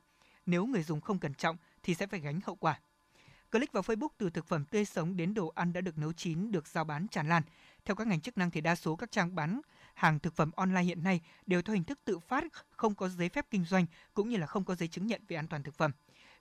Nếu 0.47 0.67
người 0.67 0.83
dùng 0.83 1.01
không 1.01 1.19
cẩn 1.19 1.35
trọng 1.35 1.57
thì 1.83 1.95
sẽ 1.95 2.07
phải 2.07 2.21
gánh 2.21 2.41
hậu 2.45 2.57
quả. 2.57 2.81
Click 3.51 3.73
vào 3.73 3.83
Facebook 3.83 4.09
từ 4.19 4.31
thực 4.31 4.47
phẩm 4.47 4.65
tươi 4.65 4.85
sống 4.85 5.17
đến 5.17 5.35
đồ 5.35 5.53
ăn 5.55 5.73
đã 5.73 5.81
được 5.81 5.99
nấu 5.99 6.13
chín 6.13 6.51
được 6.53 6.67
giao 6.69 6.85
bán 6.85 7.09
tràn 7.09 7.29
lan. 7.29 7.43
Theo 7.85 7.97
các 7.97 8.07
ngành 8.07 8.21
chức 8.21 8.39
năng 8.39 8.51
thì 8.51 8.61
đa 8.61 8.75
số 8.75 8.97
các 8.97 9.11
trang 9.11 9.35
bán 9.35 9.61
hàng 9.95 10.19
thực 10.19 10.37
phẩm 10.37 10.51
online 10.57 10.83
hiện 10.83 11.03
nay 11.03 11.21
đều 11.47 11.63
theo 11.63 11.75
hình 11.75 11.85
thức 11.85 11.99
tự 12.05 12.19
phát, 12.19 12.45
không 12.71 12.95
có 12.95 13.09
giấy 13.09 13.29
phép 13.29 13.47
kinh 13.51 13.65
doanh 13.65 13.87
cũng 14.15 14.29
như 14.29 14.37
là 14.37 14.47
không 14.47 14.65
có 14.65 14.75
giấy 14.75 14.89
chứng 14.89 15.07
nhận 15.07 15.23
về 15.29 15.37
an 15.37 15.47
toàn 15.47 15.63
thực 15.63 15.75
phẩm. 15.75 15.91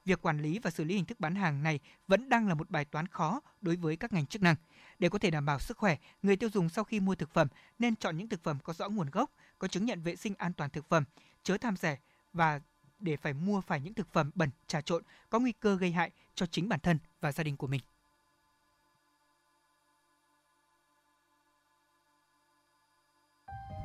Việc 0.06 0.22
quản 0.22 0.42
lý 0.42 0.60
và 0.60 0.72
xử 0.72 0.84
lý 0.84 0.96
hình 0.96 1.06
thức 1.06 1.20
bán 1.20 1.36
hàng 1.36 1.64
này 1.64 1.80
vẫn 2.08 2.30
đang 2.30 2.48
là 2.48 2.54
một 2.54 2.70
bài 2.70 2.86
toán 2.86 3.08
khó 3.08 3.42
đối 3.62 3.76
với 3.76 3.96
các 3.96 4.14
ngành 4.14 4.26
chức 4.26 4.42
năng. 4.42 4.56
Để 5.00 5.10
có 5.10 5.20
thể 5.20 5.32
đảm 5.32 5.46
bảo 5.46 5.60
sức 5.60 5.78
khỏe, 5.78 5.98
người 6.22 6.36
tiêu 6.36 6.50
dùng 6.50 6.70
sau 6.70 6.84
khi 6.84 7.00
mua 7.00 7.16
thực 7.16 7.34
phẩm 7.34 7.48
nên 7.80 7.96
chọn 7.96 8.18
những 8.18 8.30
thực 8.30 8.44
phẩm 8.44 8.58
có 8.64 8.74
rõ 8.74 8.90
nguồn 8.90 9.10
gốc, 9.10 9.32
có 9.60 9.68
chứng 9.68 9.86
nhận 9.86 10.02
vệ 10.02 10.16
sinh 10.16 10.34
an 10.38 10.54
toàn 10.54 10.70
thực 10.70 10.90
phẩm, 10.90 11.04
chớ 11.44 11.58
tham 11.58 11.76
rẻ 11.78 11.98
và 12.34 12.60
để 13.00 13.18
phải 13.18 13.34
mua 13.34 13.62
phải 13.62 13.82
những 13.82 13.94
thực 13.94 14.14
phẩm 14.14 14.32
bẩn, 14.36 14.50
trà 14.68 14.82
trộn 14.82 15.04
có 15.30 15.40
nguy 15.40 15.52
cơ 15.52 15.76
gây 15.76 15.92
hại 15.92 16.12
cho 16.36 16.46
chính 16.46 16.70
bản 16.70 16.80
thân 16.80 17.00
và 17.22 17.32
gia 17.32 17.44
đình 17.44 17.58
của 17.58 17.68
mình. 17.68 17.82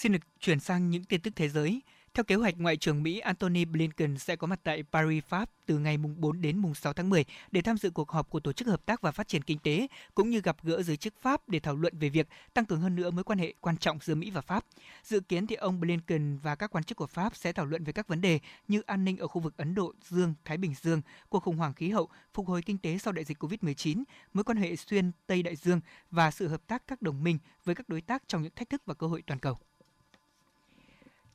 Xin 0.00 0.12
được 0.12 0.18
chuyển 0.40 0.60
sang 0.60 0.90
những 0.90 1.04
tin 1.04 1.20
tức 1.20 1.32
thế 1.36 1.48
giới. 1.48 1.82
Theo 2.14 2.24
kế 2.24 2.34
hoạch, 2.34 2.54
Ngoại 2.58 2.76
trưởng 2.76 3.02
Mỹ 3.02 3.18
Antony 3.18 3.64
Blinken 3.64 4.18
sẽ 4.18 4.36
có 4.36 4.46
mặt 4.46 4.60
tại 4.62 4.82
Paris, 4.92 5.24
Pháp 5.24 5.50
từ 5.66 5.78
ngày 5.78 5.96
4 5.96 6.40
đến 6.40 6.62
6 6.74 6.92
tháng 6.92 7.10
10 7.10 7.24
để 7.50 7.62
tham 7.62 7.78
dự 7.78 7.90
cuộc 7.90 8.10
họp 8.10 8.30
của 8.30 8.40
Tổ 8.40 8.52
chức 8.52 8.68
Hợp 8.68 8.86
tác 8.86 9.02
và 9.02 9.10
Phát 9.10 9.28
triển 9.28 9.42
Kinh 9.42 9.58
tế, 9.58 9.86
cũng 10.14 10.30
như 10.30 10.40
gặp 10.40 10.56
gỡ 10.62 10.82
giới 10.82 10.96
chức 10.96 11.14
Pháp 11.20 11.48
để 11.48 11.60
thảo 11.60 11.76
luận 11.76 11.98
về 11.98 12.08
việc 12.08 12.28
tăng 12.54 12.64
cường 12.64 12.80
hơn 12.80 12.96
nữa 12.96 13.10
mối 13.10 13.24
quan 13.24 13.38
hệ 13.38 13.54
quan 13.60 13.76
trọng 13.76 13.98
giữa 14.02 14.14
Mỹ 14.14 14.30
và 14.30 14.40
Pháp. 14.40 14.64
Dự 15.04 15.20
kiến 15.20 15.46
thì 15.46 15.56
ông 15.56 15.80
Blinken 15.80 16.38
và 16.38 16.54
các 16.54 16.70
quan 16.70 16.84
chức 16.84 16.96
của 16.96 17.06
Pháp 17.06 17.36
sẽ 17.36 17.52
thảo 17.52 17.66
luận 17.66 17.84
về 17.84 17.92
các 17.92 18.08
vấn 18.08 18.20
đề 18.20 18.40
như 18.68 18.80
an 18.80 19.04
ninh 19.04 19.16
ở 19.16 19.28
khu 19.28 19.40
vực 19.40 19.56
Ấn 19.56 19.74
Độ 19.74 19.92
Dương, 20.08 20.34
Thái 20.44 20.56
Bình 20.56 20.74
Dương, 20.80 21.02
cuộc 21.28 21.40
khủng 21.40 21.56
hoảng 21.56 21.74
khí 21.74 21.90
hậu, 21.90 22.08
phục 22.34 22.46
hồi 22.46 22.62
kinh 22.62 22.78
tế 22.78 22.98
sau 22.98 23.12
đại 23.12 23.24
dịch 23.24 23.42
COVID-19, 23.42 24.02
mối 24.34 24.44
quan 24.44 24.58
hệ 24.58 24.76
xuyên 24.76 25.10
Tây 25.26 25.42
Đại 25.42 25.56
Dương 25.56 25.80
và 26.10 26.30
sự 26.30 26.48
hợp 26.48 26.66
tác 26.66 26.82
các 26.86 27.02
đồng 27.02 27.22
minh 27.22 27.38
với 27.64 27.74
các 27.74 27.88
đối 27.88 28.00
tác 28.00 28.22
trong 28.26 28.42
những 28.42 28.52
thách 28.56 28.70
thức 28.70 28.82
và 28.86 28.94
cơ 28.94 29.06
hội 29.06 29.22
toàn 29.26 29.40
cầu. 29.40 29.58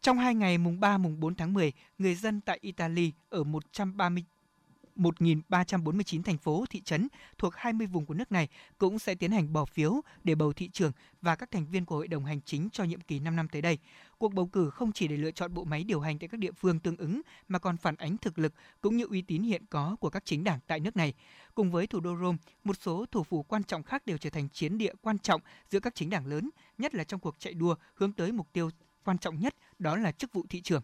Trong 0.01 0.17
hai 0.17 0.36
ngày 0.36 0.58
mùng 0.58 0.79
3 0.79 0.97
mùng 0.97 1.19
4 1.19 1.36
tháng 1.36 1.53
10, 1.53 1.71
người 1.97 2.15
dân 2.15 2.41
tại 2.41 2.60
Italy 2.62 3.12
ở 3.29 3.43
130 3.43 4.23
1.349 4.95 6.23
thành 6.23 6.38
phố, 6.38 6.65
thị 6.69 6.81
trấn 6.81 7.08
thuộc 7.38 7.55
20 7.55 7.88
vùng 7.88 8.05
của 8.05 8.13
nước 8.13 8.31
này 8.31 8.47
cũng 8.77 8.99
sẽ 8.99 9.15
tiến 9.15 9.31
hành 9.31 9.53
bỏ 9.53 9.65
phiếu 9.65 10.01
để 10.23 10.36
bầu 10.36 10.53
thị 10.53 10.69
trưởng 10.69 10.91
và 11.21 11.36
các 11.36 11.51
thành 11.51 11.65
viên 11.65 11.86
của 11.86 11.95
Hội 11.95 12.08
đồng 12.08 12.25
Hành 12.25 12.41
chính 12.45 12.69
cho 12.69 12.84
nhiệm 12.84 13.01
kỳ 13.01 13.19
5 13.19 13.36
năm 13.36 13.47
tới 13.47 13.62
đây. 13.62 13.77
Cuộc 14.17 14.34
bầu 14.34 14.47
cử 14.47 14.69
không 14.69 14.91
chỉ 14.91 15.08
để 15.08 15.17
lựa 15.17 15.31
chọn 15.31 15.53
bộ 15.53 15.63
máy 15.63 15.84
điều 15.84 15.99
hành 15.99 16.19
tại 16.19 16.27
các 16.27 16.38
địa 16.38 16.51
phương 16.51 16.79
tương 16.79 16.97
ứng 16.97 17.21
mà 17.47 17.60
còn 17.60 17.77
phản 17.77 17.95
ánh 17.95 18.17
thực 18.17 18.39
lực 18.39 18.53
cũng 18.81 18.97
như 18.97 19.05
uy 19.10 19.21
tín 19.21 19.43
hiện 19.43 19.65
có 19.69 19.95
của 19.99 20.10
các 20.10 20.25
chính 20.25 20.43
đảng 20.43 20.60
tại 20.67 20.79
nước 20.79 20.97
này. 20.97 21.13
Cùng 21.55 21.71
với 21.71 21.88
thủ 21.88 21.99
đô 21.99 22.15
Rome, 22.21 22.38
một 22.63 22.77
số 22.81 23.05
thủ 23.12 23.23
phủ 23.23 23.43
quan 23.43 23.63
trọng 23.63 23.84
khác 23.84 24.05
đều 24.05 24.17
trở 24.17 24.29
thành 24.29 24.49
chiến 24.49 24.77
địa 24.77 24.93
quan 25.01 25.19
trọng 25.19 25.41
giữa 25.69 25.79
các 25.79 25.95
chính 25.95 26.10
đảng 26.10 26.25
lớn, 26.25 26.49
nhất 26.77 26.95
là 26.95 27.03
trong 27.03 27.19
cuộc 27.19 27.36
chạy 27.39 27.53
đua 27.53 27.75
hướng 27.95 28.12
tới 28.12 28.31
mục 28.31 28.47
tiêu 28.53 28.69
quan 29.05 29.17
trọng 29.17 29.39
nhất 29.39 29.55
đó 29.79 29.95
là 29.97 30.11
chức 30.11 30.33
vụ 30.33 30.45
thị 30.49 30.61
trường. 30.61 30.81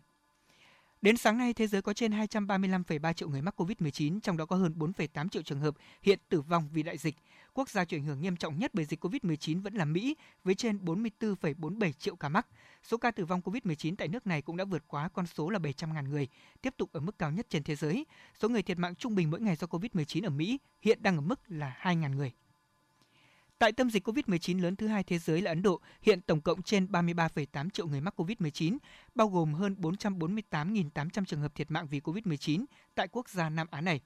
Đến 1.02 1.18
sáng 1.18 1.38
nay, 1.38 1.54
thế 1.54 1.68
giới 1.68 1.82
có 1.82 1.94
trên 1.94 2.12
235,3 2.12 3.14
triệu 3.14 3.30
người 3.30 3.42
mắc 3.42 3.62
COVID-19, 3.62 4.20
trong 4.20 4.38
đó 4.38 4.46
có 4.46 4.56
hơn 4.56 4.74
4,8 4.78 5.30
triệu 5.30 5.42
trường 5.42 5.60
hợp 5.60 5.76
hiện 6.02 6.20
tử 6.30 6.42
vong 6.42 6.70
vì 6.74 6.84
đại 6.84 6.98
dịch. 6.98 7.16
Quốc 7.54 7.70
gia 7.70 7.86
chịu 7.86 8.00
ảnh 8.00 8.06
hưởng 8.06 8.22
nghiêm 8.22 8.36
trọng 8.36 8.60
nhất 8.60 8.72
bởi 8.74 8.86
dịch 8.86 9.04
COVID-19 9.06 9.62
vẫn 9.62 9.74
là 9.74 9.86
Mỹ, 9.86 10.16
với 10.44 10.56
trên 10.56 10.78
44,47 10.78 11.92
triệu 11.92 12.16
ca 12.16 12.30
mắc. 12.30 12.48
Số 12.84 12.98
ca 12.98 13.12
tử 13.12 13.26
vong 13.26 13.42
COVID-19 13.42 13.96
tại 13.96 14.08
nước 14.08 14.28
này 14.28 14.42
cũng 14.42 14.58
đã 14.58 14.66
vượt 14.66 14.84
quá 14.88 15.10
con 15.10 15.28
số 15.28 15.50
là 15.50 15.60
700.000 15.60 16.10
người, 16.10 16.28
tiếp 16.62 16.74
tục 16.78 16.90
ở 16.94 17.00
mức 17.00 17.18
cao 17.20 17.32
nhất 17.32 17.46
trên 17.50 17.64
thế 17.64 17.76
giới. 17.76 18.06
Số 18.40 18.50
người 18.50 18.64
thiệt 18.64 18.78
mạng 18.78 18.96
trung 18.96 19.16
bình 19.16 19.32
mỗi 19.32 19.42
ngày 19.42 19.56
do 19.56 19.68
COVID-19 19.68 20.28
ở 20.28 20.30
Mỹ 20.30 20.60
hiện 20.82 21.04
đang 21.04 21.16
ở 21.16 21.22
mức 21.22 21.40
là 21.48 21.78
2.000 21.82 22.16
người. 22.16 22.32
Tại 23.62 23.72
tâm 23.72 23.90
dịch 23.90 24.08
COVID-19 24.08 24.62
lớn 24.62 24.76
thứ 24.76 24.88
hai 24.88 25.04
thế 25.04 25.18
giới 25.18 25.42
là 25.42 25.52
Ấn 25.52 25.62
Độ, 25.62 25.82
hiện 26.02 26.22
tổng 26.22 26.42
cộng 26.42 26.62
trên 26.62 26.86
33,8 26.86 27.70
triệu 27.70 27.88
người 27.88 28.02
mắc 28.02 28.20
COVID-19, 28.20 28.78
bao 29.16 29.28
gồm 29.28 29.54
hơn 29.54 29.76
448.800 29.80 31.26
trường 31.26 31.42
hợp 31.42 31.56
thiệt 31.56 31.72
mạng 31.72 31.88
vì 31.90 32.00
COVID-19 32.00 32.66
tại 32.96 33.08
quốc 33.08 33.30
gia 33.30 33.50
Nam 33.50 33.68
Á 33.72 33.82
này. 33.82 34.00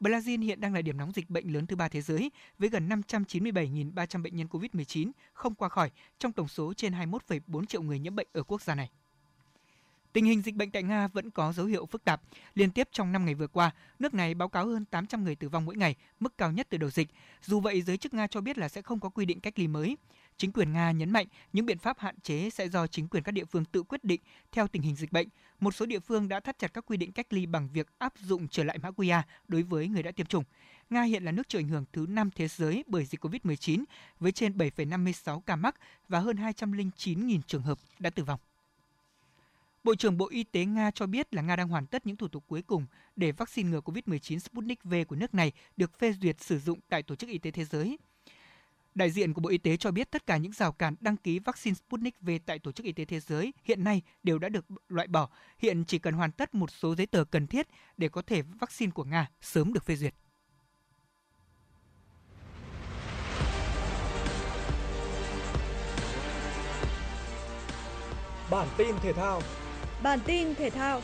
Brazil 0.00 0.42
hiện 0.42 0.60
đang 0.60 0.74
là 0.74 0.82
điểm 0.82 0.96
nóng 0.96 1.12
dịch 1.12 1.30
bệnh 1.30 1.52
lớn 1.52 1.66
thứ 1.66 1.76
ba 1.76 1.88
thế 1.88 2.00
giới 2.00 2.30
với 2.58 2.68
gần 2.68 2.88
597.300 2.88 4.22
bệnh 4.22 4.36
nhân 4.36 4.46
COVID-19 4.46 5.10
không 5.32 5.54
qua 5.54 5.68
khỏi 5.68 5.90
trong 6.18 6.32
tổng 6.32 6.48
số 6.48 6.74
trên 6.74 6.92
21,4 6.92 7.66
triệu 7.66 7.82
người 7.82 7.98
nhiễm 7.98 8.16
bệnh 8.16 8.28
ở 8.32 8.42
quốc 8.42 8.62
gia 8.62 8.74
này. 8.74 8.90
Tình 10.16 10.24
hình 10.24 10.42
dịch 10.42 10.54
bệnh 10.54 10.70
tại 10.70 10.82
Nga 10.82 11.08
vẫn 11.08 11.30
có 11.30 11.52
dấu 11.52 11.66
hiệu 11.66 11.86
phức 11.86 12.04
tạp. 12.04 12.22
Liên 12.54 12.70
tiếp 12.70 12.88
trong 12.92 13.12
5 13.12 13.24
ngày 13.24 13.34
vừa 13.34 13.46
qua, 13.46 13.70
nước 13.98 14.14
này 14.14 14.34
báo 14.34 14.48
cáo 14.48 14.66
hơn 14.66 14.84
800 14.84 15.24
người 15.24 15.34
tử 15.34 15.48
vong 15.48 15.64
mỗi 15.64 15.76
ngày, 15.76 15.94
mức 16.20 16.38
cao 16.38 16.52
nhất 16.52 16.66
từ 16.70 16.78
đầu 16.78 16.90
dịch. 16.90 17.08
Dù 17.42 17.60
vậy, 17.60 17.82
giới 17.82 17.96
chức 17.96 18.14
Nga 18.14 18.26
cho 18.26 18.40
biết 18.40 18.58
là 18.58 18.68
sẽ 18.68 18.82
không 18.82 19.00
có 19.00 19.08
quy 19.08 19.24
định 19.24 19.40
cách 19.40 19.58
ly 19.58 19.68
mới. 19.68 19.96
Chính 20.36 20.52
quyền 20.52 20.72
Nga 20.72 20.90
nhấn 20.90 21.10
mạnh 21.10 21.26
những 21.52 21.66
biện 21.66 21.78
pháp 21.78 21.98
hạn 21.98 22.20
chế 22.20 22.50
sẽ 22.50 22.68
do 22.68 22.86
chính 22.86 23.08
quyền 23.08 23.22
các 23.22 23.32
địa 23.32 23.44
phương 23.44 23.64
tự 23.64 23.82
quyết 23.82 24.04
định 24.04 24.20
theo 24.52 24.68
tình 24.68 24.82
hình 24.82 24.96
dịch 24.96 25.12
bệnh. 25.12 25.28
Một 25.60 25.74
số 25.74 25.86
địa 25.86 26.00
phương 26.00 26.28
đã 26.28 26.40
thắt 26.40 26.58
chặt 26.58 26.74
các 26.74 26.86
quy 26.86 26.96
định 26.96 27.12
cách 27.12 27.32
ly 27.32 27.46
bằng 27.46 27.68
việc 27.72 27.86
áp 27.98 28.12
dụng 28.18 28.48
trở 28.48 28.64
lại 28.64 28.78
mã 28.78 28.90
QR 28.90 29.22
đối 29.48 29.62
với 29.62 29.88
người 29.88 30.02
đã 30.02 30.12
tiêm 30.12 30.26
chủng. 30.26 30.44
Nga 30.90 31.02
hiện 31.02 31.24
là 31.24 31.32
nước 31.32 31.48
chịu 31.48 31.60
ảnh 31.60 31.68
hưởng 31.68 31.84
thứ 31.92 32.06
5 32.08 32.30
thế 32.34 32.48
giới 32.48 32.84
bởi 32.86 33.04
dịch 33.04 33.24
COVID-19 33.24 33.84
với 34.20 34.32
trên 34.32 34.52
7,56 34.52 35.40
ca 35.40 35.56
mắc 35.56 35.76
và 36.08 36.18
hơn 36.18 36.36
209.000 36.36 37.40
trường 37.46 37.62
hợp 37.62 37.78
đã 37.98 38.10
tử 38.10 38.24
vong. 38.24 38.40
Bộ 39.86 39.94
trưởng 39.94 40.18
Bộ 40.18 40.28
Y 40.28 40.44
tế 40.44 40.64
Nga 40.64 40.90
cho 40.90 41.06
biết 41.06 41.34
là 41.34 41.42
Nga 41.42 41.56
đang 41.56 41.68
hoàn 41.68 41.86
tất 41.86 42.06
những 42.06 42.16
thủ 42.16 42.28
tục 42.28 42.44
cuối 42.46 42.62
cùng 42.62 42.86
để 43.16 43.32
vaccine 43.32 43.70
ngừa 43.70 43.80
COVID-19 43.80 44.38
Sputnik 44.38 44.84
V 44.84 44.94
của 45.08 45.16
nước 45.16 45.34
này 45.34 45.52
được 45.76 45.98
phê 45.98 46.12
duyệt 46.12 46.40
sử 46.40 46.58
dụng 46.58 46.80
tại 46.88 47.02
Tổ 47.02 47.14
chức 47.14 47.30
Y 47.30 47.38
tế 47.38 47.50
Thế 47.50 47.64
giới. 47.64 47.98
Đại 48.94 49.10
diện 49.10 49.32
của 49.32 49.40
Bộ 49.40 49.48
Y 49.48 49.58
tế 49.58 49.76
cho 49.76 49.90
biết 49.90 50.10
tất 50.10 50.26
cả 50.26 50.36
những 50.36 50.52
rào 50.52 50.72
cản 50.72 50.94
đăng 51.00 51.16
ký 51.16 51.38
vaccine 51.38 51.74
Sputnik 51.74 52.20
V 52.20 52.30
tại 52.46 52.58
Tổ 52.58 52.72
chức 52.72 52.86
Y 52.86 52.92
tế 52.92 53.04
Thế 53.04 53.20
giới 53.20 53.52
hiện 53.64 53.84
nay 53.84 54.02
đều 54.22 54.38
đã 54.38 54.48
được 54.48 54.64
loại 54.88 55.06
bỏ. 55.06 55.28
Hiện 55.58 55.84
chỉ 55.84 55.98
cần 55.98 56.14
hoàn 56.14 56.32
tất 56.32 56.54
một 56.54 56.70
số 56.70 56.94
giấy 56.94 57.06
tờ 57.06 57.24
cần 57.24 57.46
thiết 57.46 57.66
để 57.96 58.08
có 58.08 58.22
thể 58.22 58.42
vaccine 58.42 58.90
của 58.90 59.04
Nga 59.04 59.30
sớm 59.40 59.72
được 59.72 59.84
phê 59.84 59.96
duyệt. 59.96 60.14
Bản 68.50 68.68
tin 68.76 68.96
thể 69.02 69.12
thao 69.12 69.42
Bản 70.02 70.18
tin 70.26 70.54
thể 70.54 70.70
thao 70.70 71.00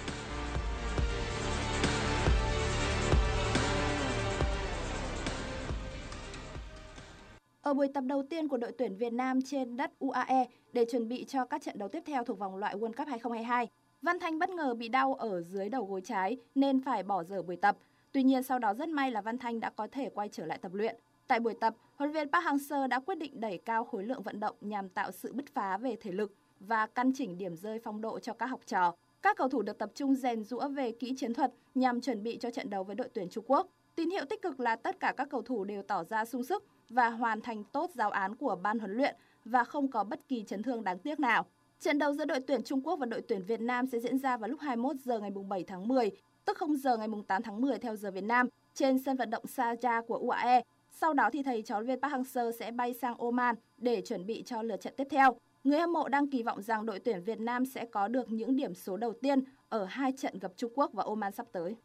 Ở 7.62 7.74
buổi 7.74 7.88
tập 7.94 8.04
đầu 8.06 8.22
tiên 8.30 8.48
của 8.48 8.56
đội 8.56 8.72
tuyển 8.78 8.96
Việt 8.96 9.12
Nam 9.12 9.40
trên 9.42 9.76
đất 9.76 9.92
UAE 9.98 10.46
để 10.72 10.84
chuẩn 10.90 11.08
bị 11.08 11.24
cho 11.24 11.44
các 11.44 11.62
trận 11.62 11.78
đấu 11.78 11.88
tiếp 11.88 12.02
theo 12.06 12.24
thuộc 12.24 12.38
vòng 12.38 12.56
loại 12.56 12.74
World 12.74 12.92
Cup 12.92 13.08
2022, 13.08 13.68
Văn 14.02 14.20
Thanh 14.20 14.38
bất 14.38 14.50
ngờ 14.50 14.74
bị 14.74 14.88
đau 14.88 15.14
ở 15.14 15.42
dưới 15.42 15.68
đầu 15.68 15.84
gối 15.84 16.00
trái 16.04 16.36
nên 16.54 16.82
phải 16.82 17.02
bỏ 17.02 17.24
dở 17.24 17.42
buổi 17.42 17.56
tập. 17.56 17.76
Tuy 18.12 18.22
nhiên 18.22 18.42
sau 18.42 18.58
đó 18.58 18.74
rất 18.74 18.88
may 18.88 19.10
là 19.10 19.20
Văn 19.20 19.38
Thanh 19.38 19.60
đã 19.60 19.70
có 19.70 19.88
thể 19.92 20.10
quay 20.14 20.28
trở 20.28 20.46
lại 20.46 20.58
tập 20.58 20.74
luyện. 20.74 20.96
Tại 21.26 21.40
buổi 21.40 21.54
tập, 21.60 21.74
huấn 21.96 22.12
luyện 22.12 22.24
viên 22.24 22.32
Park 22.32 22.44
Hang-seo 22.44 22.88
đã 22.88 23.00
quyết 23.00 23.18
định 23.18 23.40
đẩy 23.40 23.58
cao 23.58 23.84
khối 23.84 24.04
lượng 24.04 24.22
vận 24.22 24.40
động 24.40 24.56
nhằm 24.60 24.88
tạo 24.88 25.12
sự 25.12 25.32
bứt 25.32 25.54
phá 25.54 25.76
về 25.76 25.96
thể 26.00 26.12
lực 26.12 26.34
và 26.66 26.86
căn 26.86 27.12
chỉnh 27.14 27.38
điểm 27.38 27.56
rơi 27.56 27.78
phong 27.84 28.00
độ 28.00 28.18
cho 28.18 28.32
các 28.32 28.46
học 28.46 28.60
trò. 28.66 28.94
Các 29.22 29.36
cầu 29.36 29.48
thủ 29.48 29.62
được 29.62 29.78
tập 29.78 29.90
trung 29.94 30.14
rèn 30.14 30.44
rũa 30.44 30.68
về 30.68 30.92
kỹ 30.92 31.14
chiến 31.16 31.34
thuật 31.34 31.52
nhằm 31.74 32.00
chuẩn 32.00 32.22
bị 32.22 32.38
cho 32.40 32.50
trận 32.50 32.70
đấu 32.70 32.84
với 32.84 32.96
đội 32.96 33.08
tuyển 33.14 33.28
Trung 33.28 33.44
Quốc. 33.46 33.68
Tín 33.94 34.10
hiệu 34.10 34.24
tích 34.24 34.42
cực 34.42 34.60
là 34.60 34.76
tất 34.76 35.00
cả 35.00 35.14
các 35.16 35.28
cầu 35.30 35.42
thủ 35.42 35.64
đều 35.64 35.82
tỏ 35.82 36.04
ra 36.04 36.24
sung 36.24 36.44
sức 36.44 36.64
và 36.88 37.08
hoàn 37.08 37.40
thành 37.40 37.64
tốt 37.64 37.90
giáo 37.94 38.10
án 38.10 38.36
của 38.36 38.56
ban 38.62 38.78
huấn 38.78 38.92
luyện 38.92 39.16
và 39.44 39.64
không 39.64 39.90
có 39.90 40.04
bất 40.04 40.28
kỳ 40.28 40.44
chấn 40.44 40.62
thương 40.62 40.84
đáng 40.84 40.98
tiếc 40.98 41.20
nào. 41.20 41.46
Trận 41.80 41.98
đấu 41.98 42.14
giữa 42.14 42.24
đội 42.24 42.40
tuyển 42.40 42.62
Trung 42.62 42.80
Quốc 42.86 42.96
và 42.96 43.06
đội 43.06 43.22
tuyển 43.28 43.42
Việt 43.42 43.60
Nam 43.60 43.86
sẽ 43.86 43.98
diễn 43.98 44.18
ra 44.18 44.36
vào 44.36 44.50
lúc 44.50 44.60
21 44.60 44.96
giờ 44.96 45.20
ngày 45.20 45.30
7 45.48 45.64
tháng 45.64 45.88
10, 45.88 46.10
tức 46.44 46.58
0 46.58 46.76
giờ 46.76 46.96
ngày 46.96 47.08
8 47.28 47.42
tháng 47.42 47.60
10 47.60 47.78
theo 47.78 47.96
giờ 47.96 48.10
Việt 48.10 48.24
Nam, 48.24 48.48
trên 48.74 48.98
sân 48.98 49.16
vận 49.16 49.30
động 49.30 49.44
Sharjah 49.44 50.02
của 50.02 50.16
UAE. 50.16 50.62
Sau 50.90 51.14
đó 51.14 51.30
thì 51.32 51.42
thầy 51.42 51.62
trò 51.62 51.80
viên 51.80 52.00
Park 52.00 52.12
Hang-seo 52.12 52.52
sẽ 52.52 52.70
bay 52.70 52.94
sang 52.94 53.14
Oman 53.18 53.54
để 53.78 54.00
chuẩn 54.00 54.26
bị 54.26 54.42
cho 54.46 54.62
lượt 54.62 54.80
trận 54.80 54.94
tiếp 54.96 55.06
theo. 55.10 55.36
Người 55.64 55.78
hâm 55.80 55.92
mộ 55.92 56.08
đang 56.08 56.26
kỳ 56.26 56.42
vọng 56.42 56.62
rằng 56.62 56.86
đội 56.86 56.98
tuyển 56.98 57.24
Việt 57.24 57.40
Nam 57.40 57.66
sẽ 57.66 57.84
có 57.84 58.08
được 58.08 58.32
những 58.32 58.56
điểm 58.56 58.74
số 58.74 58.96
đầu 58.96 59.12
tiên 59.12 59.44
ở 59.68 59.84
hai 59.84 60.12
trận 60.12 60.38
gặp 60.38 60.52
Trung 60.56 60.72
Quốc 60.74 60.92
và 60.92 61.04
Oman 61.04 61.32
sắp 61.32 61.46
tới. 61.52 61.76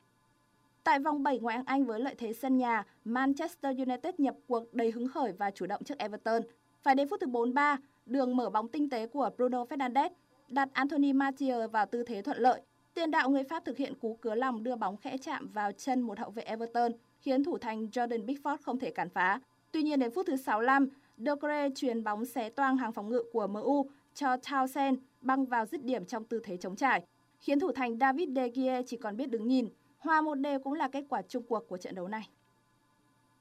Tại 0.83 0.99
vòng 0.99 1.23
7 1.23 1.39
ngoại 1.39 1.55
hạng 1.55 1.65
Anh 1.65 1.85
với 1.85 1.99
lợi 1.99 2.15
thế 2.17 2.33
sân 2.33 2.57
nhà, 2.57 2.85
Manchester 3.05 3.77
United 3.77 4.15
nhập 4.17 4.35
cuộc 4.47 4.73
đầy 4.73 4.91
hứng 4.91 5.07
khởi 5.07 5.31
và 5.31 5.51
chủ 5.51 5.65
động 5.65 5.83
trước 5.83 5.97
Everton. 5.97 6.41
Phải 6.83 6.95
đến 6.95 7.07
phút 7.09 7.19
thứ 7.21 7.27
43, 7.27 7.77
đường 8.05 8.35
mở 8.35 8.49
bóng 8.49 8.67
tinh 8.67 8.89
tế 8.89 9.07
của 9.07 9.29
Bruno 9.37 9.63
Fernandes 9.63 10.09
đặt 10.47 10.69
Anthony 10.73 11.13
Martial 11.13 11.67
vào 11.67 11.85
tư 11.85 12.03
thế 12.03 12.21
thuận 12.21 12.37
lợi. 12.37 12.61
Tiền 12.93 13.11
đạo 13.11 13.29
người 13.29 13.43
Pháp 13.43 13.65
thực 13.65 13.77
hiện 13.77 13.93
cú 13.95 14.17
cứa 14.21 14.35
lòng 14.35 14.63
đưa 14.63 14.75
bóng 14.75 14.97
khẽ 14.97 15.17
chạm 15.17 15.47
vào 15.53 15.71
chân 15.71 16.01
một 16.01 16.19
hậu 16.19 16.29
vệ 16.29 16.43
Everton, 16.43 16.91
khiến 17.19 17.43
thủ 17.43 17.57
thành 17.57 17.87
Jordan 17.91 18.25
Pickford 18.25 18.57
không 18.61 18.79
thể 18.79 18.91
cản 18.91 19.09
phá. 19.09 19.39
Tuy 19.71 19.83
nhiên 19.83 19.99
đến 19.99 20.11
phút 20.11 20.25
thứ 20.27 20.35
65, 20.35 20.87
Dogre 21.17 21.69
chuyền 21.75 22.03
bóng 22.03 22.25
xé 22.25 22.49
toang 22.49 22.77
hàng 22.77 22.91
phòng 22.91 23.09
ngự 23.09 23.23
của 23.33 23.47
MU 23.47 23.89
cho 24.13 24.35
Townsend 24.35 24.95
băng 25.21 25.45
vào 25.45 25.65
dứt 25.65 25.83
điểm 25.83 26.05
trong 26.05 26.25
tư 26.25 26.41
thế 26.43 26.57
chống 26.57 26.75
trải, 26.75 27.03
khiến 27.39 27.59
thủ 27.59 27.71
thành 27.71 27.97
David 27.99 28.29
De 28.35 28.49
Gea 28.49 28.81
chỉ 28.85 28.97
còn 28.97 29.17
biết 29.17 29.29
đứng 29.29 29.47
nhìn. 29.47 29.69
Hòa 29.97 30.21
một 30.21 30.35
đều 30.35 30.59
cũng 30.59 30.73
là 30.73 30.87
kết 30.87 31.05
quả 31.09 31.21
chung 31.21 31.43
cuộc 31.43 31.67
của 31.67 31.77
trận 31.77 31.95
đấu 31.95 32.07
này. 32.07 32.29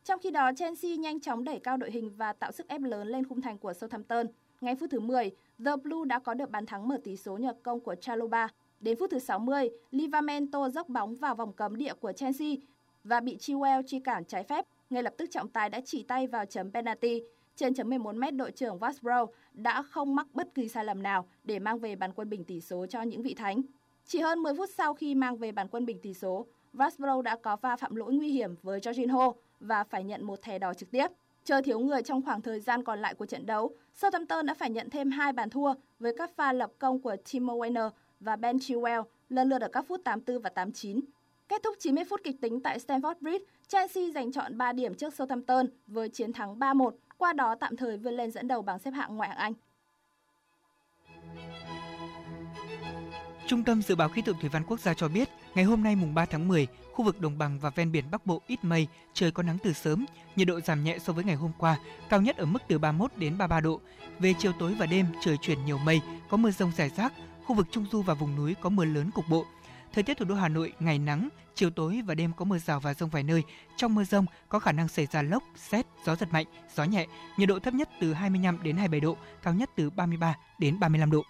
Trong 0.05 0.21
khi 0.21 0.31
đó, 0.31 0.51
Chelsea 0.57 0.97
nhanh 0.97 1.21
chóng 1.21 1.45
đẩy 1.45 1.59
cao 1.59 1.77
đội 1.77 1.91
hình 1.91 2.11
và 2.17 2.33
tạo 2.33 2.53
sức 2.53 2.69
ép 2.69 2.81
lớn 2.81 3.09
lên 3.09 3.29
khung 3.29 3.41
thành 3.41 3.59
của 3.59 3.73
Southampton. 3.73 4.27
Ngay 4.61 4.77
phút 4.77 4.91
thứ 4.91 5.01
10, 5.01 5.31
The 5.65 5.77
Blue 5.83 6.05
đã 6.07 6.19
có 6.19 6.35
được 6.35 6.51
bàn 6.51 6.67
thắng 6.67 6.89
mở 6.89 6.99
tỷ 7.05 7.17
số 7.17 7.37
nhờ 7.37 7.53
công 7.63 7.81
của 7.81 7.95
Chaloba. 7.95 8.49
Đến 8.81 8.97
phút 8.99 9.11
thứ 9.11 9.19
60, 9.19 9.71
Livamento 9.91 10.69
dốc 10.69 10.89
bóng 10.89 11.15
vào 11.15 11.35
vòng 11.35 11.53
cấm 11.53 11.77
địa 11.77 11.95
của 11.95 12.13
Chelsea 12.13 12.49
và 13.05 13.21
bị 13.21 13.37
Chilwell 13.37 13.83
chi 13.87 14.01
cản 14.01 14.25
trái 14.25 14.45
phép. 14.45 14.67
Ngay 14.91 15.03
lập 15.03 15.15
tức 15.17 15.31
trọng 15.31 15.49
tài 15.49 15.71
đã 15.71 15.81
chỉ 15.85 16.03
tay 16.03 16.27
vào 16.27 16.47
chấm 16.47 16.71
penalty. 16.71 17.23
Trên 17.57 17.75
chấm 17.75 17.91
11 17.91 18.15
m 18.15 18.37
đội 18.37 18.51
trưởng 18.51 18.79
Vasbro 18.79 19.27
đã 19.53 19.83
không 19.83 20.15
mắc 20.15 20.27
bất 20.33 20.55
kỳ 20.55 20.69
sai 20.69 20.85
lầm 20.85 21.03
nào 21.03 21.27
để 21.45 21.59
mang 21.59 21.79
về 21.79 21.97
bàn 21.97 22.13
quân 22.15 22.31
bình 22.31 22.45
tỷ 22.45 22.61
số 22.61 22.87
cho 22.87 23.03
những 23.03 23.23
vị 23.23 23.35
thánh. 23.35 23.63
Chỉ 24.07 24.21
hơn 24.21 24.39
10 24.39 24.55
phút 24.55 24.71
sau 24.71 24.95
khi 24.95 25.15
mang 25.15 25.37
về 25.37 25.53
bàn 25.53 25.69
quân 25.69 25.87
bình 25.87 25.99
tỷ 26.03 26.15
số, 26.15 26.47
Vasbro 26.73 27.23
đã 27.23 27.37
có 27.37 27.57
va 27.57 27.77
phạm 27.77 27.95
lỗi 27.95 28.15
nguy 28.15 28.29
hiểm 28.29 28.55
với 28.63 28.81
Jorginho 28.81 29.35
và 29.61 29.85
phải 29.85 30.05
nhận 30.05 30.25
một 30.25 30.43
thẻ 30.43 30.59
đỏ 30.59 30.75
trực 30.75 30.91
tiếp. 30.91 31.07
Chơi 31.45 31.63
thiếu 31.63 31.79
người 31.79 32.03
trong 32.03 32.23
khoảng 32.23 32.43
thời 32.43 32.61
gian 32.61 32.85
còn 32.85 32.99
lại 32.99 33.15
của 33.15 33.27
trận 33.27 33.47
đấu, 33.47 33.75
Southampton 33.95 34.47
đã 34.47 34.55
phải 34.55 34.71
nhận 34.71 34.91
thêm 34.91 35.11
hai 35.11 35.33
bàn 35.33 35.51
thua 35.51 35.75
với 35.99 36.15
các 36.19 36.31
pha 36.37 36.53
lập 36.53 36.73
công 36.79 37.01
của 37.01 37.17
Timo 37.33 37.55
Werner 37.55 37.91
và 38.21 38.37
Ben 38.37 38.57
Chilwell 38.57 39.03
lần 39.29 39.49
lượt 39.49 39.63
ở 39.63 39.69
các 39.69 39.85
phút 39.89 40.01
84 40.05 40.43
và 40.43 40.51
89. 40.51 41.01
Kết 41.49 41.63
thúc 41.63 41.75
90 41.79 42.05
phút 42.05 42.21
kịch 42.25 42.41
tính 42.41 42.61
tại 42.61 42.79
Stamford 42.79 43.15
Bridge, 43.21 43.45
Chelsea 43.69 44.05
giành 44.15 44.33
chọn 44.33 44.59
3 44.59 44.73
điểm 44.73 44.95
trước 44.95 45.15
Southampton 45.15 45.67
với 45.87 46.09
chiến 46.09 46.33
thắng 46.33 46.59
3-1, 46.59 46.91
qua 47.19 47.33
đó 47.33 47.55
tạm 47.61 47.77
thời 47.77 47.97
vươn 47.97 48.15
lên 48.15 48.31
dẫn 48.31 48.49
đầu 48.49 48.63
bảng 48.63 48.79
xếp 48.79 48.91
hạng 48.91 49.17
ngoại 49.17 49.29
hạng 49.29 49.39
Anh. 49.39 49.53
Trung 53.47 53.65
tâm 53.65 53.83
Dự 53.83 53.95
báo 53.95 54.09
Khí 54.09 54.23
tượng 54.23 54.37
Thủy 54.41 54.49
văn 54.49 54.63
Quốc 54.67 54.81
gia 54.81 54.95
cho 54.95 55.09
biết, 55.09 55.29
ngày 55.55 55.65
hôm 55.65 55.83
nay 55.83 55.97
mùng 55.97 56.15
3 56.15 56.25
tháng 56.25 56.49
10, 56.49 56.67
khu 56.93 57.05
vực 57.05 57.21
đồng 57.21 57.39
bằng 57.39 57.59
và 57.59 57.71
ven 57.71 57.93
biển 57.93 58.05
Bắc 58.11 58.27
Bộ 58.27 58.43
ít 58.47 58.65
mây, 58.65 58.87
trời 59.15 59.31
có 59.31 59.43
nắng 59.43 59.59
từ 59.63 59.73
sớm, 59.73 60.07
nhiệt 60.37 60.49
độ 60.49 60.61
giảm 60.61 60.85
nhẹ 60.85 60.99
so 60.99 61.13
với 61.13 61.25
ngày 61.25 61.35
hôm 61.35 61.53
qua, 61.59 61.79
cao 62.09 62.21
nhất 62.21 62.37
ở 62.37 62.45
mức 62.45 62.59
từ 62.69 62.79
31 62.79 63.11
đến 63.17 63.39
33 63.39 63.61
độ. 63.61 63.81
Về 64.19 64.35
chiều 64.39 64.53
tối 64.59 64.75
và 64.79 64.87
đêm, 64.87 65.07
trời 65.21 65.37
chuyển 65.37 65.65
nhiều 65.65 65.79
mây, 65.79 66.01
có 66.29 66.37
mưa 66.37 66.51
rông 66.51 66.73
rải 66.77 66.89
rác, 66.89 67.13
khu 67.45 67.57
vực 67.57 67.67
Trung 67.71 67.87
Du 67.93 68.03
và 68.03 68.15
vùng 68.15 68.37
núi 68.37 68.55
có 68.61 68.69
mưa 68.69 68.85
lớn 68.85 69.11
cục 69.15 69.25
bộ. 69.29 69.47
Thời 69.93 70.03
tiết 70.03 70.17
thủ 70.17 70.25
đô 70.25 70.35
Hà 70.35 70.49
Nội 70.49 70.73
ngày 70.81 70.99
nắng, 70.99 71.29
chiều 71.55 71.71
tối 71.71 72.03
và 72.07 72.15
đêm 72.15 72.33
có 72.37 72.45
mưa 72.45 72.59
rào 72.59 72.81
và 72.81 72.95
rông 72.95 73.11
vài 73.11 73.23
nơi. 73.23 73.43
Trong 73.77 73.95
mưa 73.95 74.05
rông 74.05 74.27
có 74.49 74.59
khả 74.59 74.73
năng 74.73 74.89
xảy 74.89 75.07
ra 75.07 75.23
lốc, 75.23 75.43
xét, 75.57 75.87
gió 76.07 76.17
giật 76.17 76.29
mạnh, 76.33 76.47
gió 76.75 76.85
nhẹ. 76.85 77.07
Nhiệt 77.39 77.49
độ 77.49 77.59
thấp 77.59 77.75
nhất 77.75 77.89
từ 78.01 78.13
25 78.13 78.63
đến 78.63 78.77
27 78.77 79.01
độ, 79.01 79.17
cao 79.43 79.55
nhất 79.55 79.71
từ 79.77 79.91
33 79.91 80.37
đến 80.59 80.81
35 80.81 81.11
độ. 81.11 81.23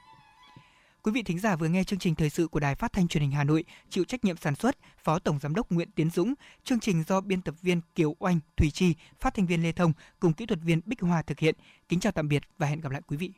Quý 1.03 1.13
vị 1.13 1.23
thính 1.23 1.39
giả 1.39 1.57
vừa 1.57 1.69
nghe 1.69 1.85
chương 1.85 1.99
trình 1.99 2.15
thời 2.15 2.31
sự 2.31 2.49
của 2.49 2.61
Đài 2.61 2.75
Phát 2.75 2.93
thanh 2.93 3.09
Truyền 3.09 3.23
hình 3.23 3.31
Hà 3.31 3.45
Nội, 3.45 3.65
chịu 3.91 4.05
trách 4.05 4.25
nhiệm 4.25 4.37
sản 4.37 4.55
xuất 4.55 4.77
Phó 5.05 5.19
Tổng 5.19 5.39
giám 5.39 5.55
đốc 5.55 5.71
Nguyễn 5.71 5.91
Tiến 5.91 6.11
Dũng, 6.11 6.35
chương 6.65 6.81
trình 6.81 7.05
do 7.09 7.21
biên 7.21 7.43
tập 7.43 7.55
viên 7.63 7.81
Kiều 7.95 8.17
Oanh, 8.19 8.41
Thủy 8.57 8.71
Chi, 8.71 8.95
phát 9.21 9.35
thanh 9.35 9.47
viên 9.47 9.63
Lê 9.63 9.73
Thông 9.73 9.93
cùng 10.21 10.33
kỹ 10.33 10.47
thuật 10.47 10.61
viên 10.63 10.81
Bích 10.85 11.01
Hoa 11.01 11.23
thực 11.23 11.39
hiện. 11.39 11.55
Kính 11.89 12.01
chào 12.01 12.13
tạm 12.13 12.29
biệt 12.29 12.43
và 12.59 12.67
hẹn 12.67 12.81
gặp 12.81 12.93
lại 12.93 13.03
quý 13.07 13.17
vị. 13.17 13.33